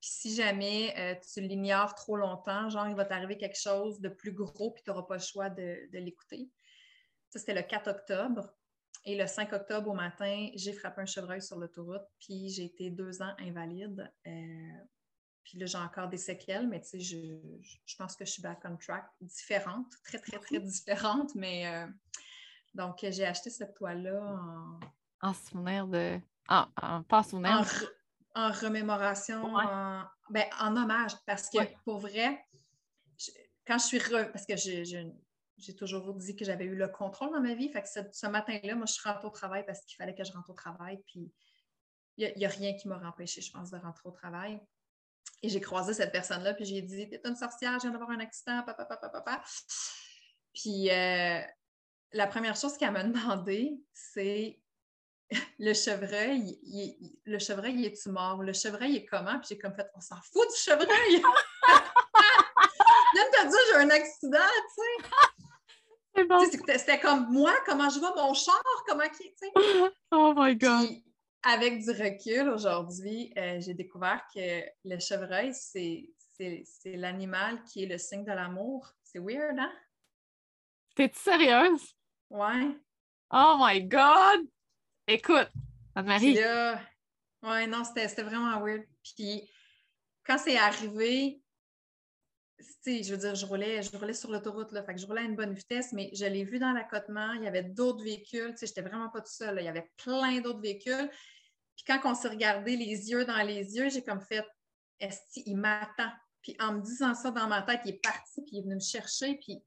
Puis 0.02 0.10
si 0.10 0.36
jamais 0.36 0.94
euh, 0.98 1.16
tu 1.34 1.42
l'ignores 1.42 1.96
trop 1.96 2.18
longtemps, 2.18 2.70
genre, 2.70 2.88
il 2.88 2.96
va 2.96 3.06
t'arriver 3.06 3.38
quelque 3.38 3.60
chose 3.60 4.02
de 4.02 4.10
plus 4.10 4.34
gros, 4.34 4.72
puis 4.72 4.84
tu 4.84 4.90
n'auras 4.90 5.04
pas 5.04 5.16
le 5.16 5.22
choix 5.22 5.50
de 5.50 5.88
l'écouter. 5.94 6.50
Ça, 7.30 7.40
c'était 7.40 7.54
le 7.54 7.64
4 7.64 7.90
octobre. 7.90 8.54
Et 9.08 9.16
le 9.16 9.28
5 9.28 9.54
octobre 9.54 9.92
au 9.92 9.94
matin, 9.94 10.50
j'ai 10.56 10.74
frappé 10.74 11.02
un 11.02 11.06
chevreuil 11.06 11.42
sur 11.42 11.58
l'autoroute, 11.58 12.06
puis 12.20 12.50
j'ai 12.50 12.66
été 12.66 12.90
deux 12.90 13.22
ans 13.22 13.34
invalide. 13.38 14.12
Euh, 14.26 14.32
puis 15.44 15.60
là, 15.60 15.68
j'ai 15.68 15.78
encore 15.78 16.10
des 16.10 16.18
séquelles, 16.18 16.68
mais 16.68 16.82
tu 16.82 16.88
sais, 16.88 17.00
je, 17.00 17.18
je, 17.86 17.96
pense 17.98 18.16
que 18.16 18.26
je 18.26 18.32
suis 18.32 18.42
back 18.42 18.62
on 18.66 18.76
track, 18.78 19.06
différente, 19.22 19.86
très, 20.04 20.18
très, 20.18 20.40
très 20.40 20.60
différente, 20.60 21.36
mais 21.36 21.68
euh, 21.68 21.88
donc 22.74 22.98
j'ai 23.02 23.26
acheté 23.26 23.52
cette 23.52 23.76
toile-là 23.76 24.20
en... 24.24 24.80
En 25.22 25.34
souvenir 25.34 25.88
de... 25.88 26.20
Ah, 26.48 26.68
en, 26.82 27.04
pas 27.04 27.22
souvenir. 27.22 27.64
En, 28.34 28.52
remémoration, 28.52 29.56
en, 29.56 30.04
ben, 30.32 30.46
en 30.60 30.76
hommage, 30.76 31.12
parce 31.28 31.48
que 31.52 31.60
pour 31.84 32.00
vrai, 32.00 32.44
quand 33.68 33.78
je 33.78 33.86
suis... 33.86 34.00
Parce 34.34 34.48
que 34.48 34.56
j'ai 34.56 34.84
toujours 35.78 36.14
dit 36.14 36.36
que 36.36 36.46
j'avais 36.46 36.66
eu 36.66 36.76
le 36.76 36.88
contrôle 36.88 37.32
dans 37.32 37.42
ma 37.42 37.54
vie, 37.54 37.70
fait 37.70 37.82
que 37.82 37.88
ce, 37.88 38.28
matin-là, 38.28 38.76
moi, 38.76 38.86
je 38.86 38.94
suis 38.94 39.08
rentrée 39.08 39.28
au 39.28 39.32
travail 39.32 39.66
parce 39.66 39.82
qu'il 39.86 39.96
fallait 39.96 40.16
que 40.16 40.24
je 40.24 40.32
rentre 40.32 40.50
au 40.50 40.54
travail, 40.54 41.00
puis 41.08 41.32
il 42.18 42.34
n'y 42.38 42.46
a, 42.46 42.50
rien 42.50 42.76
qui 42.76 42.88
m'a 42.88 42.98
empêché, 43.08 43.42
je 43.42 43.52
pense, 43.52 43.72
de 43.72 43.78
rentrer 43.78 44.08
au 44.08 44.12
travail. 44.12 44.60
Et 45.42 45.50
j'ai 45.50 45.62
croisé 45.62 45.94
cette 45.94 46.12
personne-là, 46.12 46.54
puis 46.54 46.66
j'ai 46.66 46.82
dit 46.82 47.10
T'es 47.10 47.22
une 47.26 47.36
sorcière, 47.36 47.74
je 47.76 47.84
viens 47.84 47.92
d'avoir 47.92 48.10
un 48.10 48.20
accident, 48.20 48.64
papa, 48.64 48.86
papa, 48.86 49.10
papa. 49.10 49.42
Puis 50.54 50.90
euh, 50.90 51.42
la 52.14 52.28
première 52.28 52.56
chose 52.56 52.78
qu'elle 52.78 52.92
m'a 52.92 53.04
demandé, 53.04 53.78
c'est 53.94 54.60
le 55.60 55.74
chevreuil, 55.74 56.60
le 57.26 57.40
chevreuil, 57.40 57.76
il 57.76 57.86
est-tu 57.86 58.10
mort? 58.10 58.42
Le 58.42 58.54
chevreuil 58.54 58.98
est 58.98 59.06
comment? 59.06 59.40
Puis 59.40 59.50
j'ai 59.50 59.58
comme 59.58 59.76
fait 59.76 59.90
On 59.96 60.02
s'en 60.02 60.22
fout 60.22 60.48
du 60.50 60.58
chevreuil! 60.58 61.22
De 63.16 63.22
te 63.22 63.48
dire, 63.48 63.60
j'ai 63.70 63.76
un 63.78 63.90
accident, 63.92 64.38
tu 64.38 64.82
sais. 64.82 65.10
C'était 66.52 67.00
comme 67.00 67.32
moi, 67.32 67.54
comment 67.66 67.90
je 67.90 68.00
vois 68.00 68.14
mon 68.16 68.34
char, 68.34 68.62
comment 68.88 69.10
qui. 69.10 69.32
Oh 70.12 70.34
my 70.36 70.56
God! 70.56 71.02
avec 71.46 71.84
du 71.84 71.92
recul 71.92 72.50
aujourd'hui, 72.50 73.32
euh, 73.38 73.62
j'ai 73.62 73.76
découvert 73.76 74.22
que 74.34 74.64
le 74.84 75.00
chevreuil, 75.00 75.54
c'est, 75.54 76.10
l'animal 76.86 77.64
qui 77.64 77.84
est 77.84 77.86
le 77.86 77.98
signe 77.98 78.26
de 78.26 78.32
l'amour. 78.32 78.92
C'est 79.04 79.20
weird, 79.20 79.58
hein? 79.58 79.72
T'es-tu 80.96 81.20
sérieuse? 81.20 81.96
Ouais. 82.32 82.76
Oh 83.32 83.58
my 83.60 83.84
God! 83.84 84.48
Écoute, 85.08 85.52
Anne-Marie. 85.94 86.38
Ouais, 87.44 87.68
non, 87.68 87.84
c'était, 87.84 88.24
vraiment 88.24 88.60
weird. 88.60 88.84
Puis 89.04 89.48
quand 90.26 90.40
c'est 90.40 90.58
arrivé, 90.58 91.40
je 92.86 93.12
veux 93.12 93.18
dire, 93.18 93.36
je 93.36 93.46
roulais, 93.46 93.82
je 93.82 93.96
roulais 93.98 94.14
sur 94.14 94.32
l'autoroute, 94.32 94.72
là, 94.72 94.84
fait 94.84 94.94
que 94.94 95.00
je 95.00 95.06
roulais 95.06 95.22
à 95.22 95.26
une 95.26 95.36
bonne 95.36 95.54
vitesse, 95.54 95.92
mais 95.92 96.10
je 96.14 96.26
l'ai 96.26 96.44
vu 96.44 96.60
dans 96.60 96.72
l'accotement, 96.72 97.34
il 97.34 97.44
y 97.44 97.48
avait 97.48 97.64
d'autres 97.64 98.04
véhicules, 98.04 98.52
tu 98.52 98.58
sais, 98.58 98.68
j'étais 98.68 98.82
vraiment 98.82 99.10
pas 99.10 99.22
tout 99.22 99.32
seul, 99.32 99.58
il 99.60 99.66
y 99.66 99.68
avait 99.68 99.92
plein 99.98 100.40
d'autres 100.42 100.62
véhicules. 100.62 101.10
Puis 101.76 101.86
quand 101.86 102.00
on 102.06 102.16
s'est 102.16 102.30
regardé 102.30 102.78
les 102.78 103.10
yeux 103.10 103.26
dans 103.26 103.42
les 103.44 103.76
yeux, 103.76 103.90
j'ai 103.90 104.04
comme 104.04 104.22
fait 104.22 104.46
Est-ce 105.00 105.42
qu'il 105.42 105.58
m'attend? 105.58 106.12
Puis 106.42 106.56
en 106.60 106.74
me 106.74 106.82
disant 106.82 107.14
ça 107.14 107.32
dans 107.32 107.48
ma 107.48 107.62
tête, 107.64 107.82
il 107.86 107.96
est 107.96 108.02
parti, 108.02 108.42
puis 108.44 108.52
il 108.54 108.60
est 108.60 108.64
venu 108.64 108.76
me 108.76 108.80
chercher, 108.80 109.36
puis 109.36 109.64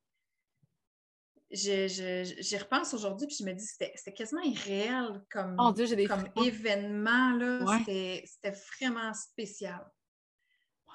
j'y 1.50 2.56
repense 2.58 2.94
aujourd'hui, 2.94 3.26
puis 3.26 3.36
je 3.40 3.44
me 3.44 3.52
dis 3.52 3.66
c'était 3.66 4.14
quasiment 4.14 4.42
irréel 4.42 5.22
comme, 5.30 5.56
comme 5.56 6.28
événement. 6.44 7.32
Là. 7.32 7.80
C'était 7.84 8.56
vraiment 8.80 9.12
spécial. 9.12 9.84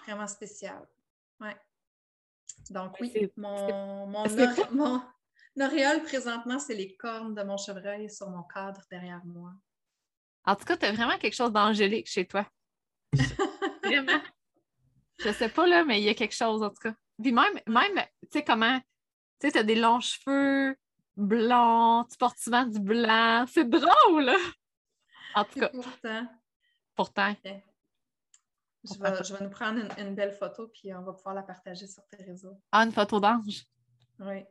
Vraiment 0.05 0.27
spécial. 0.27 0.87
Ouais. 1.39 1.55
Donc 2.69 2.97
oui, 2.99 3.31
mon, 3.37 4.07
mon, 4.07 4.23
mon, 4.71 5.01
présentement, 6.03 6.59
c'est 6.59 6.75
les 6.75 6.95
cornes 6.95 7.35
de 7.35 7.43
mon 7.43 7.57
chevreuil 7.57 8.09
sur 8.09 8.29
mon 8.29 8.43
cadre 8.43 8.81
derrière 8.89 9.23
moi. 9.25 9.51
En 10.45 10.55
tout 10.55 10.65
cas, 10.65 10.77
tu 10.77 10.85
as 10.85 10.91
vraiment 10.91 11.17
quelque 11.17 11.35
chose 11.35 11.51
d'angélique 11.51 12.07
chez 12.07 12.25
toi. 12.25 12.45
vraiment. 13.83 14.21
Je 15.19 15.31
sais 15.31 15.49
pas, 15.49 15.67
là, 15.67 15.85
mais 15.85 16.01
il 16.01 16.05
y 16.05 16.09
a 16.09 16.13
quelque 16.13 16.35
chose, 16.35 16.63
en 16.63 16.69
tout 16.69 16.81
cas. 16.81 16.95
Puis 17.21 17.31
même, 17.31 17.59
même 17.67 18.05
tu 18.23 18.27
sais, 18.31 18.43
comment, 18.43 18.79
tu 19.39 19.47
sais, 19.47 19.51
tu 19.51 19.57
as 19.59 19.63
des 19.63 19.75
longs 19.75 19.99
cheveux 19.99 20.75
blancs, 21.15 22.07
tu 22.09 22.17
portes 22.17 22.39
souvent 22.39 22.65
du 22.65 22.79
blanc. 22.79 23.45
C'est 23.47 23.69
drôle, 23.69 24.31
En 25.35 25.45
tout 25.45 25.59
cas. 25.59 25.69
Pourtant. 25.69 26.27
Pourtant. 26.95 27.35
Je 28.83 28.99
vais, 28.99 29.23
je 29.23 29.33
vais, 29.33 29.43
nous 29.43 29.49
prendre 29.49 29.81
une, 29.97 30.13
belle 30.13 30.33
photo, 30.33 30.67
puis 30.67 30.93
on 30.93 31.03
va 31.03 31.13
pouvoir 31.13 31.35
la 31.35 31.43
partager 31.43 31.87
sur 31.87 32.05
tes 32.07 32.21
réseaux. 32.23 32.59
Ah, 32.71 32.83
une 32.83 32.91
photo 32.91 33.19
d'ange? 33.19 33.65
Oui. 34.19 34.43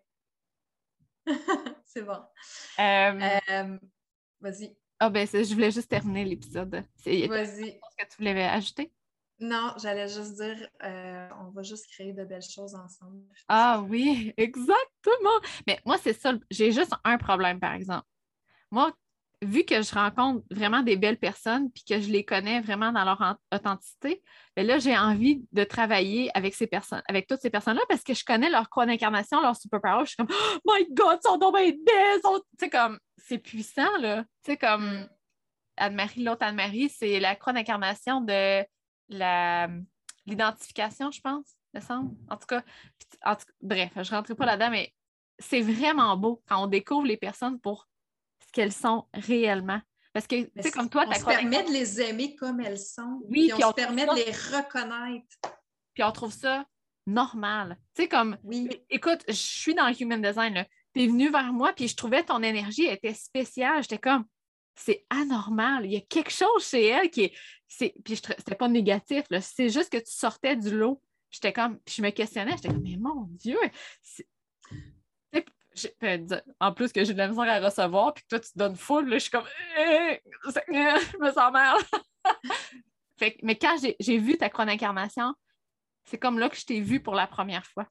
C'est 1.84 2.02
bon. 2.02 2.22
Euh, 2.78 3.38
euh, 3.50 3.78
vas-y. 4.40 4.76
Ah, 4.98 5.10
ben, 5.10 5.26
je 5.26 5.52
voulais 5.52 5.70
juste 5.70 5.90
terminer 5.90 6.24
l'épisode. 6.24 6.84
Vas-y. 7.04 7.28
que 7.28 8.08
tu 8.08 8.16
voulais 8.18 8.44
ajouter? 8.44 8.92
Non, 9.42 9.74
j'allais 9.76 10.06
juste 10.06 10.34
dire, 10.36 10.68
euh, 10.84 11.28
on 11.40 11.50
va 11.50 11.62
juste 11.62 11.88
créer 11.88 12.12
de 12.12 12.24
belles 12.24 12.42
choses 12.42 12.76
ensemble. 12.76 13.24
Ah 13.48 13.84
oui, 13.88 14.32
exactement. 14.36 15.40
Mais 15.66 15.80
moi, 15.84 15.98
c'est 15.98 16.12
ça. 16.12 16.34
J'ai 16.50 16.70
juste 16.70 16.92
un 17.02 17.18
problème, 17.18 17.58
par 17.58 17.72
exemple. 17.72 18.06
Moi, 18.70 18.92
vu 19.42 19.64
que 19.64 19.82
je 19.82 19.92
rencontre 19.92 20.44
vraiment 20.50 20.82
des 20.82 20.96
belles 20.96 21.18
personnes 21.18 21.70
puis 21.72 21.82
que 21.84 22.00
je 22.00 22.08
les 22.10 22.24
connais 22.24 22.60
vraiment 22.60 22.92
dans 22.92 23.04
leur 23.04 23.36
authenticité, 23.52 24.22
bien 24.56 24.64
là, 24.64 24.78
j'ai 24.78 24.96
envie 24.96 25.44
de 25.50 25.64
travailler 25.64 26.30
avec 26.34 26.54
ces 26.54 26.68
personnes, 26.68 27.02
avec 27.08 27.26
toutes 27.26 27.40
ces 27.40 27.50
personnes-là 27.50 27.82
parce 27.88 28.04
que 28.04 28.14
je 28.14 28.24
connais 28.24 28.48
leur 28.48 28.70
croix 28.70 28.86
d'incarnation, 28.86 29.40
leur 29.40 29.56
superpower. 29.56 30.04
Je 30.04 30.10
suis 30.10 30.16
comme, 30.16 30.28
oh 30.30 30.72
my 30.72 30.86
God, 30.92 31.18
ils 31.22 31.28
sont 31.28 31.36
donc 31.38 31.56
bien 31.56 31.70
belles! 31.70 32.70
Comme, 32.70 32.98
c'est 33.18 33.38
puissant, 33.38 33.96
là. 33.98 34.22
Tu 34.44 34.52
sais, 34.52 34.56
comme 34.56 35.06
mm. 35.80 36.06
L'autre 36.18 36.44
Anne-Marie, 36.44 36.90
c'est 36.90 37.18
la 37.18 37.34
croix 37.34 37.52
d'incarnation 37.52 38.20
de 38.20 38.64
l'identification, 40.26 41.10
je 41.10 41.20
pense, 41.20 41.56
me 41.74 41.80
semble. 41.80 42.14
En 42.30 42.36
tout 42.36 42.46
cas, 42.46 42.62
bref, 43.60 43.90
je 43.96 44.00
ne 44.00 44.16
rentrerai 44.16 44.36
pas 44.36 44.46
là-dedans, 44.46 44.70
mais 44.70 44.92
c'est 45.40 45.62
vraiment 45.62 46.16
beau 46.16 46.40
quand 46.46 46.62
on 46.62 46.66
découvre 46.68 47.06
les 47.06 47.16
personnes 47.16 47.58
pour 47.58 47.88
qu'elles 48.52 48.72
sont 48.72 49.06
réellement. 49.14 49.80
Parce 50.12 50.26
que, 50.26 50.42
tu 50.42 50.50
sais, 50.60 50.70
comme 50.70 50.90
toi, 50.90 51.06
on 51.08 51.14
se 51.14 51.24
permet 51.24 51.62
de 51.64 51.70
les 51.70 52.00
aimer 52.00 52.36
comme 52.36 52.60
elles 52.60 52.78
sont. 52.78 53.22
Oui, 53.24 53.50
puis 53.52 53.64
on, 53.64 53.70
se 53.70 53.74
permet 53.74 54.06
de 54.06 54.14
les 54.14 54.30
reconnaître. 54.30 55.36
Puis 55.94 56.02
on 56.02 56.12
trouve 56.12 56.32
ça 56.32 56.66
normal. 57.06 57.78
Tu 57.94 58.02
sais, 58.02 58.08
comme, 58.08 58.36
oui. 58.44 58.68
écoute, 58.90 59.24
je 59.26 59.32
suis 59.32 59.74
dans 59.74 59.88
le 59.88 60.00
human 60.00 60.20
design, 60.20 60.66
tu 60.94 61.02
es 61.02 61.06
venu 61.06 61.30
vers 61.30 61.52
moi, 61.52 61.72
puis 61.72 61.88
je 61.88 61.96
trouvais 61.96 62.22
ton 62.22 62.42
énergie 62.42 62.84
était 62.84 63.14
spéciale. 63.14 63.82
J'étais 63.82 63.98
comme, 63.98 64.26
c'est 64.74 65.06
anormal. 65.10 65.86
Il 65.86 65.92
y 65.92 65.96
a 65.96 66.00
quelque 66.00 66.30
chose 66.30 66.66
chez 66.66 66.86
elle 66.88 67.10
qui 67.10 67.24
est. 67.24 67.32
c'est 67.68 67.94
puis 68.04 68.16
c'était 68.16 68.54
pas 68.54 68.68
négatif, 68.68 69.24
c'est 69.40 69.70
juste 69.70 69.90
que 69.90 69.98
tu 69.98 70.12
sortais 70.12 70.56
du 70.56 70.76
lot. 70.76 71.00
J'étais 71.30 71.52
comme, 71.52 71.78
puis 71.80 71.94
je 71.96 72.02
me 72.02 72.10
questionnais, 72.10 72.52
j'étais 72.52 72.68
comme, 72.68 72.82
mais 72.82 72.98
mon 72.98 73.26
Dieu! 73.30 73.58
En 76.60 76.72
plus 76.72 76.92
que 76.92 77.04
j'ai 77.04 77.12
de 77.12 77.18
la 77.18 77.28
misère 77.28 77.48
à 77.48 77.60
recevoir, 77.60 78.14
puis 78.14 78.24
que 78.24 78.28
toi, 78.28 78.40
tu 78.40 78.52
te 78.52 78.58
donnes 78.58 78.76
full, 78.76 79.12
je 79.12 79.18
suis 79.18 79.30
comme, 79.30 79.46
eh, 79.78 80.20
je 80.44 81.18
me 81.18 81.32
sens 81.32 81.52
mal. 81.52 81.78
mais 83.42 83.56
quand 83.56 83.76
j'ai 84.00 84.18
vu 84.18 84.36
ta 84.36 84.48
chrono 84.48 84.72
incarnation, 84.72 85.34
c'est 86.04 86.18
comme 86.18 86.38
là 86.38 86.48
que 86.48 86.56
je 86.56 86.64
t'ai 86.64 86.80
vu 86.80 87.00
pour 87.00 87.14
la 87.14 87.26
première 87.26 87.66
fois. 87.66 87.86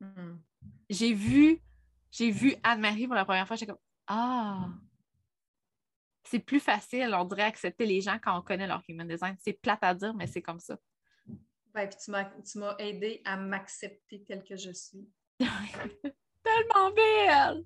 Hmm. 0.00 0.36
J'ai 0.90 1.14
vu 1.14 1.62
j'ai 2.16 2.30
vu 2.30 2.54
Anne-Marie 2.62 3.06
pour 3.06 3.14
la 3.14 3.26
première 3.26 3.46
fois, 3.46 3.56
j'étais 3.56 3.72
comme 3.72 3.80
Ah! 4.06 4.68
C'est 6.24 6.38
plus 6.40 6.60
facile, 6.60 7.14
on 7.14 7.24
dirait, 7.24 7.42
accepter 7.42 7.86
les 7.86 8.00
gens 8.00 8.18
quand 8.20 8.36
on 8.36 8.42
connaît 8.42 8.66
leur 8.66 8.82
human 8.88 9.06
design. 9.06 9.36
C'est 9.38 9.52
plate 9.52 9.82
à 9.82 9.94
dire, 9.94 10.14
mais 10.14 10.26
c'est 10.26 10.42
comme 10.42 10.58
ça. 10.58 10.76
Ben, 11.74 11.88
puis 11.88 11.98
tu 11.98 12.58
m'as 12.58 12.76
aidé 12.78 13.20
à 13.24 13.36
m'accepter 13.36 14.24
telle 14.24 14.42
que 14.42 14.56
je 14.56 14.72
suis. 14.72 15.06
Tellement 16.46 16.90
belle! 16.92 17.64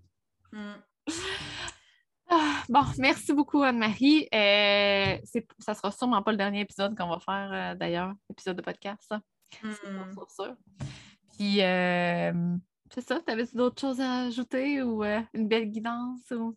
Hmm. 0.53 1.13
Ah, 2.31 2.63
bon, 2.69 2.85
merci 2.99 3.33
beaucoup, 3.33 3.63
Anne-Marie. 3.63 4.27
Euh, 4.33 5.19
ça 5.59 5.75
sera 5.75 5.91
sûrement 5.91 6.23
pas 6.23 6.31
le 6.31 6.39
dernier 6.39 6.61
épisode 6.61 6.97
qu'on 6.97 7.09
va 7.09 7.19
faire, 7.19 7.51
euh, 7.53 7.75
d'ailleurs, 7.75 8.15
épisode 8.31 8.57
de 8.57 8.63
podcast. 8.63 9.13
C'est 9.51 9.67
hmm. 9.67 10.15
sûr. 10.29 10.57
Puis, 11.37 11.61
euh, 11.61 12.57
c'est 12.95 13.07
ça? 13.07 13.21
T'avais-tu 13.21 13.57
d'autres 13.57 13.81
choses 13.81 14.01
à 14.01 14.23
ajouter 14.23 14.81
ou 14.81 15.05
euh, 15.05 15.21
une 15.35 15.47
belle 15.47 15.71
guidance? 15.71 16.31
Ou... 16.31 16.57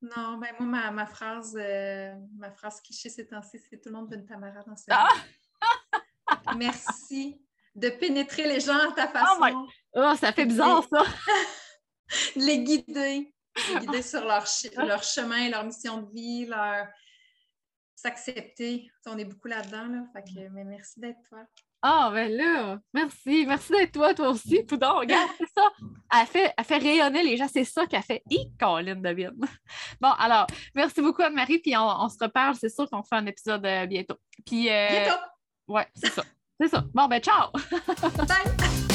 Non, 0.00 0.38
ben 0.38 0.54
moi, 0.58 0.68
ma, 0.68 0.90
ma 0.90 1.06
phrase, 1.06 1.54
ma 2.38 2.50
phrase 2.52 2.80
cliché 2.80 3.10
ces 3.10 3.26
temps-ci, 3.26 3.58
c'est 3.58 3.78
tout 3.78 3.90
le 3.90 3.96
monde 3.96 4.08
veut 4.08 4.16
une 4.16 4.24
Tamara 4.24 4.62
dans 4.62 4.76
sa 4.76 5.06
ah! 6.28 6.54
Merci 6.56 7.38
de 7.76 7.90
pénétrer 7.90 8.48
les 8.48 8.60
gens 8.60 8.78
à 8.78 8.92
ta 8.92 9.36
oh 9.38 9.66
Oh, 9.96 10.12
ça 10.20 10.32
fait 10.32 10.44
bizarre, 10.44 10.84
ça! 10.92 11.04
les 12.36 12.62
guider. 12.62 13.32
Les 13.72 13.80
guider 13.80 14.02
sur 14.02 14.24
leur, 14.24 14.44
leur 14.76 15.02
chemin, 15.02 15.48
leur 15.48 15.64
mission 15.64 16.02
de 16.02 16.12
vie, 16.12 16.44
leur 16.44 16.86
s'accepter. 17.94 18.90
On 19.06 19.16
est 19.16 19.24
beaucoup 19.24 19.48
là-dedans, 19.48 19.86
là. 19.86 20.04
Fait 20.12 20.22
que, 20.22 20.48
mais 20.50 20.64
merci 20.64 21.00
d'être 21.00 21.18
toi. 21.28 21.38
Ah, 21.82 22.10
ben 22.12 22.30
là, 22.32 22.78
merci. 22.92 23.44
Merci 23.46 23.72
d'être 23.72 23.92
toi, 23.92 24.12
toi 24.12 24.28
aussi. 24.30 24.62
Poudon, 24.64 24.98
regarde, 24.98 25.30
c'est 25.38 25.48
ça. 25.54 25.62
Elle 26.12 26.26
fait, 26.26 26.52
elle 26.56 26.64
fait 26.64 26.78
rayonner 26.78 27.22
les 27.22 27.36
gens. 27.36 27.48
C'est 27.48 27.64
ça 27.64 27.86
qu'elle 27.86 28.02
fait. 28.02 28.22
Et 28.30 28.50
Colin 28.58 28.96
devine. 28.96 29.38
Bon, 30.00 30.10
alors, 30.18 30.46
merci 30.74 31.00
beaucoup, 31.00 31.22
Anne-Marie. 31.22 31.58
Puis 31.58 31.76
on, 31.76 32.08
se 32.08 32.18
reparle. 32.20 32.54
C'est 32.56 32.68
sûr 32.68 32.88
qu'on 32.90 33.02
fait 33.02 33.16
un 33.16 33.26
épisode 33.26 33.64
euh, 33.64 33.86
bientôt. 33.86 34.16
Puis, 34.44 34.70
euh, 34.70 34.88
bientôt. 34.88 35.20
Ouais, 35.68 35.86
c'est 35.94 36.10
ça. 36.10 36.22
C'est 36.60 36.68
ça. 36.68 36.84
Bon, 36.92 37.06
ben, 37.06 37.20
ciao! 37.20 37.50
Bye! 38.26 38.76